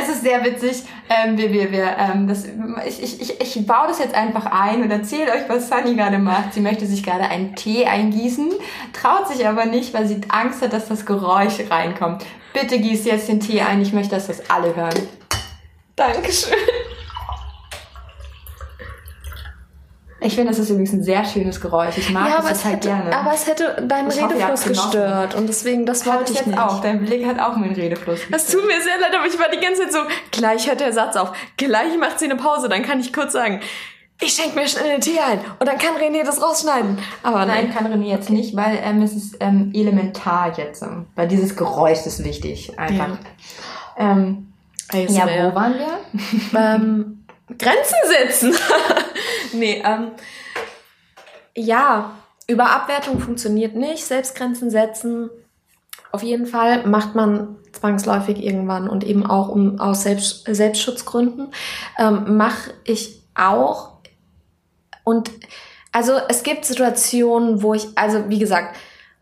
es 0.00 0.08
ist 0.08 0.22
sehr 0.22 0.42
witzig. 0.44 0.84
Ähm, 1.10 1.36
wir, 1.36 1.52
wir, 1.52 1.72
wir, 1.72 1.96
ähm, 1.98 2.26
das, 2.26 2.46
ich, 2.86 3.02
ich, 3.02 3.20
ich, 3.20 3.40
ich 3.40 3.66
baue 3.66 3.88
das 3.88 3.98
jetzt 3.98 4.14
einfach 4.14 4.46
ein 4.46 4.82
und 4.82 4.90
erzähle 4.90 5.32
euch, 5.32 5.48
was 5.48 5.68
Sunny 5.68 5.94
gerade 5.94 6.18
macht. 6.18 6.54
Sie 6.54 6.60
möchte 6.60 6.86
sich 6.86 7.02
gerade 7.02 7.24
einen 7.24 7.54
Tee 7.54 7.86
eingießen, 7.86 8.50
traut 8.92 9.28
sich 9.28 9.46
aber 9.46 9.66
nicht, 9.66 9.92
weil 9.92 10.06
sie 10.06 10.20
Angst 10.28 10.62
hat, 10.62 10.72
dass 10.72 10.88
das 10.88 11.04
Geräusch 11.04 11.58
reinkommt. 11.70 12.24
Bitte 12.52 12.78
gieß 12.78 13.04
jetzt 13.04 13.28
den 13.28 13.40
Tee 13.40 13.60
ein. 13.60 13.80
Ich 13.82 13.92
möchte, 13.92 14.14
dass 14.14 14.26
das 14.26 14.48
alle 14.50 14.74
hören. 14.74 15.08
Dankeschön. 15.96 16.54
Ich 20.20 20.34
finde, 20.34 20.50
das 20.50 20.58
ist 20.58 20.70
übrigens 20.70 20.92
ein 20.92 21.02
sehr 21.04 21.24
schönes 21.24 21.60
Geräusch. 21.60 21.96
Ich 21.96 22.10
mag 22.10 22.28
ja, 22.28 22.42
das 22.42 22.64
halt 22.64 22.76
hätte, 22.76 22.88
gerne. 22.88 23.16
Aber 23.16 23.32
es 23.32 23.46
hätte 23.46 23.86
deinen 23.86 24.10
ich 24.10 24.16
Redefluss 24.16 24.60
hoffe, 24.60 24.68
gestört 24.70 25.34
und 25.36 25.48
deswegen, 25.48 25.86
das 25.86 26.04
wollte 26.06 26.20
hat 26.20 26.30
ich 26.30 26.36
jetzt 26.36 26.46
nicht. 26.48 26.58
auch. 26.58 26.80
Dein 26.80 27.04
Blick 27.04 27.24
hat 27.24 27.38
auch 27.38 27.56
meinen 27.56 27.74
Redefluss 27.74 28.20
gestört. 28.20 28.34
Das 28.34 28.46
tut 28.48 28.66
mir 28.66 28.80
sehr 28.80 28.98
leid, 29.00 29.14
aber 29.16 29.26
ich 29.26 29.38
war 29.38 29.48
die 29.48 29.60
ganze 29.60 29.82
Zeit 29.82 29.92
so, 29.92 29.98
gleich 30.32 30.66
hört 30.66 30.80
der 30.80 30.92
Satz 30.92 31.14
auf, 31.14 31.32
gleich 31.56 31.96
macht 31.98 32.18
sie 32.18 32.24
eine 32.24 32.36
Pause, 32.36 32.68
dann 32.68 32.82
kann 32.82 32.98
ich 32.98 33.12
kurz 33.12 33.32
sagen, 33.32 33.60
ich 34.20 34.32
schenke 34.32 34.58
mir 34.58 34.66
schnell 34.66 34.90
einen 34.90 35.00
Tee 35.00 35.20
ein 35.20 35.38
und 35.60 35.68
dann 35.68 35.78
kann 35.78 35.94
René 35.94 36.24
das 36.24 36.42
rausschneiden. 36.42 36.98
Aber 37.22 37.46
nein, 37.46 37.66
nein 37.66 37.74
kann 37.74 37.86
René 37.86 38.06
jetzt 38.06 38.30
nicht, 38.30 38.56
weil 38.56 38.80
ähm, 38.82 39.02
es 39.02 39.14
ist 39.14 39.36
ähm, 39.38 39.70
elementar 39.72 40.58
jetzt. 40.58 40.82
Ähm, 40.82 41.06
weil 41.14 41.28
dieses 41.28 41.54
Geräusch 41.54 42.04
ist 42.04 42.24
wichtig, 42.24 42.76
einfach. 42.78 43.10
Ja, 43.96 44.10
ähm, 44.10 44.52
ja 44.92 45.26
wo 45.26 45.54
waren 45.54 45.74
wir? 45.74 46.58
ähm, 46.58 47.24
Grenzen 47.58 47.96
setzen. 48.08 48.54
Nee, 49.52 49.82
ähm, 49.84 50.12
ja, 51.54 52.16
über 52.46 52.70
Abwertung 52.70 53.20
funktioniert 53.20 53.74
nicht. 53.74 54.04
Selbstgrenzen 54.04 54.70
setzen, 54.70 55.30
auf 56.10 56.22
jeden 56.22 56.46
Fall 56.46 56.86
macht 56.86 57.14
man 57.14 57.56
zwangsläufig 57.72 58.42
irgendwann 58.42 58.88
und 58.88 59.04
eben 59.04 59.26
auch 59.26 59.48
um 59.48 59.78
aus 59.78 60.02
Selbst, 60.02 60.44
Selbstschutzgründen 60.46 61.48
ähm, 61.98 62.36
mache 62.36 62.72
ich 62.84 63.22
auch. 63.34 63.98
Und 65.04 65.30
also 65.92 66.12
es 66.28 66.42
gibt 66.42 66.64
Situationen, 66.64 67.62
wo 67.62 67.74
ich, 67.74 67.86
also 67.96 68.28
wie 68.28 68.38
gesagt, 68.38 68.76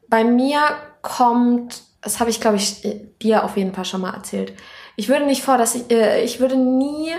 bei 0.08 0.24
mir 0.24 0.60
kommt, 1.02 1.82
das 2.00 2.20
habe 2.20 2.30
ich 2.30 2.40
glaube 2.40 2.56
ich 2.56 2.86
dir 3.20 3.44
auf 3.44 3.56
jeden 3.56 3.74
Fall 3.74 3.84
schon 3.84 4.00
mal 4.00 4.14
erzählt. 4.14 4.52
Ich 4.94 5.08
würde 5.08 5.26
nicht 5.26 5.42
vor, 5.42 5.58
dass 5.58 5.74
ich, 5.74 5.90
äh, 5.90 6.22
ich 6.22 6.38
würde 6.38 6.56
nie 6.56 7.12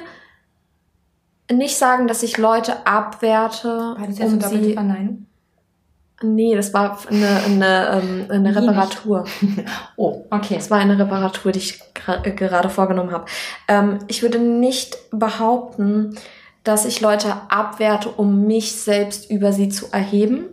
nicht 1.51 1.77
sagen, 1.77 2.07
dass 2.07 2.23
ich 2.23 2.37
Leute 2.37 2.85
abwerte. 2.85 3.95
War 3.97 4.07
das 4.07 4.17
jetzt 4.19 4.33
um 4.33 4.41
sie 4.41 4.73
verneinen? 4.73 5.27
Nee, 6.23 6.55
das 6.55 6.73
war 6.73 6.97
eine, 7.09 7.43
eine, 7.45 8.01
ähm, 8.01 8.25
eine 8.29 8.55
Reparatur. 8.55 9.25
oh, 9.97 10.25
okay. 10.31 10.55
Das 10.55 10.71
war 10.71 10.79
eine 10.79 10.97
Reparatur, 10.97 11.51
die 11.51 11.59
ich 11.59 11.79
gerade 11.93 12.69
vorgenommen 12.69 13.11
habe. 13.11 13.25
Ähm, 13.67 13.99
ich 14.07 14.23
würde 14.23 14.39
nicht 14.39 14.97
behaupten, 15.11 16.15
dass 16.63 16.85
ich 16.85 17.01
Leute 17.01 17.35
abwerte, 17.49 18.09
um 18.09 18.47
mich 18.47 18.75
selbst 18.75 19.29
über 19.29 19.53
sie 19.53 19.69
zu 19.69 19.91
erheben. 19.91 20.45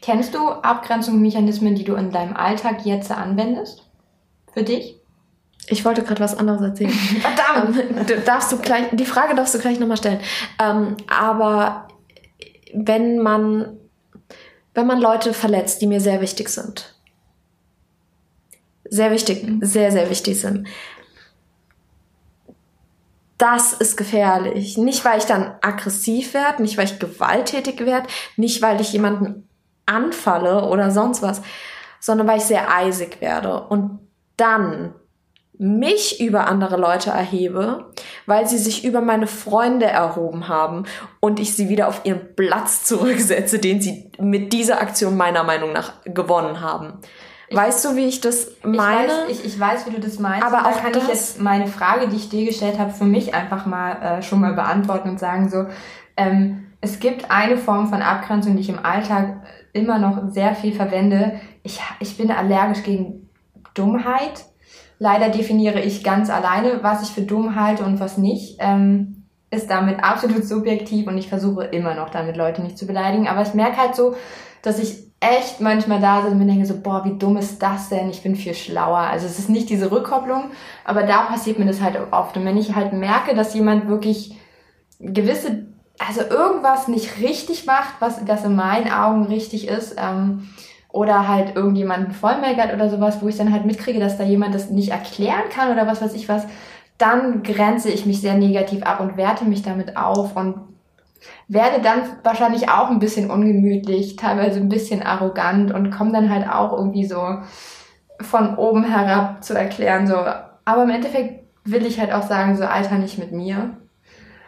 Kennst 0.00 0.34
du 0.34 0.48
Abgrenzungsmechanismen, 0.48 1.74
die 1.74 1.84
du 1.84 1.94
in 1.94 2.10
deinem 2.10 2.34
Alltag 2.34 2.86
jetzt 2.86 3.10
anwendest? 3.10 3.84
Für 4.52 4.62
dich? 4.62 4.99
Ich 5.70 5.84
wollte 5.84 6.02
gerade 6.02 6.20
was 6.20 6.36
anderes 6.36 6.60
erzählen. 6.60 6.90
Verdammt! 7.20 8.10
Ähm, 8.10 8.24
darfst 8.24 8.50
du 8.52 8.58
gleich, 8.58 8.88
die 8.92 9.06
Frage 9.06 9.34
darfst 9.34 9.54
du 9.54 9.58
gleich 9.58 9.78
nochmal 9.78 9.96
stellen. 9.96 10.20
Ähm, 10.60 10.96
aber 11.08 11.88
wenn 12.74 13.18
man, 13.18 13.78
wenn 14.74 14.86
man 14.86 15.00
Leute 15.00 15.32
verletzt, 15.32 15.80
die 15.80 15.86
mir 15.86 16.00
sehr 16.00 16.20
wichtig 16.20 16.48
sind, 16.48 16.94
sehr 18.84 19.12
wichtig, 19.12 19.44
mhm. 19.44 19.60
sehr, 19.62 19.92
sehr 19.92 20.10
wichtig 20.10 20.40
sind, 20.40 20.66
das 23.38 23.72
ist 23.72 23.96
gefährlich. 23.96 24.76
Nicht, 24.76 25.04
weil 25.04 25.18
ich 25.18 25.24
dann 25.24 25.54
aggressiv 25.62 26.34
werde, 26.34 26.62
nicht, 26.62 26.76
weil 26.76 26.84
ich 26.86 26.98
gewalttätig 26.98 27.80
werde, 27.86 28.08
nicht, 28.36 28.60
weil 28.60 28.80
ich 28.80 28.92
jemanden 28.92 29.48
anfalle 29.86 30.66
oder 30.66 30.90
sonst 30.90 31.22
was, 31.22 31.40
sondern 32.00 32.26
weil 32.26 32.38
ich 32.38 32.44
sehr 32.44 32.74
eisig 32.74 33.20
werde. 33.20 33.62
Und 33.68 34.00
dann 34.36 34.94
mich 35.60 36.22
über 36.22 36.46
andere 36.46 36.78
Leute 36.78 37.10
erhebe, 37.10 37.84
weil 38.24 38.48
sie 38.48 38.56
sich 38.56 38.82
über 38.82 39.02
meine 39.02 39.26
Freunde 39.26 39.84
erhoben 39.84 40.48
haben 40.48 40.84
und 41.20 41.38
ich 41.38 41.54
sie 41.54 41.68
wieder 41.68 41.86
auf 41.86 42.00
ihren 42.04 42.34
Platz 42.34 42.84
zurücksetze, 42.84 43.58
den 43.58 43.82
sie 43.82 44.10
mit 44.18 44.54
dieser 44.54 44.80
Aktion 44.80 45.18
meiner 45.18 45.44
Meinung 45.44 45.74
nach 45.74 45.92
gewonnen 46.04 46.62
haben. 46.62 46.94
weißt 47.50 47.84
du, 47.84 47.96
wie 47.96 48.06
ich 48.06 48.22
das 48.22 48.52
meine? 48.62 49.04
Ich 49.04 49.10
weiß, 49.10 49.40
ich, 49.40 49.44
ich 49.44 49.60
weiß, 49.60 49.86
wie 49.86 49.90
du 49.90 50.00
das 50.00 50.18
meinst. 50.18 50.46
Aber 50.46 50.66
auch 50.66 50.80
kann 50.80 50.96
ich 50.96 51.06
jetzt 51.08 51.38
meine 51.42 51.66
Frage, 51.66 52.08
die 52.08 52.16
ich 52.16 52.30
dir 52.30 52.46
gestellt 52.46 52.78
habe, 52.78 52.92
für 52.92 53.04
mich 53.04 53.34
einfach 53.34 53.66
mal 53.66 54.00
äh, 54.00 54.22
schon 54.22 54.40
mal 54.40 54.54
beantworten 54.54 55.10
und 55.10 55.20
sagen 55.20 55.50
so, 55.50 55.66
ähm, 56.16 56.68
es 56.80 57.00
gibt 57.00 57.30
eine 57.30 57.58
Form 57.58 57.88
von 57.88 58.00
Abgrenzung, 58.00 58.56
die 58.56 58.62
ich 58.62 58.70
im 58.70 58.82
Alltag 58.82 59.42
immer 59.74 59.98
noch 59.98 60.30
sehr 60.30 60.54
viel 60.54 60.72
verwende. 60.72 61.38
Ich, 61.62 61.82
ich 61.98 62.16
bin 62.16 62.30
allergisch 62.30 62.82
gegen 62.82 63.28
Dummheit 63.74 64.46
leider 65.00 65.30
definiere 65.30 65.80
ich 65.80 66.04
ganz 66.04 66.30
alleine, 66.30 66.82
was 66.82 67.02
ich 67.02 67.08
für 67.08 67.22
dumm 67.22 67.56
halte 67.56 67.84
und 67.84 67.98
was 67.98 68.18
nicht. 68.18 68.58
Ähm, 68.60 69.24
ist 69.50 69.68
damit 69.68 70.04
absolut 70.04 70.44
subjektiv 70.44 71.08
und 71.08 71.18
ich 71.18 71.28
versuche 71.28 71.64
immer 71.64 71.94
noch 71.94 72.10
damit 72.10 72.36
Leute 72.36 72.62
nicht 72.62 72.78
zu 72.78 72.86
beleidigen. 72.86 73.26
Aber 73.26 73.42
ich 73.42 73.52
merke 73.54 73.78
halt 73.78 73.96
so, 73.96 74.14
dass 74.62 74.78
ich 74.78 75.10
echt 75.18 75.60
manchmal 75.60 76.00
da 76.00 76.20
sitze 76.20 76.32
und 76.32 76.38
mir 76.38 76.46
denke 76.46 76.66
so, 76.66 76.80
boah, 76.80 77.04
wie 77.04 77.18
dumm 77.18 77.36
ist 77.36 77.60
das 77.60 77.88
denn? 77.88 78.10
Ich 78.10 78.22
bin 78.22 78.36
viel 78.36 78.54
schlauer. 78.54 78.98
Also 78.98 79.26
es 79.26 79.40
ist 79.40 79.48
nicht 79.48 79.68
diese 79.68 79.90
Rückkopplung, 79.90 80.52
aber 80.84 81.02
da 81.02 81.22
passiert 81.22 81.58
mir 81.58 81.66
das 81.66 81.80
halt 81.80 81.98
oft. 82.12 82.36
Und 82.36 82.44
wenn 82.44 82.56
ich 82.56 82.76
halt 82.76 82.92
merke, 82.92 83.34
dass 83.34 83.54
jemand 83.54 83.88
wirklich 83.88 84.36
gewisse, 85.00 85.66
also 85.98 86.20
irgendwas 86.22 86.88
nicht 86.88 87.18
richtig 87.20 87.66
macht, 87.66 87.94
was 88.00 88.24
das 88.24 88.44
in 88.44 88.54
meinen 88.54 88.92
Augen 88.92 89.24
richtig 89.24 89.66
ist, 89.66 89.96
ähm, 89.98 90.48
oder 90.92 91.28
halt 91.28 91.56
irgendjemanden 91.56 92.12
vollmeckert 92.12 92.74
oder 92.74 92.88
sowas, 92.88 93.22
wo 93.22 93.28
ich 93.28 93.36
dann 93.36 93.52
halt 93.52 93.64
mitkriege, 93.64 94.00
dass 94.00 94.18
da 94.18 94.24
jemand 94.24 94.54
das 94.54 94.70
nicht 94.70 94.90
erklären 94.90 95.48
kann 95.52 95.72
oder 95.72 95.86
was 95.86 96.02
weiß 96.02 96.14
ich 96.14 96.28
was, 96.28 96.46
dann 96.98 97.42
grenze 97.42 97.90
ich 97.90 98.06
mich 98.06 98.20
sehr 98.20 98.34
negativ 98.34 98.82
ab 98.82 99.00
und 99.00 99.16
werte 99.16 99.44
mich 99.44 99.62
damit 99.62 99.96
auf 99.96 100.36
und 100.36 100.56
werde 101.48 101.80
dann 101.82 102.02
wahrscheinlich 102.22 102.70
auch 102.70 102.90
ein 102.90 102.98
bisschen 102.98 103.30
ungemütlich, 103.30 104.16
teilweise 104.16 104.60
ein 104.60 104.68
bisschen 104.68 105.02
arrogant 105.02 105.72
und 105.72 105.90
komme 105.90 106.12
dann 106.12 106.30
halt 106.30 106.48
auch 106.48 106.72
irgendwie 106.72 107.04
so 107.04 107.38
von 108.20 108.56
oben 108.56 108.84
herab 108.84 109.42
zu 109.42 109.54
erklären, 109.54 110.06
so. 110.06 110.16
Aber 110.64 110.82
im 110.82 110.90
Endeffekt 110.90 111.44
will 111.64 111.86
ich 111.86 111.98
halt 111.98 112.12
auch 112.12 112.22
sagen, 112.22 112.56
so, 112.56 112.64
Alter, 112.64 112.98
nicht 112.98 113.18
mit 113.18 113.32
mir. 113.32 113.76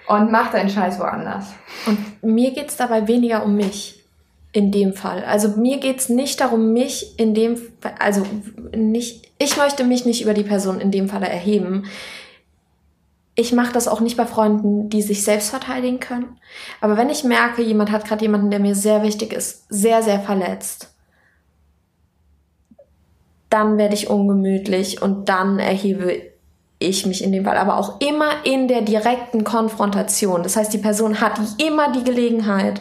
Und 0.09 0.31
mach 0.31 0.51
deinen 0.51 0.69
Scheiß 0.69 0.99
woanders. 0.99 1.55
Und 1.87 2.23
mir 2.23 2.53
geht's 2.53 2.77
dabei 2.77 3.09
weniger 3.09 3.45
um 3.45 3.57
mich 3.57 4.02
in 4.53 4.71
dem 4.71 4.93
Fall. 4.93 5.25
Also 5.25 5.49
mir 5.49 5.79
geht's 5.79 6.09
nicht 6.09 6.41
darum, 6.41 6.73
mich 6.73 7.19
in 7.19 7.35
dem, 7.35 7.61
also 7.99 8.25
nicht, 8.77 9.33
ich 9.39 9.57
möchte 9.57 9.83
mich 9.85 10.05
nicht 10.05 10.23
über 10.23 10.35
die 10.35 10.45
Person 10.45 10.81
in 10.81 10.91
dem 10.91 11.09
Fall 11.09 11.23
erheben. 11.23 11.87
Ich 13.35 13.53
mache 13.53 13.73
das 13.73 13.89
auch 13.89 14.01
nicht 14.01 14.19
bei 14.19 14.27
Freunden, 14.27 14.91
die 14.91 15.01
sich 15.01 15.25
selbst 15.25 15.49
verteidigen 15.49 16.01
können. 16.01 16.39
Aber 16.83 16.99
wenn 16.99 17.09
ich 17.09 17.25
merke, 17.25 17.63
jemand 17.63 17.91
hat 17.91 18.05
gerade 18.05 18.23
jemanden, 18.23 18.51
der 18.51 18.61
mir 18.61 18.75
sehr 18.75 19.03
wichtig 19.03 19.33
ist, 19.33 19.65
sehr, 19.71 20.03
sehr 20.03 20.21
verletzt, 20.21 20.91
dann 23.49 23.79
werde 23.79 23.95
ich 23.95 24.11
ungemütlich 24.11 25.01
und 25.01 25.31
dann 25.31 25.59
erhebe 25.59 26.33
ich 26.79 27.07
mich 27.07 27.25
in 27.25 27.33
dem 27.33 27.45
Fall. 27.45 27.57
Aber 27.57 27.79
auch 27.79 28.01
immer 28.01 28.45
in 28.45 28.69
der 28.69 28.83
direkten 28.83 29.45
Konfrontation. 29.45 30.43
Das 30.43 30.57
heißt, 30.57 30.73
die 30.73 30.79
Person 30.79 31.21
hat 31.21 31.41
immer 31.59 31.91
die 31.93 32.05
Gelegenheit, 32.05 32.81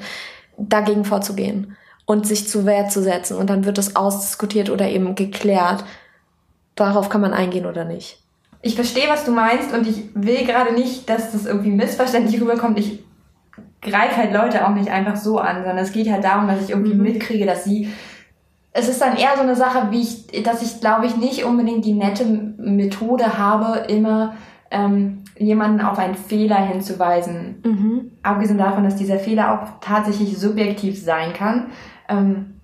dagegen 0.69 1.05
vorzugehen 1.05 1.75
und 2.05 2.27
sich 2.27 2.47
zu 2.47 2.65
Wehr 2.65 2.89
zu 2.89 3.01
setzen. 3.01 3.37
Und 3.37 3.49
dann 3.49 3.65
wird 3.65 3.77
es 3.77 3.95
ausdiskutiert 3.95 4.69
oder 4.69 4.89
eben 4.89 5.15
geklärt. 5.15 5.83
Darauf 6.75 7.09
kann 7.09 7.21
man 7.21 7.33
eingehen 7.33 7.65
oder 7.65 7.85
nicht. 7.85 8.19
Ich 8.61 8.75
verstehe, 8.75 9.09
was 9.09 9.25
du 9.25 9.31
meinst 9.31 9.73
und 9.73 9.87
ich 9.87 10.03
will 10.13 10.45
gerade 10.45 10.73
nicht, 10.73 11.09
dass 11.09 11.31
das 11.31 11.45
irgendwie 11.45 11.71
missverständlich 11.71 12.39
rüberkommt. 12.39 12.77
Ich 12.77 13.03
greife 13.81 14.17
halt 14.17 14.33
Leute 14.33 14.67
auch 14.67 14.73
nicht 14.73 14.89
einfach 14.89 15.15
so 15.15 15.39
an, 15.39 15.63
sondern 15.63 15.79
es 15.79 15.91
geht 15.91 16.11
halt 16.11 16.23
darum, 16.23 16.47
dass 16.47 16.61
ich 16.61 16.69
irgendwie 16.69 16.93
mhm. 16.93 17.01
mitkriege, 17.01 17.45
dass 17.45 17.63
sie 17.63 17.91
es 18.73 18.87
ist 18.87 19.01
dann 19.01 19.17
eher 19.17 19.35
so 19.35 19.41
eine 19.41 19.55
Sache, 19.55 19.91
wie 19.91 20.01
ich, 20.01 20.43
dass 20.43 20.61
ich 20.61 20.79
glaube 20.79 21.05
ich 21.05 21.17
nicht 21.17 21.43
unbedingt 21.43 21.83
die 21.85 21.93
nette 21.93 22.25
Methode 22.25 23.37
habe, 23.37 23.85
immer 23.91 24.35
ähm, 24.69 25.23
jemanden 25.37 25.81
auf 25.81 25.99
einen 25.99 26.15
Fehler 26.15 26.65
hinzuweisen. 26.67 27.61
Mhm. 27.65 28.00
Abgesehen 28.23 28.57
davon, 28.57 28.83
dass 28.83 28.95
dieser 28.95 29.17
Fehler 29.17 29.53
auch 29.53 29.67
tatsächlich 29.81 30.37
subjektiv 30.37 31.03
sein 31.03 31.33
kann. 31.33 31.67
Ähm, 32.07 32.59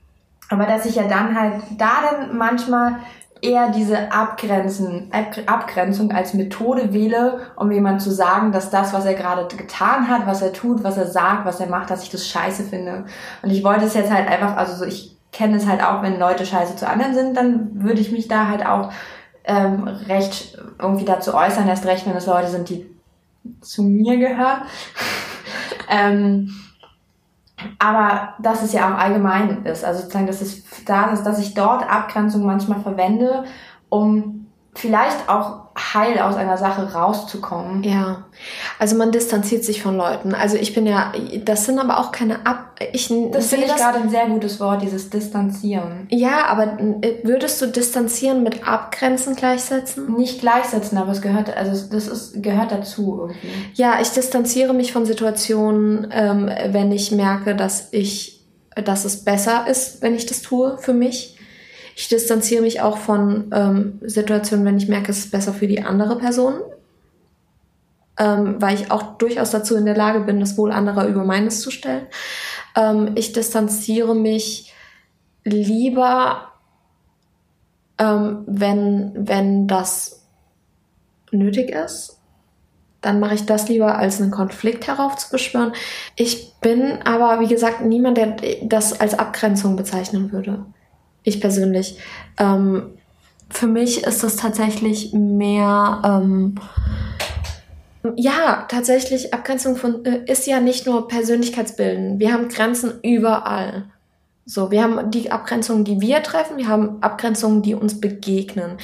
aber 0.50 0.66
dass 0.66 0.86
ich 0.86 0.96
ja 0.96 1.08
dann 1.08 1.40
halt 1.40 1.62
da 1.78 1.92
dann 2.10 2.38
manchmal 2.38 2.98
eher 3.42 3.70
diese 3.70 4.12
Abgrenzen, 4.12 5.12
Abgrenzung 5.46 6.12
als 6.12 6.34
Methode 6.34 6.94
wähle, 6.94 7.42
um 7.56 7.72
jemand 7.72 8.02
zu 8.02 8.12
sagen, 8.12 8.52
dass 8.52 8.70
das, 8.70 8.94
was 8.94 9.06
er 9.06 9.14
gerade 9.14 9.48
getan 9.56 10.08
hat, 10.08 10.26
was 10.26 10.42
er 10.42 10.54
tut, 10.54 10.84
was 10.84 10.98
er 10.98 11.08
sagt, 11.08 11.46
was 11.46 11.60
er 11.60 11.68
macht, 11.68 11.90
dass 11.90 12.04
ich 12.04 12.10
das 12.10 12.28
scheiße 12.28 12.64
finde. 12.64 13.06
Und 13.42 13.50
ich 13.52 13.64
wollte 13.64 13.86
es 13.86 13.94
jetzt 13.94 14.12
halt 14.12 14.28
einfach, 14.28 14.58
also 14.58 14.76
so, 14.76 14.86
ich 14.86 15.16
kenne 15.32 15.58
es 15.58 15.68
halt 15.68 15.84
auch, 15.84 16.02
wenn 16.02 16.20
Leute 16.20 16.46
scheiße 16.46 16.76
zu 16.76 16.88
anderen 16.88 17.14
sind, 17.14 17.38
dann 17.38 17.84
würde 17.84 18.02
ich 18.02 18.12
mich 18.12 18.28
da 18.28 18.48
halt 18.48 18.66
auch 18.66 18.92
ähm, 19.44 19.88
recht 20.08 20.58
irgendwie 20.80 21.06
dazu 21.06 21.34
äußern, 21.34 21.68
erst 21.68 21.86
recht, 21.86 22.06
wenn 22.08 22.16
es 22.16 22.26
Leute 22.26 22.48
sind, 22.48 22.70
die 22.70 22.90
zu 23.62 23.84
mir 23.84 24.18
gehören. 24.18 24.62
Ähm, 25.90 26.50
aber 27.80 28.36
dass 28.40 28.62
es 28.62 28.74
ja 28.74 28.94
auch 28.94 29.00
allgemein 29.00 29.66
ist. 29.66 29.84
Also 29.84 30.02
sozusagen, 30.02 30.28
dass 30.28 30.42
es 30.42 30.64
da 30.86 31.12
ist, 31.12 31.24
dass 31.24 31.40
ich 31.40 31.54
dort 31.54 31.90
Abgrenzung 31.90 32.46
manchmal 32.46 32.82
verwende, 32.82 33.46
um 33.90 34.37
vielleicht 34.78 35.28
auch 35.28 35.68
heil 35.76 36.20
aus 36.20 36.36
einer 36.36 36.58
Sache 36.58 36.94
rauszukommen. 36.94 37.84
Ja, 37.84 38.26
also 38.80 38.96
man 38.96 39.12
distanziert 39.12 39.64
sich 39.64 39.82
von 39.82 39.98
Leuten. 39.98 40.34
Also 40.34 40.56
ich 40.56 40.74
bin 40.74 40.86
ja, 40.86 41.12
das 41.44 41.66
sind 41.66 41.80
aber 41.80 42.00
auch 42.00 42.12
keine 42.12 42.46
Ab. 42.46 42.80
Ich 42.94 43.12
das 43.32 43.48
finde 43.48 43.66
ich 43.66 43.76
gerade 43.76 44.00
ein 44.00 44.10
sehr 44.10 44.28
gutes 44.28 44.60
Wort, 44.60 44.82
dieses 44.82 45.10
Distanzieren. 45.10 46.08
Ja, 46.10 46.46
aber 46.46 46.80
äh, 47.02 47.20
würdest 47.24 47.62
du 47.62 47.68
Distanzieren 47.68 48.44
mit 48.44 48.68
Abgrenzen 48.68 49.36
gleichsetzen? 49.36 50.16
Nicht 50.16 50.42
gleichsetzen, 50.42 50.98
aber 50.98 51.12
es 51.12 51.22
gehört, 51.22 51.56
also 51.56 51.88
das 51.92 52.08
ist 52.08 52.44
gehört 52.44 52.72
dazu 52.72 53.18
irgendwie. 53.22 53.52
Ja, 53.74 54.00
ich 54.00 54.10
distanziere 54.10 54.74
mich 54.74 54.94
von 54.94 55.06
Situationen, 55.06 56.08
ähm, 56.12 56.50
wenn 56.70 56.92
ich 56.92 57.12
merke, 57.12 57.56
dass 57.56 57.90
ich, 57.92 58.46
dass 58.76 59.06
es 59.06 59.24
besser 59.24 59.66
ist, 59.68 60.02
wenn 60.02 60.16
ich 60.16 60.28
das 60.28 60.42
tue 60.42 60.78
für 60.78 60.94
mich 60.94 61.37
ich 61.98 62.10
distanziere 62.10 62.62
mich 62.62 62.80
auch 62.80 63.00
von 63.00 63.50
ähm, 63.52 64.00
Situationen, 64.04 64.64
wenn 64.68 64.78
ich 64.78 64.88
merke, 64.88 65.10
es 65.10 65.18
ist 65.18 65.32
besser 65.32 65.52
für 65.52 65.66
die 65.66 65.82
andere 65.82 66.20
Person, 66.20 66.62
ähm, 68.20 68.62
weil 68.62 68.76
ich 68.76 68.92
auch 68.92 69.18
durchaus 69.18 69.50
dazu 69.50 69.76
in 69.76 69.86
der 69.86 69.98
Lage 69.98 70.20
bin, 70.20 70.40
das 70.40 70.60
Wohl 70.60 70.72
anderer 70.72 71.08
über 71.08 71.24
meines 71.24 71.60
zu 71.60 71.72
stellen. 71.72 72.06
Ähm, 72.76 73.14
ich 73.16 73.34
distanziere 73.34 74.14
mich 74.14 74.76
lieber, 75.44 76.52
ähm, 77.98 78.44
wenn, 78.46 79.14
wenn 79.16 79.68
das 79.68 80.24
nötig 81.32 81.72
ist. 81.72 82.20
Dann 83.02 83.20
mache 83.20 83.34
ich 83.34 83.48
das 83.48 83.70
lieber, 83.70 83.98
als 83.98 84.22
einen 84.22 84.30
Konflikt 84.30 84.86
heraufzubeschwören. 84.86 85.74
Ich 86.16 86.54
bin 86.62 87.00
aber, 87.06 87.40
wie 87.40 87.48
gesagt, 87.48 87.82
niemand, 87.82 88.18
der 88.18 88.38
das 88.62 89.00
als 89.00 89.18
Abgrenzung 89.18 89.76
bezeichnen 89.76 90.32
würde 90.32 90.64
ich 91.28 91.42
persönlich. 91.42 91.98
Ähm, 92.38 92.92
für 93.50 93.68
mich 93.68 94.04
ist 94.04 94.24
das 94.24 94.36
tatsächlich 94.36 95.14
mehr, 95.14 96.02
ähm, 96.04 96.56
ja, 98.16 98.66
tatsächlich 98.70 99.34
Abgrenzung 99.34 99.76
von, 99.76 100.06
äh, 100.06 100.22
ist 100.32 100.48
ja 100.48 100.60
nicht 100.60 100.86
nur 100.86 101.08
Persönlichkeitsbilden. 101.08 102.20
Wir 102.20 102.34
haben 102.34 102.48
Grenzen 102.50 103.00
überall. 103.04 103.86
So, 104.50 104.72
wir 104.72 104.82
haben 104.82 105.12
die 105.12 105.30
Abgrenzungen, 105.30 105.84
die 105.84 106.00
wir 106.00 106.24
treffen, 106.24 106.56
wir 106.56 106.70
haben 106.70 107.04
Abgrenzungen, 107.04 107.62
die 107.64 107.76
uns 107.76 108.00
begegnen. 108.00 108.78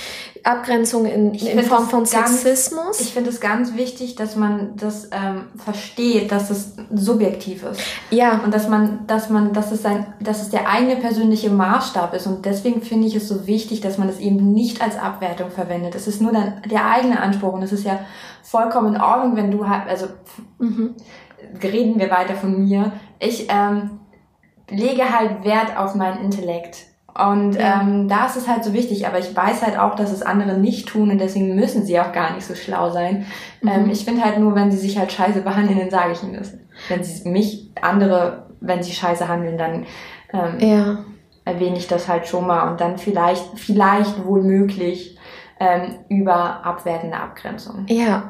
Abgrenzungen 0.43 1.09
in, 1.09 1.33
in 1.33 1.63
Form 1.63 1.87
von 1.87 2.05
Sexismus. 2.05 2.83
Ganz, 2.83 2.99
ich 2.99 3.13
finde 3.13 3.29
es 3.29 3.39
ganz 3.39 3.73
wichtig, 3.73 4.15
dass 4.15 4.35
man 4.35 4.75
das 4.75 5.07
ähm, 5.13 5.45
versteht, 5.55 6.33
dass 6.33 6.49
es 6.49 6.73
subjektiv 6.93 7.63
ist. 7.63 7.79
Ja. 8.09 8.41
Und 8.43 8.53
dass 8.53 8.67
man, 8.67 9.07
dass 9.07 9.29
man, 9.29 9.53
dass 9.53 9.71
es 9.71 9.81
sein, 9.81 10.13
dass 10.19 10.41
es 10.41 10.49
der 10.49 10.67
eigene 10.67 10.97
persönliche 10.97 11.49
Maßstab 11.49 12.13
ist. 12.13 12.27
Und 12.27 12.43
deswegen 12.43 12.81
finde 12.81 13.07
ich 13.07 13.15
es 13.15 13.29
so 13.29 13.47
wichtig, 13.47 13.79
dass 13.79 13.97
man 13.97 14.09
es 14.09 14.19
eben 14.19 14.51
nicht 14.51 14.81
als 14.81 14.97
Abwertung 14.97 15.49
verwendet. 15.49 15.95
Es 15.95 16.07
ist 16.07 16.21
nur 16.21 16.33
dann 16.33 16.61
der 16.69 16.91
eigene 16.91 17.21
Anspruch. 17.21 17.53
Und 17.53 17.63
es 17.63 17.71
ist 17.71 17.85
ja 17.85 18.01
vollkommen 18.41 18.95
in 18.95 19.01
Ordnung, 19.01 19.37
wenn 19.37 19.49
du 19.49 19.65
halt, 19.65 19.87
also 19.87 20.07
mhm. 20.59 20.95
reden 21.63 21.97
wir 21.99 22.11
weiter 22.11 22.35
von 22.35 22.65
mir. 22.65 22.91
Ich 23.19 23.47
ähm, 23.49 24.01
lege 24.69 25.17
halt 25.17 25.43
Wert 25.43 25.77
auf 25.77 25.95
meinen 25.95 26.23
Intellekt. 26.23 26.85
Und 27.15 27.53
ja. 27.53 27.81
ähm, 27.81 28.07
da 28.07 28.25
ist 28.25 28.37
es 28.37 28.47
halt 28.47 28.63
so 28.63 28.73
wichtig, 28.73 29.05
aber 29.05 29.19
ich 29.19 29.35
weiß 29.35 29.61
halt 29.61 29.77
auch, 29.77 29.95
dass 29.95 30.11
es 30.11 30.23
andere 30.23 30.57
nicht 30.57 30.87
tun 30.87 31.11
und 31.11 31.19
deswegen 31.19 31.55
müssen 31.55 31.85
sie 31.85 31.99
auch 31.99 32.11
gar 32.11 32.33
nicht 32.33 32.45
so 32.45 32.55
schlau 32.55 32.89
sein. 32.89 33.25
Mhm. 33.61 33.69
Ähm, 33.69 33.89
ich 33.91 34.03
finde 34.03 34.23
halt 34.23 34.39
nur, 34.39 34.55
wenn 34.55 34.71
sie 34.71 34.79
sich 34.79 34.97
halt 34.97 35.11
scheiße 35.11 35.41
behandeln, 35.41 35.77
dann 35.77 35.91
sage 35.91 36.13
ich 36.13 36.23
ihnen 36.23 36.33
das. 36.33 36.53
Wenn 36.89 37.03
sie 37.03 37.29
mich, 37.29 37.69
andere, 37.81 38.47
wenn 38.61 38.81
sie 38.81 38.93
scheiße 38.93 39.27
handeln, 39.27 39.59
dann 39.59 39.85
ähm, 40.33 40.59
ja. 40.59 40.97
erwähne 41.45 41.77
ich 41.77 41.87
das 41.87 42.07
halt 42.07 42.27
schon 42.27 42.47
mal 42.47 42.71
und 42.71 42.81
dann 42.81 42.97
vielleicht, 42.97 43.59
vielleicht 43.59 44.25
wohl 44.25 44.41
möglich 44.41 45.19
ähm, 45.59 45.99
über 46.09 46.65
abwertende 46.65 47.17
Abgrenzung. 47.17 47.85
Ja, 47.89 48.29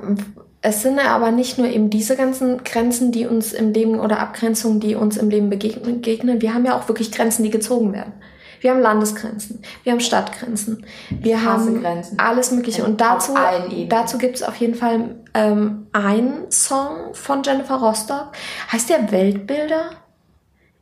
es 0.65 0.81
sind 0.81 0.97
aber 0.97 1.31
nicht 1.31 1.57
nur 1.57 1.67
eben 1.67 1.89
diese 1.89 2.15
ganzen 2.15 2.63
Grenzen, 2.63 3.11
die 3.11 3.27
uns 3.27 3.51
im 3.51 3.73
Leben 3.73 3.99
oder 3.99 4.19
Abgrenzungen, 4.19 4.79
die 4.79 4.95
uns 4.95 5.17
im 5.17 5.29
Leben 5.29 5.49
begegnen. 5.49 6.41
Wir 6.41 6.53
haben 6.53 6.65
ja 6.65 6.77
auch 6.77 6.87
wirklich 6.87 7.11
Grenzen, 7.11 7.43
die 7.43 7.49
gezogen 7.49 7.91
werden. 7.91 8.13
Wir 8.61 8.71
haben 8.71 8.79
Landesgrenzen, 8.79 9.61
wir 9.83 9.91
haben 9.91 9.99
Stadtgrenzen, 9.99 10.85
wir 11.09 11.43
haben 11.43 11.85
alles 12.15 12.51
Mögliche. 12.51 12.85
Und 12.85 13.01
dazu, 13.01 13.33
dazu 13.89 14.17
gibt 14.17 14.37
es 14.37 14.43
auf 14.43 14.55
jeden 14.55 14.75
Fall 14.75 15.17
ähm, 15.33 15.87
einen 15.91 16.49
Song 16.49 17.13
von 17.13 17.43
Jennifer 17.43 17.75
Rostock. 17.75 18.31
Heißt 18.71 18.89
der 18.89 19.11
Weltbilder? 19.11 19.89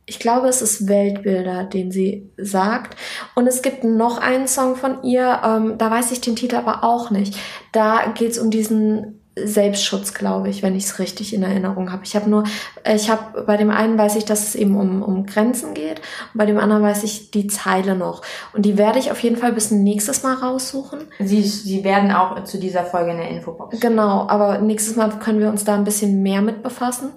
ich 0.04 0.18
glaube, 0.18 0.48
es 0.48 0.60
ist 0.62 0.88
Weltbilder, 0.88 1.64
den 1.64 1.92
sie 1.92 2.30
sagt. 2.36 2.98
Und 3.34 3.46
es 3.46 3.62
gibt 3.62 3.84
noch 3.84 4.18
einen 4.18 4.48
Song 4.48 4.76
von 4.76 5.02
ihr, 5.04 5.40
ähm, 5.44 5.78
da 5.78 5.90
weiß 5.90 6.10
ich 6.10 6.20
den 6.20 6.36
Titel 6.36 6.56
aber 6.56 6.84
auch 6.84 7.10
nicht. 7.10 7.38
Da 7.72 8.12
geht 8.14 8.32
es 8.32 8.38
um 8.38 8.50
diesen 8.50 9.21
Selbstschutz, 9.36 10.12
glaube 10.12 10.50
ich, 10.50 10.62
wenn 10.62 10.76
ich 10.76 10.84
es 10.84 10.98
richtig 10.98 11.32
in 11.32 11.42
Erinnerung 11.42 11.90
habe. 11.90 12.02
Ich 12.04 12.14
habe 12.14 12.28
nur, 12.28 12.44
ich 12.84 13.08
habe 13.10 13.44
bei 13.44 13.56
dem 13.56 13.70
einen 13.70 13.96
weiß 13.96 14.16
ich, 14.16 14.24
dass 14.26 14.46
es 14.46 14.54
eben 14.54 14.76
um, 14.76 15.02
um 15.02 15.24
Grenzen 15.24 15.72
geht, 15.72 16.00
und 16.32 16.38
bei 16.38 16.44
dem 16.46 16.58
anderen 16.58 16.82
weiß 16.82 17.02
ich 17.04 17.30
die 17.30 17.46
Zeile 17.46 17.96
noch. 17.96 18.22
Und 18.52 18.66
die 18.66 18.76
werde 18.76 18.98
ich 18.98 19.10
auf 19.10 19.22
jeden 19.22 19.36
Fall 19.36 19.52
bis 19.52 19.70
nächstes 19.70 20.22
Mal 20.22 20.34
raussuchen. 20.34 21.00
Sie, 21.18 21.42
sie 21.42 21.82
werden 21.82 22.12
auch 22.12 22.44
zu 22.44 22.58
dieser 22.58 22.84
Folge 22.84 23.12
in 23.12 23.16
der 23.16 23.28
Infobox. 23.28 23.80
Genau, 23.80 24.28
aber 24.28 24.58
nächstes 24.58 24.96
Mal 24.96 25.10
können 25.18 25.40
wir 25.40 25.48
uns 25.48 25.64
da 25.64 25.74
ein 25.74 25.84
bisschen 25.84 26.22
mehr 26.22 26.42
mit 26.42 26.62
befassen. 26.62 27.12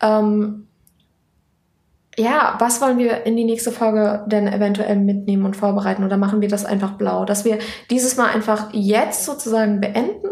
Ähm, 0.00 0.66
ja, 2.18 2.56
was 2.58 2.80
wollen 2.80 2.98
wir 2.98 3.24
in 3.24 3.36
die 3.36 3.44
nächste 3.44 3.72
Folge 3.72 4.24
denn 4.26 4.46
eventuell 4.46 4.96
mitnehmen 4.96 5.46
und 5.46 5.56
vorbereiten? 5.56 6.04
Oder 6.04 6.18
machen 6.18 6.42
wir 6.42 6.48
das 6.48 6.64
einfach 6.64 6.92
blau? 6.92 7.24
Dass 7.24 7.44
wir 7.44 7.58
dieses 7.90 8.16
Mal 8.16 8.30
einfach 8.30 8.68
jetzt 8.72 9.24
sozusagen 9.24 9.80
beenden, 9.80 10.28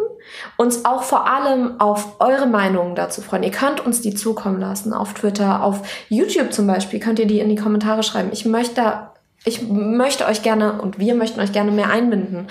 uns 0.59 0.85
auch 0.85 1.03
vor 1.03 1.27
allem 1.27 1.81
auf 1.81 2.21
eure 2.21 2.47
Meinungen 2.47 2.95
dazu 2.95 3.23
freuen. 3.23 3.43
Ihr 3.43 3.51
könnt 3.51 3.85
uns 3.85 4.03
die 4.03 4.15
zukommen 4.15 4.61
lassen 4.61 4.93
auf 4.93 5.15
Twitter, 5.15 5.65
auf 5.65 5.83
YouTube 6.09 6.53
zum 6.53 6.67
Beispiel, 6.67 7.01
könnt 7.01 7.19
ihr 7.19 7.27
die 7.27 7.41
in 7.41 7.49
die 7.49 7.57
Kommentare 7.57 8.03
schreiben. 8.03 8.31
Ich 8.33 8.45
möchte 8.45 9.09
ich 9.45 9.63
möchte 9.69 10.27
euch 10.27 10.43
gerne 10.43 10.83
und 10.83 10.99
wir 10.99 11.15
möchten 11.15 11.41
euch 11.41 11.53
gerne 11.53 11.71
mehr 11.71 11.89
einbinden 11.89 12.49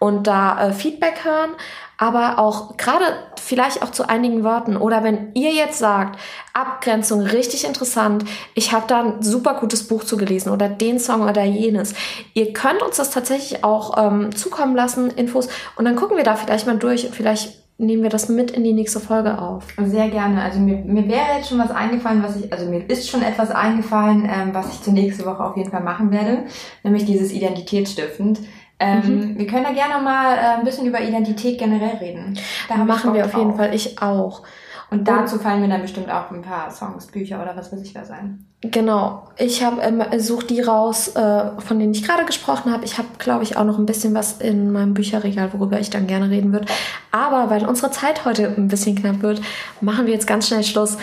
und 0.00 0.26
da 0.26 0.60
äh, 0.60 0.72
Feedback 0.72 1.24
hören, 1.24 1.50
aber 1.98 2.38
auch 2.38 2.76
gerade 2.76 3.04
vielleicht 3.40 3.82
auch 3.82 3.90
zu 3.90 4.08
einigen 4.08 4.44
Worten 4.44 4.76
oder 4.76 5.04
wenn 5.04 5.32
ihr 5.34 5.52
jetzt 5.52 5.78
sagt, 5.78 6.18
Abgrenzung 6.52 7.20
richtig 7.20 7.64
interessant, 7.64 8.24
ich 8.54 8.72
habe 8.72 8.86
da 8.86 9.02
ein 9.02 9.22
super 9.22 9.54
gutes 9.54 9.86
Buch 9.86 10.04
zu 10.04 10.16
gelesen 10.16 10.50
oder 10.50 10.68
den 10.68 10.98
Song 10.98 11.22
oder 11.22 11.44
jenes. 11.44 11.94
Ihr 12.34 12.52
könnt 12.52 12.82
uns 12.82 12.96
das 12.96 13.10
tatsächlich 13.10 13.64
auch 13.64 13.96
ähm, 13.98 14.34
zukommen 14.34 14.74
lassen, 14.74 15.10
Infos 15.10 15.48
und 15.76 15.84
dann 15.84 15.96
gucken 15.96 16.16
wir 16.16 16.24
da 16.24 16.36
vielleicht 16.36 16.66
mal 16.66 16.78
durch 16.78 17.06
und 17.06 17.14
vielleicht 17.14 17.62
nehmen 17.78 18.02
wir 18.02 18.10
das 18.10 18.28
mit 18.28 18.50
in 18.50 18.64
die 18.64 18.72
nächste 18.72 19.00
Folge 19.00 19.38
auf. 19.38 19.64
Sehr 19.84 20.08
gerne. 20.08 20.42
Also 20.42 20.60
mir, 20.60 20.76
mir 20.76 21.06
wäre 21.08 21.36
jetzt 21.36 21.48
schon 21.48 21.58
was 21.58 21.70
eingefallen, 21.70 22.22
was 22.22 22.36
ich, 22.36 22.52
also 22.52 22.66
mir 22.66 22.88
ist 22.88 23.08
schon 23.08 23.22
etwas 23.22 23.50
eingefallen, 23.50 24.24
ähm, 24.24 24.50
was 24.52 24.72
ich 24.72 24.82
zur 24.82 24.92
nächsten 24.92 25.24
Woche 25.24 25.44
auf 25.44 25.56
jeden 25.56 25.70
Fall 25.70 25.82
machen 25.82 26.10
werde, 26.10 26.44
nämlich 26.82 27.04
dieses 27.04 27.32
Identitätsstiftend. 27.32 28.40
Ähm, 28.82 29.32
mhm. 29.32 29.38
Wir 29.38 29.46
können 29.46 29.64
da 29.64 29.72
gerne 29.72 30.02
mal 30.02 30.34
äh, 30.34 30.58
ein 30.58 30.64
bisschen 30.64 30.86
über 30.86 31.00
Identität 31.00 31.58
generell 31.58 31.96
reden. 31.96 32.38
Da 32.68 32.76
machen 32.78 33.14
wir 33.14 33.24
auf 33.24 33.34
jeden 33.34 33.54
Fall, 33.54 33.74
ich 33.74 34.02
auch. 34.02 34.42
Und 34.90 35.08
dazu 35.08 35.38
fallen 35.38 35.62
mir 35.62 35.68
dann 35.68 35.80
bestimmt 35.80 36.10
auch 36.10 36.30
ein 36.30 36.42
paar 36.42 36.70
Songs, 36.70 37.06
Bücher 37.06 37.40
oder 37.40 37.56
was 37.56 37.72
weiß 37.72 37.80
ich 37.80 37.94
was 37.94 38.10
ein. 38.10 38.44
Genau. 38.60 39.22
Ich 39.38 39.64
habe 39.64 39.80
ähm, 39.80 40.02
such 40.18 40.42
die 40.42 40.60
raus, 40.60 41.16
äh, 41.16 41.44
von 41.58 41.78
denen 41.78 41.92
ich 41.92 42.04
gerade 42.04 42.26
gesprochen 42.26 42.70
habe. 42.70 42.84
Ich 42.84 42.98
habe, 42.98 43.08
glaube 43.18 43.42
ich, 43.42 43.56
auch 43.56 43.64
noch 43.64 43.78
ein 43.78 43.86
bisschen 43.86 44.12
was 44.12 44.40
in 44.40 44.70
meinem 44.70 44.92
Bücherregal, 44.92 45.50
worüber 45.54 45.80
ich 45.80 45.88
dann 45.88 46.06
gerne 46.06 46.28
reden 46.28 46.52
würde. 46.52 46.66
Aber 47.10 47.48
weil 47.48 47.66
unsere 47.66 47.90
Zeit 47.90 48.26
heute 48.26 48.52
ein 48.54 48.68
bisschen 48.68 48.94
knapp 48.94 49.22
wird, 49.22 49.40
machen 49.80 50.04
wir 50.04 50.12
jetzt 50.12 50.26
ganz 50.26 50.48
schnell 50.48 50.62
Schluss. 50.62 50.98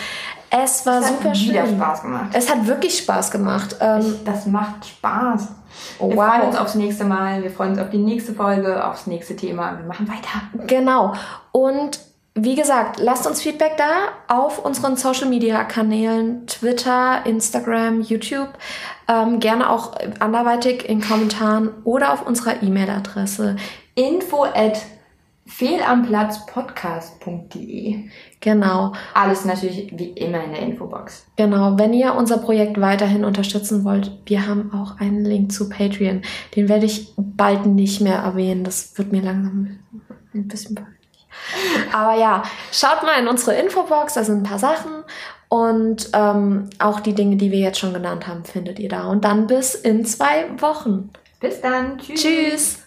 Es 0.50 0.84
war 0.84 1.00
es 1.00 1.08
super 1.08 1.34
schön. 1.34 1.54
Es 1.54 1.62
hat 1.62 1.70
Spaß 1.70 2.02
gemacht. 2.02 2.30
Es 2.32 2.50
hat 2.50 2.66
wirklich 2.66 2.98
Spaß 2.98 3.30
gemacht. 3.30 3.76
Ähm, 3.80 4.16
das 4.24 4.46
macht 4.46 4.86
Spaß. 4.86 5.48
Oh, 5.98 6.10
wir 6.10 6.16
wow. 6.16 6.26
freuen 6.26 6.48
uns 6.48 6.56
aufs 6.56 6.74
nächste 6.74 7.04
Mal. 7.04 7.42
Wir 7.42 7.50
freuen 7.50 7.72
uns 7.72 7.80
auf 7.80 7.90
die 7.90 7.98
nächste 7.98 8.34
Folge, 8.34 8.84
aufs 8.84 9.06
nächste 9.06 9.36
Thema. 9.36 9.78
Wir 9.78 9.86
machen 9.86 10.08
weiter. 10.08 10.42
Genau. 10.66 11.14
Und 11.52 12.00
wie 12.34 12.54
gesagt, 12.54 13.00
lasst 13.00 13.26
uns 13.26 13.42
Feedback 13.42 13.76
da 13.76 14.12
auf 14.28 14.64
unseren 14.64 14.96
Social 14.96 15.28
Media 15.28 15.64
Kanälen, 15.64 16.46
Twitter, 16.46 17.26
Instagram, 17.26 18.00
YouTube. 18.00 18.50
Ähm, 19.08 19.40
gerne 19.40 19.68
auch 19.68 19.94
anderweitig 20.20 20.88
in 20.88 21.00
Kommentaren 21.00 21.70
oder 21.84 22.12
auf 22.12 22.24
unserer 22.26 22.62
E-Mail-Adresse 22.62 23.56
info 23.94 24.44
at 24.44 24.80
fehlamplatzpodcast.de. 25.46 28.10
Genau. 28.40 28.94
Alles 29.12 29.44
natürlich 29.44 29.92
wie 29.96 30.08
immer 30.10 30.42
in 30.42 30.52
der 30.52 30.62
Infobox. 30.62 31.26
Genau. 31.36 31.78
Wenn 31.78 31.92
ihr 31.92 32.14
unser 32.14 32.38
Projekt 32.38 32.80
weiterhin 32.80 33.24
unterstützen 33.24 33.84
wollt, 33.84 34.10
wir 34.24 34.46
haben 34.46 34.72
auch 34.72 34.98
einen 34.98 35.24
Link 35.24 35.52
zu 35.52 35.68
Patreon. 35.68 36.22
Den 36.56 36.68
werde 36.68 36.86
ich 36.86 37.12
bald 37.16 37.66
nicht 37.66 38.00
mehr 38.00 38.16
erwähnen. 38.16 38.64
Das 38.64 38.96
wird 38.96 39.12
mir 39.12 39.20
langsam 39.20 39.78
ein 40.32 40.48
bisschen 40.48 40.74
peinlich. 40.74 40.96
Aber 41.92 42.18
ja, 42.18 42.42
schaut 42.72 43.02
mal 43.02 43.20
in 43.20 43.28
unsere 43.28 43.56
Infobox, 43.56 44.14
da 44.14 44.24
sind 44.24 44.38
ein 44.38 44.42
paar 44.42 44.58
Sachen. 44.58 45.04
Und 45.48 46.10
ähm, 46.12 46.70
auch 46.78 47.00
die 47.00 47.14
Dinge, 47.14 47.36
die 47.36 47.50
wir 47.50 47.58
jetzt 47.58 47.78
schon 47.78 47.92
genannt 47.92 48.26
haben, 48.26 48.44
findet 48.44 48.78
ihr 48.78 48.88
da. 48.88 49.08
Und 49.08 49.24
dann 49.24 49.48
bis 49.48 49.74
in 49.74 50.04
zwei 50.06 50.46
Wochen. 50.60 51.10
Bis 51.40 51.60
dann. 51.60 51.98
Tschüss. 51.98 52.22
Tschüss. 52.22 52.78